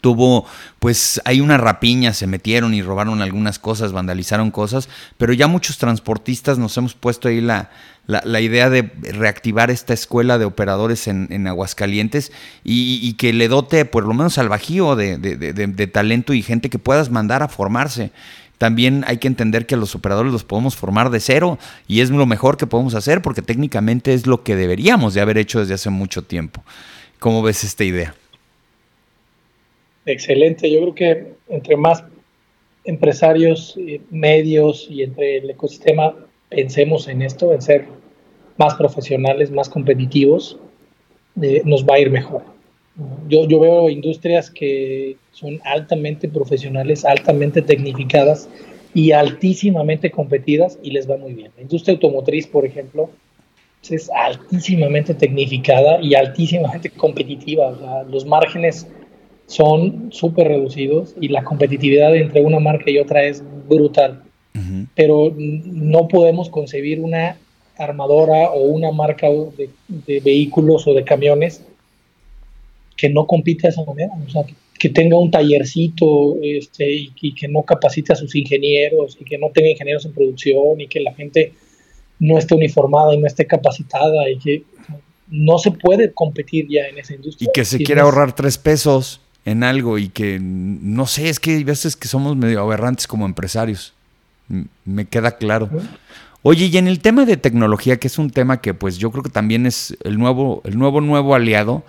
tuvo, 0.00 0.46
pues 0.78 1.20
hay 1.24 1.40
una 1.40 1.56
rapiña, 1.56 2.12
se 2.12 2.26
metieron 2.26 2.74
y 2.74 2.82
robaron 2.82 3.22
algunas 3.22 3.58
cosas, 3.58 3.92
vandalizaron 3.92 4.50
cosas, 4.50 4.88
pero 5.16 5.32
ya 5.32 5.46
muchos 5.46 5.78
transportistas 5.78 6.58
nos 6.58 6.76
hemos 6.76 6.94
puesto 6.94 7.28
ahí 7.28 7.40
la, 7.40 7.70
la, 8.06 8.40
idea 8.40 8.70
de 8.70 8.82
reactivar 8.82 9.70
esta 9.70 9.94
escuela 9.94 10.38
de 10.38 10.44
operadores 10.44 11.08
en, 11.08 11.46
Aguascalientes 11.46 12.32
y, 12.64 13.12
que 13.14 13.32
le 13.32 13.48
dote 13.48 13.84
por 13.84 14.04
lo 14.04 14.14
menos 14.14 14.38
al 14.38 14.48
bajío 14.48 14.96
de, 14.96 15.18
de, 15.18 15.86
talento 15.86 16.32
y 16.32 16.42
gente 16.42 16.70
que 16.70 16.78
puedas 16.78 17.10
mandar 17.10 17.42
a 17.42 17.48
formarse. 17.48 18.10
También 18.56 19.04
hay 19.06 19.18
que 19.18 19.28
entender 19.28 19.66
que 19.66 19.76
a 19.76 19.78
los 19.78 19.94
operadores 19.94 20.32
los 20.32 20.42
podemos 20.42 20.74
formar 20.74 21.10
de 21.10 21.20
cero 21.20 21.58
y 21.86 22.00
es 22.00 22.10
lo 22.10 22.26
mejor 22.26 22.56
que 22.56 22.66
podemos 22.66 22.94
hacer 22.94 23.22
porque 23.22 23.40
técnicamente 23.40 24.14
es 24.14 24.26
lo 24.26 24.42
que 24.42 24.56
deberíamos 24.56 25.14
de 25.14 25.20
haber 25.20 25.38
hecho 25.38 25.60
desde 25.60 25.74
hace 25.74 25.90
mucho 25.90 26.22
tiempo. 26.22 26.64
¿Cómo 27.20 27.42
ves 27.42 27.62
esta 27.62 27.84
idea? 27.84 28.14
Excelente, 30.08 30.70
yo 30.70 30.80
creo 30.80 30.94
que 30.94 31.26
entre 31.50 31.76
más 31.76 32.02
empresarios, 32.84 33.78
medios 34.10 34.86
y 34.88 35.02
entre 35.02 35.36
el 35.36 35.50
ecosistema 35.50 36.16
pensemos 36.48 37.08
en 37.08 37.20
esto, 37.20 37.52
en 37.52 37.60
ser 37.60 37.84
más 38.56 38.74
profesionales, 38.74 39.50
más 39.50 39.68
competitivos, 39.68 40.58
eh, 41.42 41.60
nos 41.66 41.84
va 41.84 41.96
a 41.96 41.98
ir 41.98 42.10
mejor. 42.10 42.42
Yo, 43.28 43.46
yo 43.46 43.60
veo 43.60 43.90
industrias 43.90 44.50
que 44.50 45.16
son 45.32 45.60
altamente 45.64 46.26
profesionales, 46.26 47.04
altamente 47.04 47.60
tecnificadas 47.60 48.48
y 48.94 49.12
altísimamente 49.12 50.10
competidas 50.10 50.78
y 50.82 50.90
les 50.90 51.08
va 51.08 51.18
muy 51.18 51.34
bien. 51.34 51.52
La 51.56 51.62
industria 51.64 51.92
automotriz, 51.92 52.46
por 52.46 52.64
ejemplo, 52.64 53.10
es 53.90 54.10
altísimamente 54.10 55.12
tecnificada 55.12 56.00
y 56.00 56.14
altísimamente 56.14 56.88
competitiva. 56.88 58.04
los 58.10 58.24
márgenes 58.24 58.86
son 59.48 60.12
súper 60.12 60.46
reducidos 60.46 61.14
y 61.18 61.28
la 61.28 61.42
competitividad 61.42 62.14
entre 62.14 62.42
una 62.42 62.60
marca 62.60 62.90
y 62.90 62.98
otra 62.98 63.24
es 63.24 63.42
brutal. 63.68 64.22
Pero 64.94 65.32
no 65.36 66.08
podemos 66.08 66.50
concebir 66.50 67.00
una 67.00 67.36
armadora 67.78 68.50
o 68.50 68.62
una 68.62 68.90
marca 68.90 69.28
de, 69.28 70.20
vehículos 70.20 70.86
o 70.86 70.94
de 70.94 71.04
camiones 71.04 71.64
que 72.96 73.08
no 73.08 73.26
compite 73.26 73.62
de 73.62 73.68
esa 73.68 73.84
manera. 73.84 74.12
O 74.26 74.30
sea, 74.30 74.42
que 74.78 74.88
tenga 74.88 75.16
un 75.16 75.30
tallercito 75.30 76.36
este, 76.42 77.08
y, 77.20 77.34
que 77.34 77.46
no 77.46 77.62
capacite 77.62 78.12
a 78.12 78.16
sus 78.16 78.34
ingenieros 78.34 79.16
y 79.18 79.24
que 79.24 79.38
no 79.38 79.50
tenga 79.54 79.70
ingenieros 79.70 80.04
en 80.04 80.12
producción 80.12 80.80
y 80.80 80.88
que 80.88 81.00
la 81.00 81.14
gente 81.14 81.52
no 82.18 82.36
esté 82.36 82.56
uniformada 82.56 83.14
y 83.14 83.18
no 83.18 83.26
esté 83.28 83.46
capacitada 83.46 84.28
y 84.28 84.38
que 84.38 84.62
no 85.28 85.58
se 85.58 85.70
puede 85.70 86.12
competir 86.12 86.66
ya 86.68 86.88
en 86.88 86.98
esa 86.98 87.14
industria. 87.14 87.48
Y 87.48 87.52
que 87.52 87.64
se 87.64 87.78
quiera 87.78 88.02
ahorrar 88.02 88.34
tres 88.34 88.58
pesos 88.58 89.20
en 89.48 89.64
algo 89.64 89.98
y 89.98 90.08
que, 90.08 90.38
no 90.40 91.06
sé, 91.06 91.30
es 91.30 91.40
que 91.40 91.52
hay 91.52 91.64
veces 91.64 91.96
que 91.96 92.06
somos 92.06 92.36
medio 92.36 92.60
aberrantes 92.60 93.06
como 93.06 93.24
empresarios. 93.24 93.94
Me 94.84 95.06
queda 95.06 95.36
claro. 95.36 95.70
Oye, 96.42 96.66
y 96.66 96.76
en 96.76 96.86
el 96.86 97.00
tema 97.00 97.24
de 97.24 97.36
tecnología, 97.36 97.98
que 97.98 98.08
es 98.08 98.18
un 98.18 98.30
tema 98.30 98.60
que 98.60 98.74
pues 98.74 98.98
yo 98.98 99.10
creo 99.10 99.22
que 99.22 99.30
también 99.30 99.64
es 99.64 99.96
el 100.04 100.18
nuevo, 100.18 100.60
el 100.64 100.78
nuevo, 100.78 101.00
nuevo 101.00 101.34
aliado, 101.34 101.82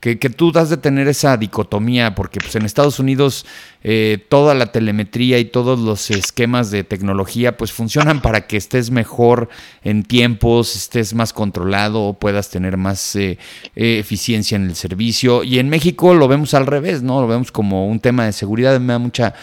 que, 0.00 0.18
que 0.18 0.30
tú 0.30 0.52
das 0.52 0.70
de 0.70 0.76
tener 0.76 1.08
esa 1.08 1.36
dicotomía, 1.36 2.14
porque 2.14 2.38
pues 2.38 2.54
en 2.56 2.64
Estados 2.64 2.98
Unidos 2.98 3.46
eh, 3.82 4.18
toda 4.28 4.54
la 4.54 4.72
telemetría 4.72 5.38
y 5.38 5.44
todos 5.44 5.78
los 5.78 6.10
esquemas 6.10 6.70
de 6.70 6.84
tecnología 6.84 7.56
pues 7.56 7.72
funcionan 7.72 8.20
para 8.20 8.46
que 8.46 8.56
estés 8.56 8.90
mejor 8.90 9.48
en 9.84 10.02
tiempos, 10.02 10.74
estés 10.74 11.14
más 11.14 11.32
controlado, 11.32 12.14
puedas 12.14 12.50
tener 12.50 12.76
más 12.76 13.16
eh, 13.16 13.38
eficiencia 13.74 14.56
en 14.56 14.64
el 14.64 14.74
servicio. 14.74 15.44
Y 15.44 15.58
en 15.58 15.68
México 15.68 16.14
lo 16.14 16.28
vemos 16.28 16.52
al 16.54 16.66
revés, 16.66 17.02
¿no? 17.02 17.20
Lo 17.20 17.28
vemos 17.28 17.52
como 17.52 17.86
un 17.86 18.00
tema 18.00 18.26
de 18.26 18.32
seguridad, 18.32 18.78
me 18.80 18.92
da 18.92 18.98
mucha 18.98 19.34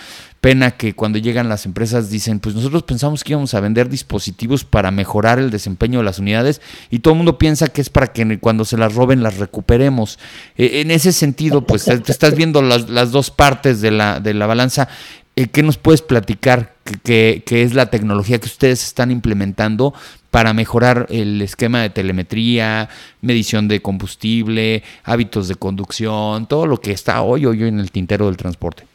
pena 0.44 0.72
que 0.72 0.94
cuando 0.94 1.20
llegan 1.20 1.48
las 1.48 1.66
empresas 1.66 2.10
dicen, 2.10 2.42
pues 2.42 2.54
nosotros 2.54 2.84
pensamos 2.84 3.24
que 3.24 3.32
íbamos 3.32 3.54
a 3.54 3.62
vender 3.62 3.88
dispositivos 3.88 4.66
para 4.66 4.92
mejorar 4.92 5.40
el 5.40 5.50
desempeño 5.50 6.00
de 6.00 6.04
las 6.04 6.20
unidades 6.20 6.60
y 6.92 7.00
todo 7.00 7.14
el 7.14 7.20
mundo 7.20 7.38
piensa 7.38 7.70
que 7.70 7.80
es 7.80 7.90
para 7.90 8.08
que 8.08 8.40
cuando 8.40 8.66
se 8.66 8.78
las 8.78 8.94
roben 8.94 9.24
las 9.24 9.38
recuperemos. 9.38 10.20
E, 10.58 10.82
en 10.82 10.92
ese 10.92 11.14
sentido, 11.14 11.66
pues 11.66 11.88
estás 11.88 12.36
viendo 12.36 12.62
las, 12.62 13.12
dos 13.12 13.32
partes 13.32 13.80
de 13.80 13.92
la, 13.92 14.20
de 14.20 14.34
la 14.34 14.46
balanza. 14.46 14.90
Eh, 15.38 15.48
¿Qué 15.48 15.64
nos 15.64 15.78
puedes 15.78 16.02
platicar 16.02 16.76
que, 17.04 17.42
es 17.48 17.74
la 17.74 17.86
tecnología 17.86 18.38
que 18.38 18.48
ustedes 18.48 18.84
están 18.84 19.12
implementando 19.12 19.94
para 20.30 20.54
mejorar 20.54 21.08
el 21.10 21.42
esquema 21.42 21.82
de 21.84 21.90
telemetría, 21.90 22.90
medición 23.22 23.70
de 23.70 23.82
combustible, 23.82 24.84
hábitos 25.06 25.48
de 25.48 25.56
conducción, 25.56 26.48
todo 26.48 26.68
lo 26.68 26.82
que 26.82 26.92
está 26.92 27.22
hoy, 27.22 27.46
hoy 27.46 27.64
en 27.64 27.80
el 27.80 27.92
tintero 27.92 28.26
del 28.26 28.36
transporte? 28.36 28.93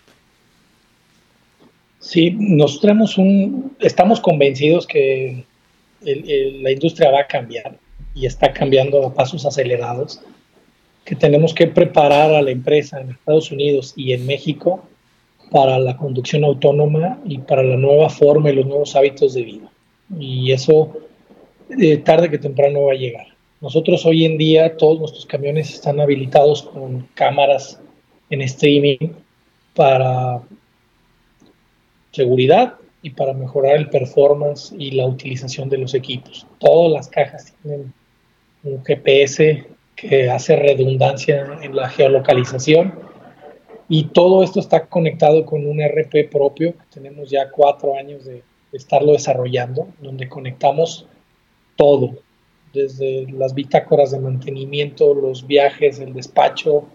Sí, 2.01 2.37
nosotros 2.39 3.19
un, 3.19 3.77
estamos 3.81 4.21
convencidos 4.21 4.87
que 4.87 5.45
la 6.01 6.71
industria 6.71 7.11
va 7.11 7.21
a 7.21 7.27
cambiar 7.27 7.77
y 8.15 8.27
está 8.27 8.53
cambiando 8.53 9.05
a 9.05 9.15
pasos 9.15 9.45
acelerados, 9.45 10.21
que 11.05 11.17
tenemos 11.17 11.55
que 11.55 11.67
preparar 11.67 12.33
a 12.33 12.43
la 12.43 12.51
empresa 12.51 13.01
en 13.01 13.11
Estados 13.11 13.51
Unidos 13.51 13.95
y 13.97 14.13
en 14.13 14.27
México 14.27 14.85
para 15.51 15.79
la 15.79 15.97
conducción 15.97 16.45
autónoma 16.45 17.19
y 17.25 17.39
para 17.39 17.63
la 17.63 17.77
nueva 17.77 18.11
forma 18.11 18.51
y 18.51 18.55
los 18.55 18.67
nuevos 18.67 18.95
hábitos 18.95 19.35
de 19.35 19.43
vida. 19.43 19.71
Y 20.19 20.53
eso 20.53 20.93
eh, 21.81 21.97
tarde 21.99 22.31
que 22.31 22.39
temprano 22.39 22.85
va 22.85 22.93
a 22.93 22.97
llegar. 22.97 23.27
Nosotros 23.61 24.05
hoy 24.07 24.25
en 24.25 24.39
día 24.39 24.77
todos 24.77 25.01
nuestros 25.01 25.27
camiones 25.27 25.71
están 25.71 25.99
habilitados 26.01 26.63
con 26.63 27.09
cámaras 27.15 27.81
en 28.31 28.43
streaming 28.43 29.13
para 29.75 30.43
seguridad 32.13 32.75
y 33.03 33.11
para 33.11 33.33
mejorar 33.33 33.77
el 33.77 33.91
performance 33.91 34.75
y 34.77 34.93
la 34.93 35.07
utilización 35.07 35.69
de 35.69 35.79
los 35.79 35.95
equipos. 35.95 36.47
Todas 36.59 36.93
las 36.93 37.09
cajas 37.09 37.55
tienen 37.63 37.93
un 38.65 38.85
GPS 38.85 39.67
que 39.95 40.31
hace 40.31 40.57
redundancia 40.57 41.59
en 41.63 41.75
la 41.75 41.89
geolocalización 41.89 42.95
y 43.89 44.05
todo 44.05 44.43
esto 44.43 44.61
está 44.61 44.87
conectado 44.87 45.47
con 45.47 45.67
un 45.67 45.81
RP 45.81 46.31
propio 46.31 46.75
tenemos 46.93 47.31
ya 47.31 47.51
cuatro 47.51 47.97
años 47.97 48.25
de, 48.25 48.43
estarlo 48.73 49.13
desarrollando, 49.13 49.89
donde 50.01 50.29
conectamos 50.29 51.07
todo, 51.77 52.19
desde 52.75 53.27
las 53.33 53.55
bitácoras 53.55 54.11
de 54.11 54.19
mantenimiento, 54.19 55.15
los 55.15 55.47
viajes, 55.47 55.99
el 56.01 56.13
despacho, 56.13 56.87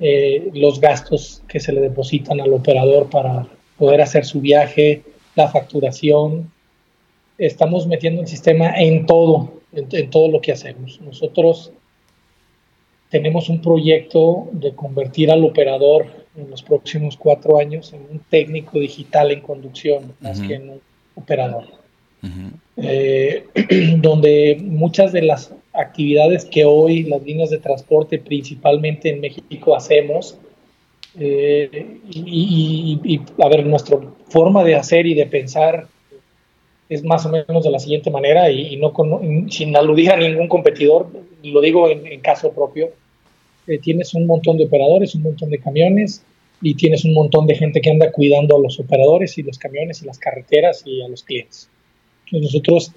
eh, 0.00 0.50
los 0.52 0.80
gastos 0.80 1.42
que 1.46 1.60
se 1.60 1.72
le 1.72 1.80
depositan 1.80 2.40
al 2.40 2.52
operador 2.52 3.08
para 3.08 3.46
poder 3.82 4.00
hacer 4.00 4.24
su 4.24 4.40
viaje, 4.40 5.02
la 5.34 5.48
facturación. 5.48 6.52
Estamos 7.36 7.88
metiendo 7.88 8.20
el 8.20 8.28
sistema 8.28 8.78
en 8.78 9.06
todo, 9.06 9.54
en, 9.72 10.08
todo 10.08 10.28
lo 10.28 10.40
que 10.40 10.52
hacemos. 10.52 11.00
Nosotros 11.00 11.72
tenemos 13.10 13.48
un 13.48 13.60
proyecto 13.60 14.46
de 14.52 14.72
convertir 14.72 15.32
al 15.32 15.42
operador 15.42 16.06
en 16.36 16.48
los 16.48 16.62
próximos 16.62 17.16
cuatro 17.16 17.58
años 17.58 17.92
en 17.92 18.02
un 18.08 18.20
técnico 18.30 18.78
digital 18.78 19.32
en 19.32 19.40
conducción, 19.40 20.14
más 20.20 20.40
que 20.40 20.54
en 20.54 20.70
un 20.70 20.80
operador. 21.16 21.64
Eh, 22.76 23.46
donde 23.98 24.58
muchas 24.62 25.10
de 25.10 25.22
las 25.22 25.52
actividades 25.72 26.44
que 26.44 26.64
hoy 26.64 27.02
las 27.02 27.20
líneas 27.24 27.50
de 27.50 27.58
transporte, 27.58 28.20
principalmente 28.20 29.10
en 29.10 29.20
México, 29.20 29.74
hacemos, 29.74 30.38
eh, 31.18 31.98
y, 32.10 33.20
a 33.38 33.48
ver, 33.48 33.66
nuestra 33.66 33.98
forma 34.28 34.64
de 34.64 34.76
hacer 34.76 35.06
y 35.06 35.14
de 35.14 35.26
pensar 35.26 35.86
es 36.88 37.04
más 37.04 37.24
o 37.26 37.30
menos 37.30 37.64
de 37.64 37.70
la 37.70 37.78
siguiente 37.78 38.10
manera 38.10 38.50
y, 38.50 38.76
no 38.76 38.92
sin 39.48 39.76
aludir 39.76 40.10
a 40.10 40.16
ningún 40.16 40.48
competidor, 40.48 41.08
lo 41.42 41.60
digo 41.60 41.88
en, 41.88 42.20
caso 42.20 42.52
propio, 42.52 42.90
eh, 43.66 43.78
tienes 43.78 44.14
un 44.14 44.26
montón 44.26 44.58
de 44.58 44.64
operadores, 44.64 45.14
un 45.14 45.22
montón 45.22 45.50
de 45.50 45.58
camiones 45.58 46.24
y 46.60 46.74
tienes 46.74 47.04
un 47.04 47.14
montón 47.14 47.46
de 47.46 47.54
gente 47.54 47.80
que 47.80 47.90
anda 47.90 48.12
cuidando 48.12 48.56
a 48.56 48.60
los 48.60 48.78
operadores 48.78 49.36
y 49.38 49.42
los 49.42 49.58
camiones 49.58 50.02
y 50.02 50.06
las 50.06 50.18
carreteras 50.18 50.82
y 50.86 51.02
a 51.02 51.08
los 51.08 51.22
clientes. 51.22 51.68
Entonces 52.26 52.52
nosotros 52.52 52.92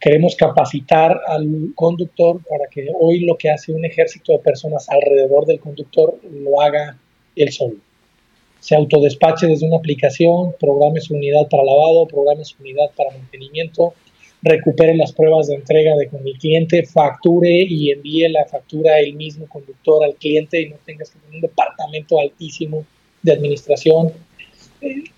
queremos 0.00 0.34
capacitar 0.36 1.18
al 1.28 1.72
conductor 1.74 2.40
para 2.48 2.66
que 2.70 2.88
hoy 3.00 3.20
lo 3.20 3.36
que 3.36 3.50
hace 3.50 3.72
un 3.72 3.84
ejército 3.84 4.32
de 4.32 4.38
personas 4.38 4.88
alrededor 4.88 5.46
del 5.46 5.60
conductor 5.60 6.18
lo 6.30 6.60
haga 6.60 6.98
el 7.36 7.52
solo. 7.52 7.76
Se 8.60 8.74
autodespache 8.74 9.46
desde 9.46 9.66
una 9.66 9.76
aplicación, 9.76 10.54
programe 10.58 11.00
su 11.00 11.14
unidad 11.14 11.48
para 11.50 11.64
lavado, 11.64 12.06
programe 12.06 12.44
su 12.44 12.56
unidad 12.62 12.90
para 12.96 13.10
mantenimiento, 13.10 13.92
recupere 14.42 14.96
las 14.96 15.12
pruebas 15.12 15.48
de 15.48 15.56
entrega 15.56 15.94
de 15.96 16.08
con 16.08 16.26
el 16.26 16.38
cliente, 16.38 16.82
facture 16.84 17.62
y 17.62 17.90
envíe 17.90 18.28
la 18.28 18.46
factura 18.46 19.00
el 19.00 19.14
mismo 19.14 19.46
conductor 19.48 20.04
al 20.04 20.14
cliente 20.14 20.60
y 20.62 20.70
no 20.70 20.76
tengas 20.84 21.10
que 21.10 21.18
tener 21.18 21.34
un 21.34 21.40
departamento 21.42 22.18
altísimo 22.18 22.84
de 23.22 23.32
administración. 23.32 24.12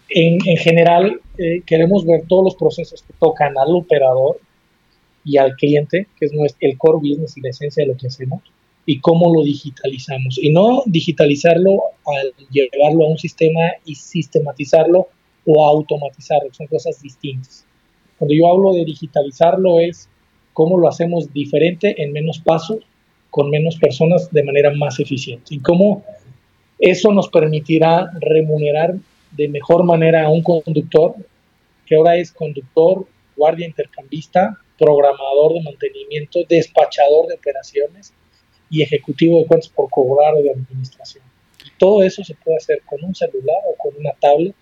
En, 0.09 0.41
general, 0.41 1.21
eh, 1.39 1.63
queremos 1.67 2.05
ver 2.05 2.23
todos 2.29 2.45
los 2.45 2.55
procesos 2.57 3.03
que 3.03 3.13
tocan 3.19 3.57
al 3.59 3.75
operador 3.75 4.41
y 5.25 5.39
al 5.39 5.55
cliente, 5.57 6.07
que 6.19 6.27
es 6.27 6.33
el 6.61 6.79
core 6.79 6.99
business 6.99 7.37
y 7.37 7.41
la 7.41 7.51
esencia 7.51 7.85
de 7.85 7.93
lo 7.93 7.97
que 7.97 8.07
hacemos 8.07 8.43
y 8.87 9.01
cómo 9.01 9.35
lo 9.35 9.43
digitalizamos. 9.43 10.39
Y 10.41 10.51
no 10.51 10.83
digitalizarlo 10.87 11.83
al 12.07 12.33
llevarlo 12.51 13.05
a 13.05 13.09
un 13.11 13.19
sistema 13.19 13.61
y 13.85 13.97
sistematizarlo 13.97 15.09
o 15.45 15.67
automatizarlo, 15.69 16.55
son 16.55 16.69
cosas 16.69 17.03
distintas. 17.03 17.67
Cuando 18.17 18.35
yo 18.35 18.49
hablo 18.49 18.73
de 18.73 18.85
digitalizarlo 18.85 19.81
es 19.81 20.09
cómo 20.53 20.79
lo 20.79 20.89
hacemos 20.89 21.33
diferente 21.33 22.01
en 22.03 22.13
menos 22.13 22.39
pasos, 22.39 22.79
con 23.31 23.51
menos 23.51 23.77
personas 23.77 24.31
de 24.33 24.43
manera 24.43 24.73
más 24.73 24.99
eficiente. 25.01 25.55
Y 25.55 25.59
cómo 25.59 26.05
eso 26.79 27.13
nos 27.13 27.29
permitirá 27.29 28.11
remunerar 28.21 28.95
de 29.33 29.49
mejor 29.49 29.85
manera 29.85 30.25
a 30.25 30.31
un 30.31 30.43
conductor, 30.43 31.15
que 31.85 31.97
ahora 31.97 32.17
es 32.17 32.33
conductor, 32.33 33.07
guardia 33.37 33.67
intercambista, 33.67 34.59
programador 34.79 35.55
de 35.55 35.63
mantenimiento, 35.63 36.41
despachador 36.49 37.27
de 37.27 37.35
operaciones, 37.35 38.15
y 38.71 38.83
ejecutivo 38.83 39.39
de 39.39 39.47
cuentas 39.47 39.69
por 39.69 39.89
cobrar 39.91 40.35
o 40.35 40.43
de 40.43 40.51
administración. 40.51 41.25
Todo 41.79 42.03
eso 42.03 42.25
se 42.25 42.35
puede 42.35 42.57
hacer 42.57 42.83
con 42.87 43.05
un 43.05 43.15
celular 43.15 43.57
o 43.71 43.77
con 43.77 43.99
una 43.99 44.13
tablet 44.21 44.55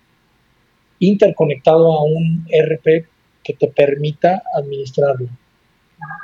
interconectado 0.99 1.93
a 1.93 2.03
un 2.03 2.47
RP 2.49 3.07
que 3.43 3.53
te 3.53 3.67
permita 3.67 4.43
administrarlo. 4.53 5.29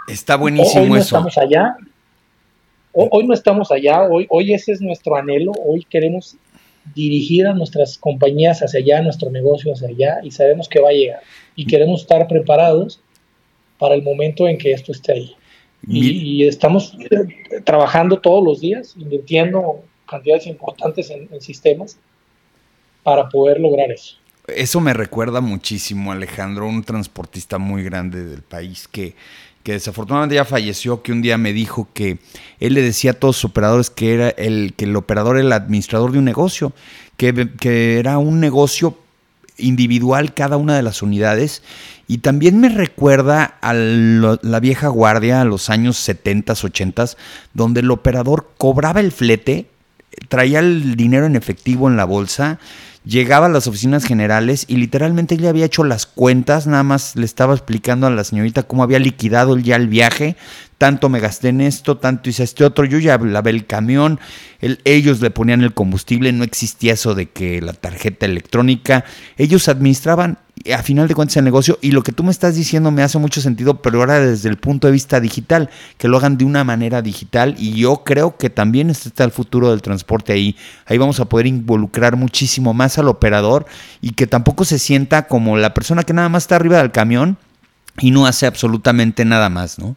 Está 0.08 0.36
buenísimo 0.36 0.84
hoy 0.84 0.90
no 0.90 0.96
eso. 0.98 1.06
Estamos 1.06 1.38
allá. 1.38 1.76
Hoy, 2.94 3.26
no 3.26 3.34
estamos 3.34 3.72
allá, 3.72 4.04
hoy, 4.04 4.26
hoy 4.30 4.54
ese 4.54 4.74
es 4.74 4.82
nuestro 4.82 5.16
anhelo, 5.16 5.54
hoy 5.66 5.86
queremos 5.90 6.36
dirigir 6.94 7.48
a 7.48 7.54
nuestras 7.54 7.98
compañías 7.98 8.60
hacia 8.62 8.82
allá, 8.82 9.02
nuestro 9.02 9.30
negocio 9.30 9.72
hacia 9.72 9.88
allá 9.88 10.20
y 10.24 10.32
sabemos 10.32 10.68
que 10.68 10.82
va 10.82 10.90
a 10.90 10.92
llegar 10.92 11.22
y 11.56 11.66
queremos 11.68 12.02
estar 12.02 12.28
preparados 12.28 13.00
para 13.78 13.96
el 13.96 14.04
momento 14.04 14.46
en 14.48 14.58
que 14.58 14.74
esto 14.74 14.92
esté 14.92 15.14
ahí. 15.14 15.36
Y, 15.88 16.46
estamos 16.48 16.96
eh, 17.00 17.62
trabajando 17.64 18.20
todos 18.20 18.44
los 18.44 18.62
días, 18.62 18.96
invirtiendo 18.98 19.84
cantidades 20.08 20.46
importantes 20.48 21.10
en, 21.10 21.30
sistemas 21.42 21.98
para 23.04 23.30
poder 23.30 23.60
lograr 23.60 23.92
eso. 23.92 24.18
eso 24.48 24.80
me 24.80 24.94
recuerda 24.94 25.42
muchísimo, 25.42 26.12
Alejandro, 26.12 26.68
un 26.68 26.84
transportista 26.84 27.58
muy 27.58 27.84
grande 27.84 28.24
del 28.26 28.44
país 28.44 28.88
que, 28.88 29.16
que 29.64 29.74
desafortunadamente 29.74 30.36
ya 30.36 30.46
falleció, 30.46 31.02
que 31.02 31.12
un 31.12 31.22
día 31.22 31.38
me 31.38 31.54
dijo 31.54 31.88
que 31.94 32.20
él 32.60 32.74
le 32.76 32.82
decía 32.82 33.12
a 33.12 33.14
todos 33.16 33.38
sus 33.38 33.52
operadores 33.52 33.90
que 33.90 34.14
era 34.14 34.30
el, 34.30 34.74
que 34.76 34.86
el 34.86 34.96
operador 34.96 35.38
era 35.38 35.46
el 35.46 35.54
administrador 35.54 36.12
de 36.12 36.20
un 36.20 36.26
negocio, 36.26 36.74
que, 37.18 37.50
que 37.60 37.98
era 37.98 38.20
un 38.20 38.40
negocio 38.40 38.98
individual 39.58 40.34
cada 40.34 40.58
una 40.58 40.76
de 40.76 40.84
las 40.84 41.02
unidades. 41.02 41.64
Y 42.12 42.18
también 42.18 42.60
me 42.60 42.68
recuerda 42.68 43.56
a 43.62 43.74
la 43.74 44.60
vieja 44.60 44.90
guardia, 44.90 45.40
a 45.40 45.46
los 45.46 45.70
años 45.70 45.96
70, 45.96 46.52
80, 46.52 47.06
donde 47.54 47.80
el 47.80 47.90
operador 47.90 48.50
cobraba 48.58 49.00
el 49.00 49.14
flete, 49.14 49.70
traía 50.28 50.60
el 50.60 50.98
dinero 50.98 51.26
en 51.26 51.38
efectivo 51.38 51.88
en 51.88 51.96
la 51.96 52.04
bolsa, 52.04 52.60
llegaba 53.06 53.46
a 53.46 53.50
las 53.50 53.66
oficinas 53.68 54.04
generales 54.04 54.66
y 54.68 54.76
literalmente 54.76 55.38
ya 55.38 55.52
había 55.52 55.64
hecho 55.64 55.86
las 55.86 56.06
cuentas, 56.06 56.68
nada 56.68 56.84
más 56.84 57.16
le 57.16 57.24
estaba 57.24 57.54
explicando 57.54 58.08
a 58.08 58.12
la 58.12 58.26
señorita 58.26 58.64
cómo 58.64 58.84
había 58.84 59.00
liquidado 59.00 59.58
ya 59.58 59.78
el 59.78 59.88
viaje, 59.88 60.36
tanto 60.82 61.10
me 61.10 61.20
gasté 61.20 61.50
en 61.50 61.62
esto, 61.62 62.00
tanto 62.00 62.28
hice 62.28 62.42
este 62.42 62.66
otro, 62.66 62.86
yo 62.86 62.98
ya 62.98 63.16
lavé 63.20 63.52
el 63.52 63.68
camión, 63.68 64.20
ellos 64.84 65.22
le 65.22 65.30
ponían 65.30 65.62
el 65.62 65.76
combustible, 65.76 66.32
no 66.32 66.44
existía 66.44 66.94
eso 66.94 67.14
de 67.14 67.30
que 67.30 67.62
la 67.62 67.74
tarjeta 67.74 68.26
electrónica, 68.26 69.06
ellos 69.38 69.68
administraban 69.68 70.40
a 70.74 70.82
final 70.82 71.08
de 71.08 71.14
cuentas 71.14 71.38
el 71.38 71.44
negocio 71.44 71.78
y 71.82 71.92
lo 71.92 72.02
que 72.02 72.14
tú 72.14 72.24
me 72.24 72.32
estás 72.32 72.56
diciendo 72.56 72.90
me 72.90 73.04
hace 73.04 73.20
mucho 73.20 73.42
sentido, 73.42 73.84
pero 73.84 74.00
ahora 74.00 74.20
desde 74.22 74.50
el 74.50 74.58
punto 74.58 74.88
de 74.88 74.94
vista 74.94 75.20
digital, 75.20 75.70
que 76.00 76.08
lo 76.08 76.18
hagan 76.18 76.40
de 76.40 76.46
una 76.46 76.64
manera 76.64 77.04
digital 77.04 77.54
y 77.60 77.74
yo 77.74 77.98
creo 78.04 78.38
que 78.38 78.50
también 78.50 78.90
está 78.90 79.24
el 79.24 79.32
futuro 79.32 79.70
del 79.70 79.84
transporte 79.84 80.34
ahí, 80.34 80.56
ahí 80.88 80.98
vamos 80.98 81.20
a 81.20 81.26
poder 81.26 81.46
involucrar 81.46 82.16
muchísimo 82.16 82.74
más 82.74 82.98
al 82.98 83.08
operador 83.08 83.68
y 84.02 84.14
que 84.14 84.26
tampoco 84.26 84.66
se 84.66 84.80
sienta 84.80 85.28
como 85.28 85.58
la 85.58 85.76
persona 85.76 86.02
que 86.02 86.14
nada 86.14 86.30
más 86.30 86.46
está 86.46 86.56
arriba 86.56 86.80
del 86.80 86.92
camión 86.92 87.38
y 88.00 88.10
no 88.10 88.26
hace 88.26 88.48
absolutamente 88.48 89.26
nada 89.26 89.48
más, 89.52 89.78
¿no? 89.78 89.96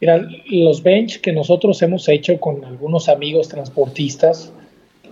Mira, 0.00 0.28
los 0.46 0.82
bench 0.82 1.20
que 1.20 1.32
nosotros 1.32 1.82
hemos 1.82 2.08
hecho 2.08 2.38
con 2.38 2.64
algunos 2.64 3.08
amigos 3.08 3.48
transportistas 3.48 4.52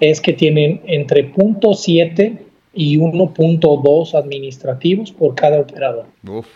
es 0.00 0.20
que 0.20 0.32
tienen 0.32 0.80
entre 0.86 1.32
0.7 1.32 2.38
y 2.74 2.98
1.2 2.98 4.14
administrativos 4.14 5.10
por 5.10 5.34
cada 5.34 5.60
operador. 5.60 6.06
Uf. 6.28 6.46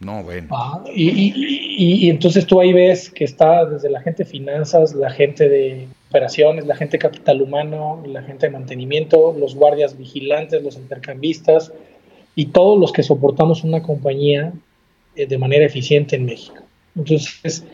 No, 0.00 0.24
bueno. 0.24 0.48
Ah, 0.50 0.82
y, 0.92 2.10
entonces 2.10 2.44
tú 2.44 2.60
ahí 2.60 2.72
ves 2.72 3.08
que 3.08 3.24
está 3.24 3.64
desde 3.64 3.88
la 3.88 4.00
gente 4.00 4.24
de 4.24 4.30
finanzas, 4.30 4.94
la 4.94 5.10
gente 5.10 5.48
de 5.48 5.86
operaciones, 6.08 6.66
la 6.66 6.74
gente 6.74 6.96
de 6.96 6.98
capital 6.98 7.40
humano, 7.40 8.02
la 8.04 8.22
gente 8.22 8.46
de 8.46 8.52
mantenimiento, 8.52 9.32
los 9.38 9.54
guardias 9.54 9.96
vigilantes, 9.96 10.60
los 10.62 10.76
intercambistas 10.76 11.72
y 12.34 12.46
todos 12.46 12.80
los 12.80 12.92
que 12.92 13.04
soportamos 13.04 13.62
una 13.62 13.82
compañía 13.82 14.52
eh, 15.14 15.26
de 15.26 15.38
manera 15.38 15.64
eficiente 15.64 16.16
en 16.16 16.24
México. 16.24 16.61
Entonces, 16.96 17.64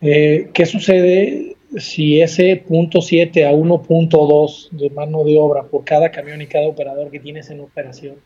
eh, 0.00 0.50
¿qué 0.52 0.66
sucede 0.66 1.54
si 1.78 2.20
ese 2.20 2.56
punto 2.56 3.00
7 3.00 3.46
a 3.46 3.52
1.2 3.52 4.70
de 4.70 4.90
mano 4.90 5.24
de 5.24 5.36
obra 5.36 5.64
por 5.64 5.84
cada 5.84 6.10
camión 6.10 6.40
y 6.42 6.46
cada 6.46 6.68
operador 6.68 7.10
que 7.10 7.20
tienes 7.20 7.50
en 7.50 7.60
operación, 7.60 8.16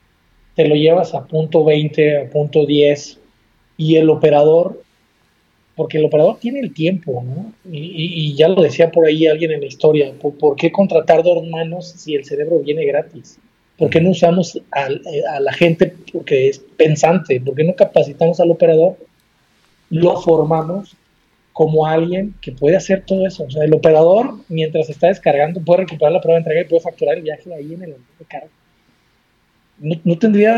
te 0.55 0.67
lo 0.67 0.75
llevas 0.75 1.15
a 1.15 1.25
punto 1.25 1.65
20, 1.65 2.19
a 2.19 2.31
punto 2.31 2.67
10 2.67 3.19
y 3.77 3.97
el 3.97 4.11
operador, 4.11 4.83
porque 5.77 5.99
el 5.99 6.05
operador 6.05 6.39
tiene 6.41 6.61
el 6.61 6.75
tiempo, 6.75 7.23
¿no? 7.25 7.53
Y, 7.71 8.35
ya 8.35 8.49
lo 8.49 8.63
decía 8.63 8.91
por 8.91 9.07
ahí 9.07 9.27
alguien 9.27 9.53
en 9.53 9.61
la 9.61 9.67
historia, 9.67 10.13
¿por, 10.21 10.57
qué 10.57 10.73
contratar 10.73 11.23
dos 11.23 11.47
manos 11.47 11.89
si 11.89 12.15
el 12.15 12.25
cerebro 12.25 12.59
viene 12.59 12.85
gratis? 12.85 13.39
¿Por 13.77 13.89
qué 13.89 14.01
no 14.01 14.11
usamos 14.11 14.61
a, 14.73 14.89
a 15.37 15.41
la 15.41 15.53
gente 15.53 15.95
porque 16.13 16.49
es 16.49 16.59
pensante? 16.59 17.41
¿Por 17.41 17.55
qué 17.55 17.63
no 17.63 17.77
capacitamos 17.77 18.41
al 18.41 18.51
operador 18.51 18.97
lo 19.91 20.21
formamos 20.21 20.97
como 21.59 21.87
alguien 21.87 22.35
que 22.41 22.53
puede 22.53 22.77
hacer 22.77 23.03
todo 23.05 23.27
eso. 23.27 23.43
O 23.43 23.51
sea, 23.51 23.65
el 23.65 23.75
operador, 23.75 24.37
mientras 24.49 24.89
está 24.89 25.09
descargando, 25.09 25.61
puede 25.61 25.81
recuperar 25.81 26.13
la 26.13 26.21
prueba 26.21 26.37
de 26.37 26.43
entrega 26.43 26.61
y 26.61 26.65
puede 26.67 26.83
facturar 26.83 27.17
el 27.17 27.23
viaje 27.23 27.53
ahí 27.53 27.75
en 27.75 27.83
el 27.83 27.91
de 27.91 28.25
carga. 28.29 28.49
No, 29.81 30.19
tendría. 30.19 30.57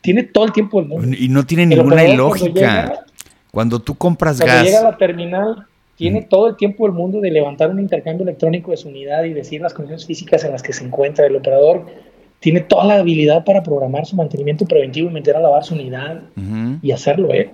tiene 0.00 0.22
todo 0.22 0.46
el 0.46 0.52
tiempo 0.52 0.80
del 0.80 0.88
mundo. 0.88 1.16
Y 1.18 1.28
no 1.28 1.44
tiene 1.44 1.66
ninguna 1.66 2.02
lógica. 2.14 3.04
Cuando, 3.50 3.78
tú 3.78 3.94
compras 3.94 4.38
cuando 4.38 4.54
gas. 4.54 4.64
llega 4.64 4.80
a 4.80 4.84
la 4.84 4.96
terminal, 4.96 5.66
tiene 5.96 6.22
mm. 6.22 6.28
todo 6.30 6.48
el 6.48 6.56
tiempo 6.56 6.84
del 6.86 6.94
mundo 6.94 7.20
de 7.20 7.30
levantar 7.30 7.68
un 7.68 7.78
intercambio 7.78 8.22
electrónico 8.22 8.70
de 8.70 8.78
su 8.78 8.88
unidad 8.88 9.24
y 9.24 9.34
decir 9.34 9.60
las 9.60 9.74
condiciones 9.74 10.06
físicas 10.06 10.44
en 10.44 10.52
las 10.52 10.62
que 10.62 10.72
se 10.72 10.84
encuentra 10.84 11.26
el 11.26 11.36
operador. 11.36 11.84
Tiene 12.40 12.60
toda 12.60 12.86
la 12.86 12.94
habilidad 12.96 13.44
para 13.44 13.62
programar 13.62 14.06
su 14.06 14.16
mantenimiento 14.16 14.64
preventivo 14.64 15.10
y 15.10 15.12
meter 15.12 15.36
a 15.36 15.40
lavar 15.40 15.62
su 15.62 15.74
unidad 15.74 16.22
y 16.80 16.90
hacerlo, 16.90 17.32
¿eh? 17.34 17.50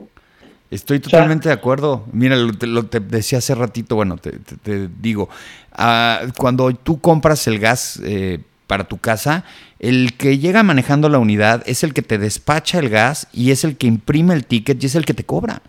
Estoy 0.71 1.01
totalmente 1.01 1.49
de 1.49 1.55
acuerdo. 1.55 2.05
Mira, 2.13 2.37
lo, 2.37 2.85
te 2.87 3.01
decía 3.01 3.39
hace 3.39 3.55
ratito, 3.55 3.97
bueno, 3.97 4.19
te, 4.19 4.89
digo, 5.01 5.29
ah, 5.73 6.21
cuando 6.37 6.73
tú 6.75 7.01
compras 7.01 7.47
el 7.47 7.59
gas 7.59 7.99
eh, 8.05 8.41
para 8.67 8.85
tu 8.85 8.99
casa, 8.99 9.45
el 9.79 10.15
que 10.19 10.39
llega 10.39 10.63
manejando 10.63 11.09
la 11.09 11.19
unidad 11.19 11.63
es 11.67 11.85
el 11.85 11.95
que 11.95 12.03
te 12.03 12.19
despacha 12.19 12.79
el 12.79 12.91
gas 12.91 13.29
y 13.33 13.51
es 13.51 13.65
el 13.65 13.77
que 13.77 13.87
imprime 13.87 14.35
el 14.35 14.45
ticket 14.45 14.83
y 14.83 14.87
es 14.87 14.95
el 14.95 15.07
que 15.07 15.15
te 15.15 15.25
cobra. 15.25 15.63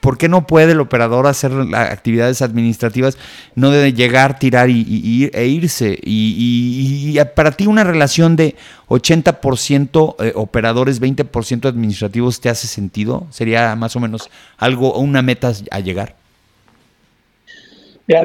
¿Por 0.00 0.18
qué 0.18 0.28
no 0.28 0.46
puede 0.46 0.72
el 0.72 0.80
operador 0.80 1.26
hacer 1.26 1.52
actividades 1.74 2.42
administrativas? 2.42 3.18
No 3.54 3.70
de 3.70 3.92
llegar, 3.92 4.38
tirar 4.38 4.68
y, 4.70 5.30
e 5.32 5.46
irse. 5.46 5.98
Y, 6.02 7.18
para 7.34 7.52
ti 7.52 7.66
una 7.66 7.84
relación 7.84 8.36
de 8.36 8.56
80% 8.88 10.16
eh, 10.18 10.32
operadores, 10.34 11.00
20% 11.00 11.68
administrativos, 11.68 12.40
¿te 12.40 12.48
hace 12.48 12.66
sentido? 12.66 13.26
¿Sería 13.30 13.74
más 13.76 13.96
o 13.96 14.00
menos 14.00 14.30
algo, 14.56 14.98
una 14.98 15.22
meta 15.22 15.52
a 15.70 15.80
llegar? 15.80 16.16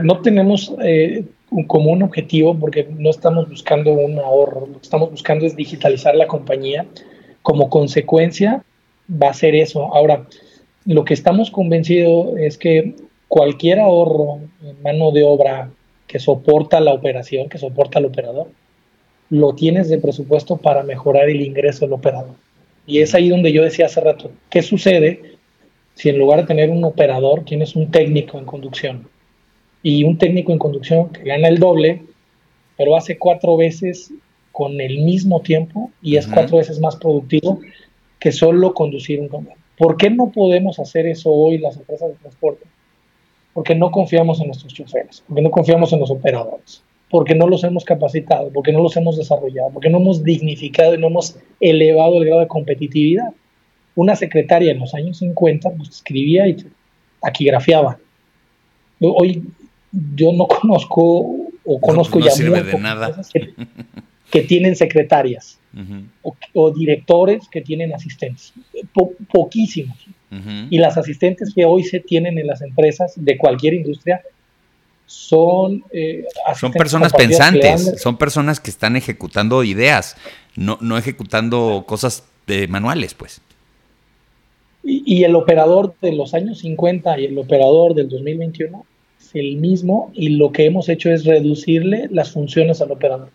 no 0.02 0.22
tenemos 0.22 0.74
eh, 0.82 1.26
como 1.68 1.92
un 1.92 2.04
objetivo 2.04 2.58
porque 2.58 2.88
no 2.98 3.10
estamos 3.10 3.50
buscando 3.50 3.92
un 3.92 4.18
ahorro, 4.18 4.68
lo 4.68 4.80
que 4.80 4.84
estamos 4.84 5.12
buscando 5.12 5.46
es 5.46 5.56
digitalizar 5.56 6.16
la 6.16 6.28
compañía. 6.28 6.86
Como 7.42 7.70
consecuencia 7.70 8.64
va 9.10 9.30
a 9.30 9.34
ser 9.34 9.56
eso. 9.56 9.94
Ahora, 9.94 10.26
lo 10.86 11.06
que 11.06 11.14
estamos 11.14 11.52
convencidos 11.52 12.38
es 12.38 12.58
que 12.58 12.96
cualquier 13.28 13.80
ahorro 13.80 14.40
en 14.64 14.82
mano 14.84 15.12
de 15.12 15.24
obra 15.24 15.72
que 16.08 16.20
soporta 16.20 16.80
la 16.80 16.94
operación, 16.94 17.50
que 17.50 17.58
soporta 17.58 18.00
el 18.00 18.06
operador, 18.06 18.48
lo 19.30 19.56
tienes 19.56 19.90
de 19.90 19.98
presupuesto 19.98 20.58
para 20.58 20.84
mejorar 20.84 21.30
el 21.30 21.42
ingreso 21.42 21.86
del 21.86 21.94
operador. 21.94 22.36
Y 22.86 23.00
es 23.00 23.16
ahí 23.16 23.30
donde 23.30 23.52
yo 23.52 23.64
decía 23.64 23.86
hace 23.86 24.02
rato, 24.02 24.32
¿qué 24.50 24.62
sucede 24.62 25.38
si 25.96 26.10
en 26.10 26.18
lugar 26.18 26.42
de 26.42 26.48
tener 26.48 26.70
un 26.70 26.84
operador 26.84 27.46
tienes 27.46 27.76
un 27.76 27.90
técnico 27.90 28.38
en 28.38 28.46
conducción? 28.46 29.08
Y 29.82 30.04
un 30.04 30.18
técnico 30.18 30.52
en 30.52 30.60
conducción 30.60 31.10
que 31.10 31.24
gana 31.24 31.48
el 31.48 31.60
doble, 31.60 32.04
pero 32.78 32.96
hace 32.96 33.18
cuatro 33.18 33.58
veces 33.58 34.12
con 34.52 34.80
el 34.80 35.00
mismo 35.00 35.42
tiempo 35.42 35.92
y 36.02 36.18
es 36.18 36.28
cuatro 36.28 36.58
veces 36.58 36.80
más 36.80 36.96
productivo 36.96 37.60
que 38.20 38.32
solo 38.32 38.74
conducir 38.74 39.20
un 39.20 39.30
camión. 39.30 39.63
¿Por 39.78 39.98
qué 39.98 40.10
no 40.10 40.32
podemos 40.32 40.80
hacer 40.80 41.08
eso 41.08 41.32
hoy 41.32 41.58
las 41.58 41.78
empresas 41.78 42.10
de 42.10 42.16
transporte? 42.16 42.66
Porque 43.54 43.76
no 43.76 43.92
confiamos 43.92 44.40
en 44.40 44.48
nuestros 44.48 44.74
choferes, 44.74 45.24
porque 45.28 45.42
no 45.42 45.52
confiamos 45.52 45.94
en 45.94 46.00
los 46.00 46.12
operadores, 46.12 46.84
porque 47.10 47.36
no 47.36 47.48
los 47.48 47.64
hemos 47.64 47.84
capacitado, 47.84 48.50
porque 48.52 48.72
no 48.72 48.82
los 48.82 48.96
hemos 48.98 49.18
desarrollado, 49.18 49.70
porque 49.72 49.90
no 49.90 50.00
hemos 50.00 50.24
dignificado 50.24 50.96
y 50.96 50.98
no 50.98 51.08
hemos 51.08 51.38
elevado 51.60 52.18
el 52.18 52.26
grado 52.26 52.42
de 52.42 52.48
competitividad. 52.48 53.34
Una 53.96 54.16
secretaria 54.16 54.72
en 54.72 54.80
los 54.80 54.94
años 54.96 55.18
50 55.18 55.70
pues, 55.72 55.90
escribía 55.90 56.48
y 56.48 56.58
taquigrafiaba. 57.22 58.00
Hoy 59.00 59.44
yo 60.16 60.34
no 60.34 60.48
conozco 60.62 61.28
o 61.66 61.80
conozco 61.80 62.20
ya 62.20 62.32
sirve 62.32 62.64
de 62.64 62.80
nada. 62.80 63.22
que 63.32 63.54
tienen 64.42 64.76
secretarias 64.76 65.60
o, 66.54 66.72
directores 66.72 67.48
que 67.50 67.62
tienen 67.62 67.94
asistentes, 67.94 68.54
poquísimos. 69.32 69.98
Y 70.70 70.80
las 70.80 70.98
asistentes 70.98 71.54
que 71.54 71.64
hoy 71.64 71.84
se 71.84 72.00
tienen 72.00 72.40
en 72.40 72.48
las 72.48 72.62
empresas 72.64 73.14
de 73.16 73.38
cualquier 73.38 73.76
industria 73.76 74.22
son... 75.06 75.84
Eh, 75.92 76.26
son 76.60 76.72
personas 76.72 77.14
pensantes, 77.14 78.02
son 78.02 78.18
personas 78.18 78.60
que 78.60 78.72
están 78.72 78.96
ejecutando 78.96 79.64
ideas, 79.64 80.18
no, 80.56 80.80
no 80.82 80.98
ejecutando 80.98 81.84
cosas 81.86 82.24
de 82.48 82.68
manuales, 82.68 83.14
pues. 83.14 83.42
Y, 84.84 85.04
y 85.06 85.24
el 85.24 85.36
operador 85.36 85.94
de 86.02 86.14
los 86.14 86.34
años 86.34 86.60
50 86.60 87.20
y 87.20 87.26
el 87.26 87.38
operador 87.38 87.94
del 87.94 88.10
2021 88.10 88.86
el 89.34 89.58
mismo 89.58 90.12
y 90.14 90.30
lo 90.30 90.52
que 90.52 90.66
hemos 90.66 90.90
hecho 90.90 91.12
es 91.12 91.26
reducirle 91.26 92.08
las 92.12 92.32
funciones 92.32 92.82
al 92.82 92.92
operador. 92.92 93.30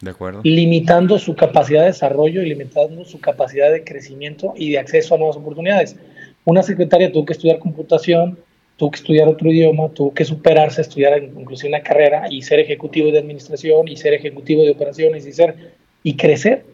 de 0.00 0.10
acuerdo. 0.10 0.40
Limitando 0.44 1.18
su 1.18 1.34
capacidad 1.34 1.82
de 1.82 1.88
desarrollo 1.88 2.42
y 2.42 2.48
limitando 2.48 3.04
su 3.04 3.20
capacidad 3.20 3.70
de 3.70 3.84
crecimiento 3.84 4.54
y 4.56 4.70
de 4.70 4.78
acceso 4.78 5.14
a 5.14 5.18
nuevas 5.18 5.36
oportunidades. 5.36 5.96
Una 6.44 6.62
secretaria 6.62 7.12
tuvo 7.12 7.26
que 7.26 7.34
estudiar 7.34 7.58
computación, 7.58 8.38
tuvo 8.76 8.90
que 8.90 8.96
estudiar 8.96 9.28
otro 9.28 9.50
idioma, 9.50 9.88
tuvo 9.90 10.14
que 10.14 10.24
superarse, 10.24 10.80
estudiar 10.80 11.22
inclusive 11.22 11.68
una 11.68 11.82
carrera 11.82 12.26
y 12.30 12.42
ser 12.42 12.60
ejecutivo 12.60 13.10
de 13.10 13.18
administración 13.18 13.88
y 13.88 13.96
ser 13.96 14.14
ejecutivo 14.14 14.62
de 14.62 14.70
operaciones 14.70 15.26
y 15.26 15.32
ser 15.32 15.74
y 16.02 16.16
crecer, 16.16 16.64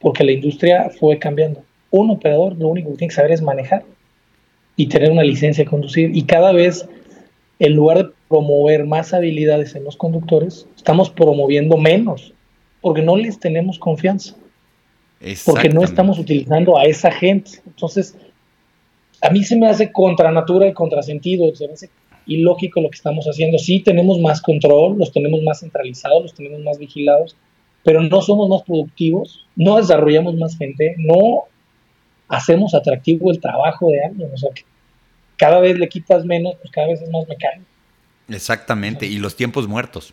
porque 0.00 0.24
la 0.24 0.32
industria 0.32 0.88
fue 0.88 1.18
cambiando. 1.18 1.62
Un 1.90 2.10
operador 2.10 2.56
lo 2.56 2.68
único 2.68 2.90
que 2.90 2.98
tiene 2.98 3.08
que 3.08 3.16
saber 3.16 3.32
es 3.32 3.42
manejar 3.42 3.82
y 4.76 4.86
tener 4.86 5.10
una 5.10 5.24
licencia 5.24 5.64
de 5.64 5.70
conducir 5.70 6.16
y 6.16 6.22
cada 6.22 6.52
vez 6.52 6.88
en 7.58 7.74
lugar 7.74 7.98
de 7.98 8.10
promover 8.28 8.84
más 8.84 9.12
habilidades 9.12 9.74
en 9.74 9.84
los 9.84 9.96
conductores, 9.96 10.66
estamos 10.76 11.10
promoviendo 11.10 11.76
menos, 11.76 12.32
porque 12.80 13.02
no 13.02 13.16
les 13.16 13.40
tenemos 13.40 13.78
confianza, 13.78 14.36
porque 15.44 15.68
no 15.68 15.82
estamos 15.82 16.18
utilizando 16.18 16.78
a 16.78 16.84
esa 16.84 17.10
gente. 17.10 17.50
Entonces, 17.66 18.16
a 19.20 19.30
mí 19.30 19.42
se 19.42 19.56
me 19.56 19.68
hace 19.68 19.90
contra 19.90 20.30
natura 20.30 20.68
y 20.68 20.72
contrasentido, 20.72 21.52
se 21.54 21.66
me 21.66 21.72
hace 21.72 21.90
ilógico 22.26 22.80
lo 22.80 22.90
que 22.90 22.96
estamos 22.96 23.26
haciendo. 23.26 23.58
Sí 23.58 23.80
tenemos 23.80 24.20
más 24.20 24.40
control, 24.40 24.96
los 24.98 25.12
tenemos 25.12 25.42
más 25.42 25.60
centralizados, 25.60 26.22
los 26.22 26.34
tenemos 26.34 26.60
más 26.60 26.78
vigilados, 26.78 27.36
pero 27.82 28.02
no 28.02 28.22
somos 28.22 28.48
más 28.48 28.62
productivos, 28.62 29.46
no 29.56 29.76
desarrollamos 29.76 30.36
más 30.36 30.56
gente, 30.56 30.94
no 30.98 31.44
hacemos 32.28 32.74
atractivo 32.74 33.32
el 33.32 33.40
trabajo 33.40 33.90
de 33.90 34.04
alguien. 34.04 34.30
O 34.32 34.36
sea, 34.36 34.50
cada 35.38 35.60
vez 35.60 35.78
le 35.78 35.88
quitas 35.88 36.24
menos, 36.24 36.56
pues 36.60 36.70
cada 36.70 36.88
vez 36.88 37.00
es 37.00 37.10
más 37.10 37.26
mecánico. 37.28 37.64
Exactamente, 38.28 39.06
y 39.06 39.18
los 39.18 39.36
tiempos 39.36 39.66
muertos. 39.66 40.12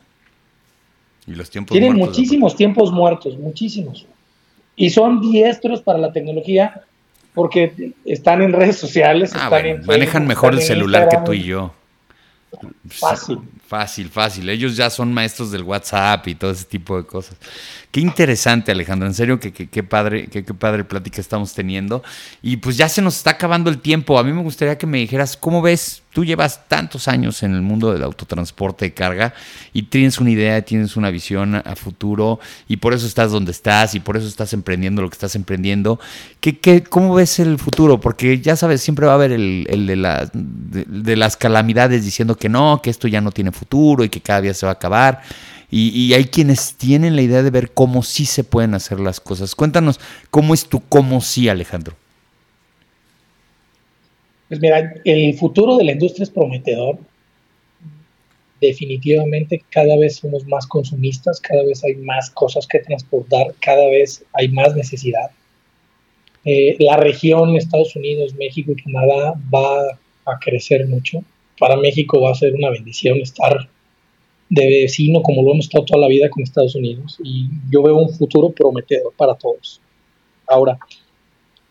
Y 1.28 1.32
los 1.32 1.50
tiempos 1.50 1.78
Tienen 1.78 1.96
muchísimos 1.96 2.56
tiempos 2.56 2.92
muertos, 2.92 3.38
muchísimos. 3.38 4.06
Y 4.76 4.92
son 4.92 5.22
diestros 5.22 5.82
para 5.82 6.00
la 6.00 6.14
tecnología 6.14 6.84
porque 7.34 7.94
están 8.06 8.42
en 8.42 8.54
redes 8.54 8.78
sociales. 8.78 9.32
Ah, 9.36 9.50
manejan 9.86 10.28
mejor 10.28 10.54
el 10.54 10.62
celular 10.62 11.10
que 11.10 11.18
tú 11.26 11.34
y 11.34 11.44
yo. 11.44 11.74
Fácil. 12.88 13.40
Fácil, 13.76 14.10
fácil. 14.10 14.48
Ellos 14.48 14.78
ya 14.78 14.90
son 14.90 15.14
maestros 15.14 15.52
del 15.52 15.64
WhatsApp 15.64 16.26
y 16.30 16.36
todo 16.36 16.52
ese 16.52 16.64
tipo 16.64 16.96
de 16.96 17.06
cosas. 17.06 17.36
Qué 17.92 18.00
interesante, 18.00 18.72
Alejandro. 18.72 19.06
En 19.06 19.14
serio, 19.14 19.38
qué, 19.38 19.84
padre, 19.84 20.28
qué, 20.28 20.44
padre 20.44 20.86
plática 20.86 21.20
estamos 21.20 21.54
teniendo. 21.54 22.02
Y 22.42 22.56
pues 22.58 22.78
ya 22.78 22.88
se 22.88 23.02
nos 23.02 23.18
está 23.18 23.32
acabando 23.32 23.70
el 23.70 23.80
tiempo. 23.80 24.18
A 24.18 24.24
mí 24.24 24.32
me 24.32 24.44
gustaría 24.44 24.78
que 24.78 24.88
me 24.88 25.00
dijeras, 25.00 25.36
¿cómo 25.36 25.62
ves? 25.62 26.04
Tú 26.14 26.24
llevas 26.24 26.70
tantos 26.70 27.10
años 27.10 27.44
en 27.44 27.54
el 27.54 27.62
mundo 27.62 27.92
del 27.92 28.04
autotransporte 28.04 28.86
de 28.86 28.94
carga 28.94 29.34
y 29.74 29.84
tienes 29.84 30.22
una 30.22 30.32
idea, 30.32 30.62
tienes 30.62 30.96
una 30.96 31.10
visión 31.10 31.56
a 31.56 31.76
futuro 31.76 32.40
y 32.70 32.78
por 32.78 32.94
eso 32.94 33.06
estás 33.06 33.34
donde 33.34 33.52
estás 33.52 33.96
y 33.96 34.00
por 34.00 34.16
eso 34.16 34.26
estás 34.26 34.54
emprendiendo 34.54 35.02
lo 35.02 35.10
que 35.10 35.16
estás 35.16 35.36
emprendiendo. 35.36 36.00
¿Qué, 36.40 36.58
qué, 36.58 36.84
cómo 36.84 37.16
ves 37.16 37.40
el 37.40 37.60
futuro? 37.60 38.00
Porque 38.00 38.40
ya 38.40 38.56
sabes, 38.56 38.82
siempre 38.82 39.06
va 39.06 39.12
a 39.12 39.16
haber 39.16 39.34
el, 39.34 39.86
de, 39.88 39.96
la, 39.98 40.30
de 40.32 41.16
las 41.18 41.36
calamidades 41.36 42.06
diciendo 42.06 42.38
que 42.38 42.48
no, 42.48 42.80
que 42.82 42.90
esto 42.90 43.10
ya 43.10 43.20
no 43.20 43.32
tiene 43.32 43.52
futuro 43.52 43.65
y 44.04 44.10
que 44.10 44.22
cada 44.22 44.42
día 44.42 44.54
se 44.54 44.66
va 44.66 44.72
a 44.72 44.76
acabar. 44.76 45.22
Y, 45.72 46.14
hay 46.14 46.26
quienes 46.26 46.76
tienen 46.76 47.16
la 47.16 47.22
idea 47.22 47.44
de 47.44 47.50
ver 47.50 47.72
cómo 47.72 48.02
sí 48.02 48.26
se 48.26 48.44
pueden 48.44 48.76
hacer 48.76 49.00
las 49.00 49.20
cosas. 49.20 49.56
Cuéntanos, 49.56 50.00
¿cómo 50.30 50.54
es 50.54 50.68
tu 50.68 50.80
cómo 50.80 51.20
sí, 51.20 51.50
Alejandro? 51.50 51.96
Pues 54.48 54.62
mira, 54.62 54.94
el 55.04 55.34
futuro 55.34 55.76
de 55.76 55.84
la 55.84 55.92
industria 55.92 56.24
es 56.24 56.30
prometedor. 56.30 56.98
Definitivamente 58.62 59.64
cada 59.70 59.98
vez 59.98 60.18
somos 60.18 60.46
más 60.46 60.66
consumistas, 60.66 61.42
cada 61.42 61.64
vez 61.64 61.84
hay 61.84 61.96
más 61.96 62.30
cosas 62.30 62.66
que 62.68 62.80
transportar, 62.80 63.54
cada 63.60 63.86
vez 63.88 64.24
hay 64.34 64.48
más 64.48 64.76
necesidad. 64.76 65.32
Eh, 66.46 66.78
la 66.80 66.96
región 66.98 67.58
Estados 67.58 67.96
Unidos, 67.96 68.36
México 68.36 68.72
y 68.72 68.82
Canadá 68.82 69.34
va 69.54 70.00
a 70.26 70.40
crecer 70.40 70.88
mucho. 70.88 71.24
Para 71.60 71.78
México 71.78 72.22
va 72.22 72.32
a 72.32 72.36
ser 72.36 72.54
una 72.54 72.70
bendición 72.70 73.20
estar 73.20 73.70
de 74.50 74.66
vecino 74.66 75.22
como 75.22 75.42
lo 75.42 75.54
hemos 75.54 75.66
estado 75.66 75.86
toda 75.86 76.02
la 76.02 76.08
vida 76.08 76.30
con 76.30 76.44
Estados 76.44 76.76
Unidos 76.76 77.18
y 77.24 77.48
yo 77.72 77.82
veo 77.82 77.98
un 77.98 78.10
futuro 78.10 78.50
prometedor 78.52 79.14
para 79.18 79.36
todos. 79.36 79.82
Ahora, 80.48 80.78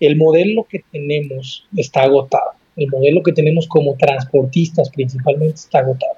el 0.01 0.17
modelo 0.17 0.65
que 0.65 0.83
tenemos 0.91 1.67
está 1.77 2.03
agotado. 2.03 2.53
El 2.77 2.89
modelo 2.89 3.23
que 3.23 3.33
tenemos 3.33 3.69
como 3.69 3.97
transportistas 3.97 4.91
principalmente 4.91 5.55
está 5.55 5.79
agotado. 5.79 6.17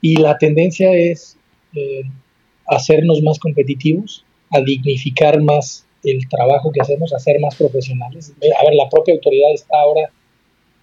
Y 0.00 0.16
la 0.16 0.38
tendencia 0.38 0.92
es 0.94 1.36
eh, 1.74 2.02
hacernos 2.66 3.22
más 3.22 3.38
competitivos, 3.38 4.24
a 4.50 4.60
dignificar 4.60 5.40
más 5.42 5.86
el 6.04 6.28
trabajo 6.28 6.70
que 6.72 6.80
hacemos, 6.80 7.12
a 7.12 7.18
ser 7.18 7.40
más 7.40 7.56
profesionales. 7.56 8.32
A 8.58 8.64
ver, 8.64 8.74
la 8.74 8.88
propia 8.88 9.14
autoridad 9.14 9.52
está 9.52 9.80
ahora 9.80 10.10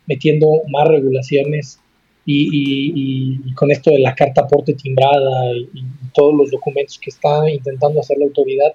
metiendo 0.10 0.48
más 0.70 0.88
regulaciones 0.88 1.80
y, 2.26 3.54
con 3.54 3.72
esto 3.72 3.92
de 3.92 4.00
la 4.00 4.14
carta 4.14 4.42
aporte 4.42 4.74
timbrada 4.74 5.54
y, 5.54 5.70
todos 6.14 6.34
los 6.36 6.50
documentos 6.50 7.00
que 7.00 7.12
está 7.12 7.48
intentando 7.50 8.00
hacer 8.00 8.18
la 8.18 8.26
autoridad, 8.26 8.74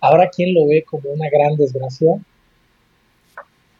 habrá 0.00 0.30
quien 0.30 0.54
lo 0.54 0.66
ve 0.68 0.84
como 0.84 1.10
una 1.10 1.28
gran 1.28 1.56
desgracia 1.56 2.16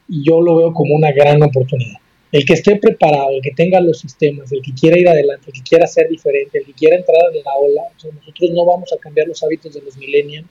y 0.09 0.25
yo 0.25 0.41
lo 0.41 0.57
veo 0.57 0.73
como 0.73 0.95
una 0.97 1.13
gran 1.13 1.41
oportunidad. 1.43 1.99
El 2.33 2.45
que 2.45 2.55
esté 2.55 2.77
preparado, 2.77 3.31
el 3.31 3.43
que 3.43 3.53
tenga 3.53 3.81
los 3.81 4.01
sistemas, 4.01 4.51
el 4.51 4.61
que 4.61 4.75
quiera 4.75 4.99
ir 4.99 5.09
adelante, 5.09 5.45
el 5.47 5.53
que 5.53 5.63
quiera 5.63 5.87
ser 5.87 6.09
diferente, 6.09 6.59
el 6.59 6.67
que 6.67 6.73
quiera 6.73 6.97
entrar 6.97 7.17
en 7.33 7.45
la 7.45 7.55
ola, 7.55 7.83
nosotros 7.95 8.51
no 8.51 8.65
vamos 8.65 8.93
a 8.93 8.99
cambiar 8.99 9.29
los 9.29 9.43
hábitos 9.45 9.73
de 9.73 9.83
los 9.83 9.97
millennials 9.97 10.49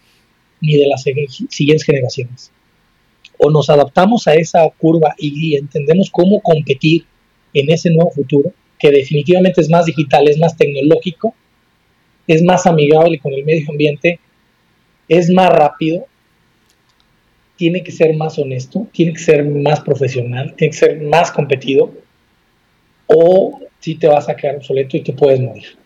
ni 0.62 0.78
de 0.78 0.88
las 0.88 1.04
siguientes 1.04 1.84
generaciones. 1.84 2.52
O 3.38 3.50
nos 3.50 3.70
adaptamos 3.70 4.28
a 4.28 4.36
esa 4.36 4.68
curva 4.78 5.16
y 5.18 5.56
entendemos 5.56 6.10
cómo 6.10 6.42
competir 6.42 7.06
en 7.54 7.70
ese 7.72 7.90
nuevo 7.90 8.12
futuro, 8.12 8.52
que 8.78 8.92
definitivamente 8.92 9.62
es 9.62 9.70
más 9.70 9.86
digital, 9.86 10.28
es 10.28 10.38
más 10.38 10.56
tecnológico, 10.58 11.34
es 12.28 12.44
más 12.44 12.66
amigable 12.66 13.20
con 13.20 13.34
el 13.34 13.46
medio 13.46 13.70
ambiente, 13.70 14.20
es 15.08 15.30
más 15.30 15.50
rápido, 15.50 16.06
tiene 17.56 17.84
que 17.84 17.92
ser 17.92 18.16
más 18.16 18.38
honesto, 18.38 18.88
tiene 18.92 19.14
que 19.14 19.20
ser 19.20 19.46
más 19.46 19.80
profesional, 19.80 20.54
tiene 20.56 20.72
que 20.72 20.78
ser 20.78 21.02
más 21.02 21.32
competido, 21.32 21.94
o 23.08 23.60
si 23.80 23.96
te 23.96 24.08
vas 24.08 24.28
a 24.28 24.36
quedar 24.36 24.58
obsoleto 24.58 24.98
y 24.98 25.02
te 25.02 25.14
puedes 25.14 25.40
morir. 25.40 25.78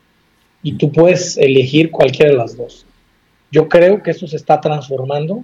Y 0.63 0.73
tú 0.73 0.91
puedes 0.91 1.37
elegir 1.37 1.91
cualquiera 1.91 2.31
de 2.31 2.37
las 2.37 2.57
dos. 2.57 2.85
Yo 3.51 3.67
creo 3.67 4.01
que 4.01 4.11
eso 4.11 4.27
se 4.27 4.35
está 4.35 4.59
transformando 4.59 5.43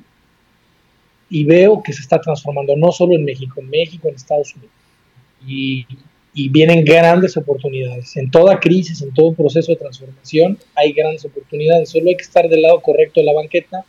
y 1.30 1.44
veo 1.44 1.82
que 1.82 1.94
se 1.94 2.02
está 2.02 2.20
transformando 2.20 2.76
no 2.76 2.92
solo 2.92 3.14
en 3.16 3.26
México, 3.26 3.60
en 3.60 3.70
México, 3.70 4.08
en 4.08 4.16
Estados 4.16 4.54
Unidos. 4.56 4.72
Y 6.38 6.50
vienen 6.50 6.84
grandes 6.84 7.38
oportunidades. 7.38 8.18
En 8.18 8.30
toda 8.30 8.60
crisis, 8.60 9.02
en 9.02 9.14
todo 9.14 9.34
proceso 9.34 9.72
de 9.72 9.78
transformación, 9.78 10.58
hay 10.76 10.92
grandes 10.92 11.24
oportunidades. 11.26 11.90
Solo 11.90 12.10
hay 12.10 12.18
que 12.18 12.24
estar 12.24 12.48
del 12.50 12.62
lado 12.62 12.82
correcto 12.82 13.22
de 13.22 13.26
la 13.26 13.34
banqueta 13.34 13.86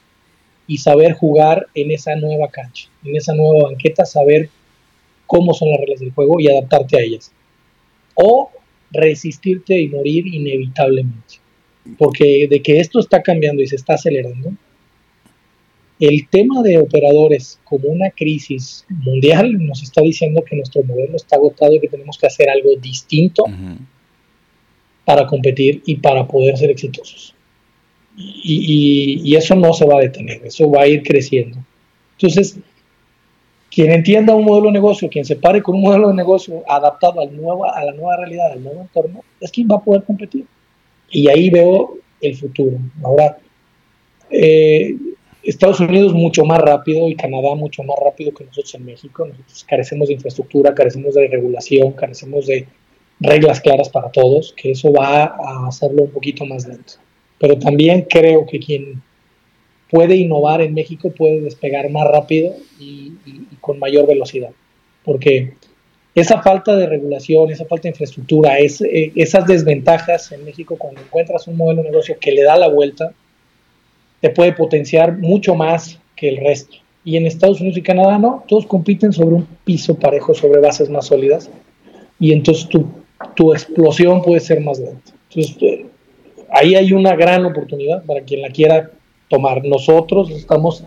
y 0.67 0.79
saber 0.79 1.13
jugar 1.15 1.67
en 1.75 1.91
esa 1.91 2.15
nueva 2.17 2.49
cancha, 2.49 2.89
en 3.05 3.17
esa 3.17 3.35
nueva 3.35 3.69
banqueta, 3.69 4.05
saber 4.05 4.49
cómo 5.27 5.55
son 5.55 5.71
las 5.71 5.81
reglas 5.81 6.01
del 6.01 6.13
juego 6.13 6.39
y 6.39 6.49
adaptarte 6.49 6.97
a 6.97 7.03
ellas. 7.03 7.33
O 8.15 8.51
resistirte 8.93 9.79
y 9.81 9.89
morir 9.89 10.27
inevitablemente. 10.27 11.37
Porque 11.99 12.47
de 12.49 12.63
que 12.63 12.81
esto 12.81 12.99
está 13.01 13.23
cambiando 13.23 13.63
y 13.63 13.67
se 13.67 13.77
está 13.77 13.95
acelerando, 13.95 14.53
el 15.99 16.29
tema 16.29 16.63
de 16.63 16.79
operadores 16.79 17.59
como 17.65 17.89
una 17.89 18.11
crisis 18.11 18.85
mundial 18.89 19.53
nos 19.67 19.83
está 19.83 20.03
diciendo 20.03 20.43
que 20.45 20.57
nuestro 20.57 20.83
modelo 20.83 21.17
está 21.17 21.37
agotado 21.37 21.75
y 21.75 21.81
que 21.81 21.89
tenemos 21.89 22.19
que 22.19 22.27
hacer 22.27 22.51
algo 22.51 22.77
distinto 22.77 23.45
para 25.05 25.27
competir 25.27 25.83
y 25.87 25.97
para 25.97 26.27
poder 26.27 26.57
ser 26.59 26.71
exitosos. 26.71 27.35
Y, 28.19 29.35
eso 29.37 29.55
no 29.55 29.73
se 29.73 29.87
va 29.87 29.99
a 29.99 30.03
detener, 30.03 30.41
eso 30.45 30.71
va 30.71 30.83
a 30.83 30.87
ir 30.87 31.03
creciendo. 31.03 31.59
Entonces, 32.13 32.59
quien 33.71 33.93
entienda 33.93 34.35
un 34.35 34.45
modelo 34.45 34.67
de 34.67 34.73
negocio, 34.73 35.09
quien 35.09 35.25
se 35.25 35.37
pare 35.37 35.63
con 35.63 35.77
un 35.77 35.83
modelo 35.83 36.09
de 36.09 36.15
negocio 36.15 36.63
adaptado 36.69 37.21
al 37.21 37.35
nuevo, 37.35 37.71
a 37.71 37.85
la 37.85 37.93
nueva 37.93 38.17
realidad, 38.17 38.53
al 38.53 38.63
nuevo 38.63 38.83
entorno, 38.83 39.23
es 39.41 39.51
quien 39.51 39.69
va 39.71 39.77
a 39.77 39.85
poder 39.85 40.03
competir. 40.05 40.47
Y 41.11 41.29
ahí 41.29 41.51
veo 41.51 41.99
el 42.21 42.37
futuro. 42.37 42.79
Ahora, 43.03 43.39
eh, 44.31 44.97
Estados 45.47 45.79
Unidos 45.79 46.13
mucho 46.13 46.45
más 46.45 46.61
rápido 46.61 47.09
y 47.09 47.15
Canadá 47.15 47.55
mucho 47.55 47.85
más 47.85 47.97
rápido 48.05 48.35
que 48.35 48.45
nosotros 48.45 48.75
en 48.75 48.85
México. 48.85 49.27
Nosotros 49.27 49.65
carecemos 49.65 50.09
de 50.09 50.15
infraestructura, 50.15 50.75
carecemos 50.75 51.15
de 51.15 51.29
regulación, 51.29 51.93
carecemos 51.93 52.47
de 52.47 52.67
reglas 53.21 53.61
claras 53.61 53.89
para 53.89 54.11
todos, 54.11 54.53
que 54.57 54.73
eso 54.73 54.93
va 54.93 55.25
a 55.25 55.69
hacerlo 55.69 56.03
un 56.03 56.11
poquito 56.11 56.45
más 56.45 56.67
lento. 56.67 56.95
Pero 57.39 57.57
también 57.59 58.07
creo 58.11 58.45
que 58.45 58.59
quien 58.59 59.03
puede 59.89 60.17
innovar 60.17 60.63
en 60.63 60.75
México 60.75 61.11
puede 61.11 61.41
despegar 61.41 61.91
más 61.91 62.09
rápido 62.09 62.55
y, 62.81 63.13
con 63.61 63.79
mayor 63.79 64.07
velocidad. 64.09 64.51
Porque 65.05 65.53
esa 66.15 66.43
falta 66.43 66.75
de 66.75 66.87
regulación, 66.87 67.51
esa 67.51 67.67
falta 67.67 67.85
de 67.85 67.91
infraestructura, 67.91 68.59
es, 68.59 68.81
eh, 68.81 69.13
esas 69.15 69.47
desventajas 69.47 70.33
en 70.33 70.45
México 70.45 70.77
cuando 70.77 71.01
encuentras 71.03 71.47
un 71.47 71.57
modelo 71.57 71.83
de 71.83 71.91
negocio 71.91 72.17
que 72.21 72.33
le 72.33 72.43
da 72.43 72.57
la 72.57 72.69
vuelta, 72.69 73.13
te 74.21 74.31
puede 74.31 74.53
potenciar 74.53 75.17
mucho 75.19 75.55
más 75.55 75.99
que 76.15 76.29
el 76.29 76.39
resto. 76.39 76.77
Y 77.05 77.17
en 77.17 77.27
Estados 77.27 77.61
Unidos 77.61 77.79
y 77.79 77.83
Canadá 77.83 78.19
no, 78.19 78.45
todos 78.49 78.67
compiten 78.67 79.13
sobre 79.13 79.37
un 79.37 79.47
piso 79.65 79.95
parejo, 79.95 80.35
sobre 80.35 80.61
bases 80.61 80.91
más 80.91 81.07
sólidas. 81.07 81.51
y 82.19 82.33
entonces 82.33 82.69
tu, 82.69 82.87
tu 83.35 83.53
explosión 83.53 84.23
puede 84.23 84.41
ser 84.41 84.61
más 84.61 84.79
lenta. 84.79 85.13
Entonces, 85.29 85.57
eh, 85.63 85.87
ahí 86.51 86.75
hay 86.75 86.93
una 86.93 87.15
gran 87.15 87.45
oportunidad 87.45 88.05
para 88.05 88.23
quien 88.23 88.43
la 88.43 88.51
quiera 88.51 88.91
tomar. 89.29 89.65
Nosotros 89.65 90.31
estamos 90.31 90.85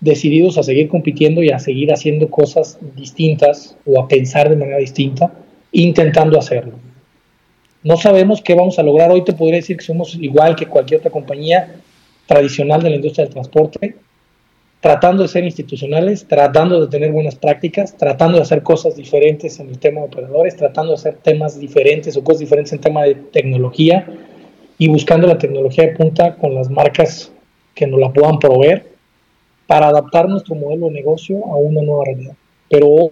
decididos 0.00 0.58
a 0.58 0.62
seguir 0.62 0.88
compitiendo 0.88 1.42
y 1.42 1.50
a 1.50 1.58
seguir 1.58 1.92
haciendo 1.92 2.28
cosas 2.30 2.78
distintas 2.96 3.76
o 3.84 4.00
a 4.00 4.08
pensar 4.08 4.48
de 4.48 4.56
manera 4.56 4.78
distinta, 4.78 5.32
intentando 5.72 6.38
hacerlo. 6.38 6.74
No 7.82 7.96
sabemos 7.96 8.42
qué 8.42 8.54
vamos 8.54 8.78
a 8.78 8.82
lograr. 8.82 9.10
Hoy 9.10 9.24
te 9.24 9.32
podría 9.32 9.56
decir 9.56 9.76
que 9.76 9.84
somos 9.84 10.14
igual 10.16 10.56
que 10.56 10.66
cualquier 10.66 11.00
otra 11.00 11.10
compañía 11.10 11.76
tradicional 12.28 12.82
de 12.82 12.90
la 12.90 12.96
industria 12.96 13.24
del 13.24 13.32
transporte, 13.32 13.96
tratando 14.80 15.22
de 15.22 15.28
ser 15.28 15.44
institucionales, 15.44 16.26
tratando 16.28 16.80
de 16.80 16.86
tener 16.86 17.10
buenas 17.10 17.34
prácticas, 17.34 17.96
tratando 17.96 18.36
de 18.36 18.42
hacer 18.42 18.62
cosas 18.62 18.94
diferentes 18.94 19.58
en 19.58 19.70
el 19.70 19.78
tema 19.78 20.02
de 20.02 20.08
operadores, 20.08 20.54
tratando 20.54 20.92
de 20.92 20.96
hacer 20.96 21.16
temas 21.16 21.58
diferentes 21.58 22.16
o 22.16 22.22
cosas 22.22 22.40
diferentes 22.40 22.72
en 22.74 22.80
tema 22.80 23.02
de 23.04 23.14
tecnología 23.14 24.06
y 24.76 24.88
buscando 24.88 25.26
la 25.26 25.38
tecnología 25.38 25.86
de 25.86 25.96
punta 25.96 26.36
con 26.36 26.54
las 26.54 26.70
marcas 26.70 27.32
que 27.74 27.86
nos 27.86 27.98
la 27.98 28.12
puedan 28.12 28.38
proveer 28.38 28.86
para 29.66 29.88
adaptar 29.88 30.28
nuestro 30.28 30.54
modelo 30.54 30.86
de 30.86 30.92
negocio 30.92 31.44
a 31.46 31.56
una 31.56 31.82
nueva 31.82 32.04
realidad. 32.04 32.34
Pero 32.68 33.10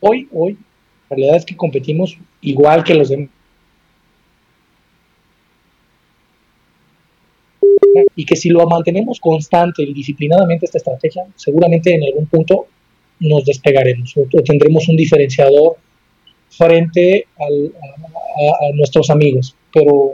hoy, 0.00 0.28
hoy, 0.32 0.58
la 1.08 1.16
realidad 1.16 1.36
es 1.36 1.44
que 1.46 1.56
competimos 1.56 2.18
igual 2.42 2.84
que 2.84 2.94
los 2.94 3.08
demás 3.08 3.30
y 8.16 8.24
que 8.24 8.36
si 8.36 8.48
lo 8.48 8.66
mantenemos 8.66 9.20
constante 9.20 9.82
y 9.82 9.92
disciplinadamente 9.92 10.66
esta 10.66 10.78
estrategia, 10.78 11.24
seguramente 11.36 11.94
en 11.94 12.04
algún 12.04 12.26
punto 12.26 12.66
nos 13.20 13.44
despegaremos 13.44 14.16
o 14.16 14.42
tendremos 14.42 14.88
un 14.88 14.96
diferenciador 14.96 15.76
frente 16.50 17.26
a, 17.38 18.74
nuestros 18.74 19.10
amigos. 19.10 19.54
Pero 19.72 20.12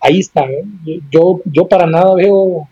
ahí 0.00 0.20
está, 0.20 0.44
¿eh? 0.44 0.64
yo, 1.10 1.40
yo 1.44 1.66
para 1.66 1.86
nada 1.86 2.14
veo 2.14 2.68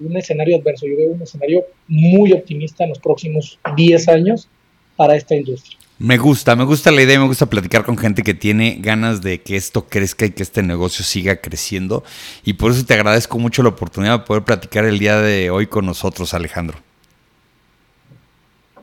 un 0.00 0.16
escenario 0.16 0.56
adverso, 0.56 0.86
yo 0.86 0.96
veo 0.96 1.12
un 1.12 1.22
escenario 1.22 1.64
muy 1.86 2.32
optimista 2.32 2.84
en 2.84 2.90
los 2.90 2.98
próximos 2.98 3.58
10 3.76 4.08
años 4.08 4.48
para 4.96 5.16
esta 5.16 5.36
industria. 5.36 5.78
Me 6.02 6.16
gusta, 6.16 6.56
me 6.56 6.64
gusta 6.64 6.90
la 6.90 7.02
idea, 7.02 7.20
me 7.20 7.26
gusta 7.26 7.44
platicar 7.44 7.84
con 7.84 7.98
gente 7.98 8.22
que 8.22 8.32
tiene 8.32 8.78
ganas 8.80 9.20
de 9.20 9.42
que 9.42 9.56
esto 9.56 9.84
crezca 9.86 10.24
y 10.24 10.30
que 10.30 10.42
este 10.42 10.62
negocio 10.62 11.04
siga 11.04 11.42
creciendo. 11.42 12.04
Y 12.42 12.54
por 12.54 12.70
eso 12.70 12.86
te 12.86 12.94
agradezco 12.94 13.38
mucho 13.38 13.62
la 13.62 13.68
oportunidad 13.68 14.20
de 14.20 14.24
poder 14.24 14.42
platicar 14.42 14.86
el 14.86 14.98
día 14.98 15.20
de 15.20 15.50
hoy 15.50 15.66
con 15.66 15.84
nosotros, 15.84 16.32
Alejandro. 16.32 16.78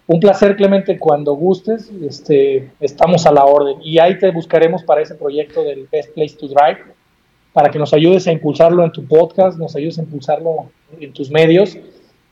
Un 0.05 0.20
placer, 0.20 0.55
Clemente, 0.55 0.99
cuando 0.99 1.34
gustes, 1.34 1.89
este, 2.07 2.70
estamos 2.80 3.26
a 3.26 3.32
la 3.32 3.45
orden. 3.45 3.78
Y 3.82 3.97
ahí 3.97 4.20
te 4.20 4.30
buscaremos 4.30 4.84
para 4.84 5.01
ese 5.01 5.15
proyecto 5.15 5.63
del 5.63 5.88
Best 5.91 6.13
Place 6.13 6.36
to 6.36 6.47
Drive, 6.47 6.84
para 7.51 7.72
que 7.72 7.80
nos 7.80 7.95
ayudes 7.95 8.28
a 8.28 8.32
impulsarlo 8.32 8.84
en 8.84 8.91
tu 8.91 9.03
podcast, 9.07 9.57
nos 9.57 9.76
ayudes 9.76 9.97
a 9.97 10.03
impulsarlo 10.03 10.70
en 10.99 11.11
tus 11.13 11.32
medios 11.32 11.80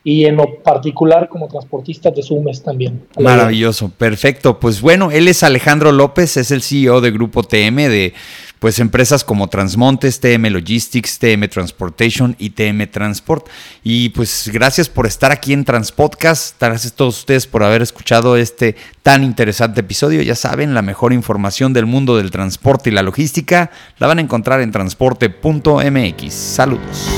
y 0.08 0.26
en 0.26 0.36
lo 0.36 0.62
particular 0.62 1.28
como 1.28 1.48
transportista 1.48 2.12
de 2.12 2.22
Sumes 2.22 2.62
también. 2.62 3.08
Maravilloso, 3.20 3.90
perfecto. 3.90 4.60
Pues 4.60 4.80
bueno, 4.80 5.10
él 5.10 5.28
es 5.28 5.42
Alejandro 5.42 5.92
López, 5.92 6.38
es 6.38 6.52
el 6.52 6.62
CEO 6.62 7.02
de 7.02 7.10
Grupo 7.10 7.42
TM 7.42 7.76
de 7.90 8.14
pues 8.60 8.78
empresas 8.78 9.24
como 9.24 9.48
Transmontes, 9.48 10.20
TM 10.20 10.50
Logistics, 10.50 11.18
TM 11.18 11.48
Transportation 11.50 12.36
y 12.38 12.52
TM 12.52 12.86
Transport. 12.92 13.48
Y 13.84 14.10
pues 14.10 14.52
gracias 14.54 14.90
por 14.90 15.08
estar 15.08 15.32
aquí 15.32 15.54
en 15.54 15.66
Transpodcast, 15.66 16.62
gracias 16.62 16.94
a 16.94 16.96
todos 16.96 17.18
ustedes 17.18 17.48
por 17.48 17.64
haber 17.64 17.82
escuchado 17.82 18.38
este 18.38 18.76
tan 19.02 19.24
interesante 19.24 19.82
episodio. 19.82 20.22
Ya 20.22 20.36
saben, 20.36 20.76
la 20.76 20.84
mejor 20.84 21.14
información 21.14 21.74
del 21.74 21.88
mundo 21.88 22.16
del 22.16 22.30
transporte 22.30 22.92
y 22.92 22.94
la 22.94 23.02
logística 23.02 23.72
la 23.98 24.06
van 24.06 24.20
a 24.20 24.22
encontrar 24.22 24.62
en 24.62 24.72
transporte.mx. 24.72 26.32
Saludos. 26.32 27.10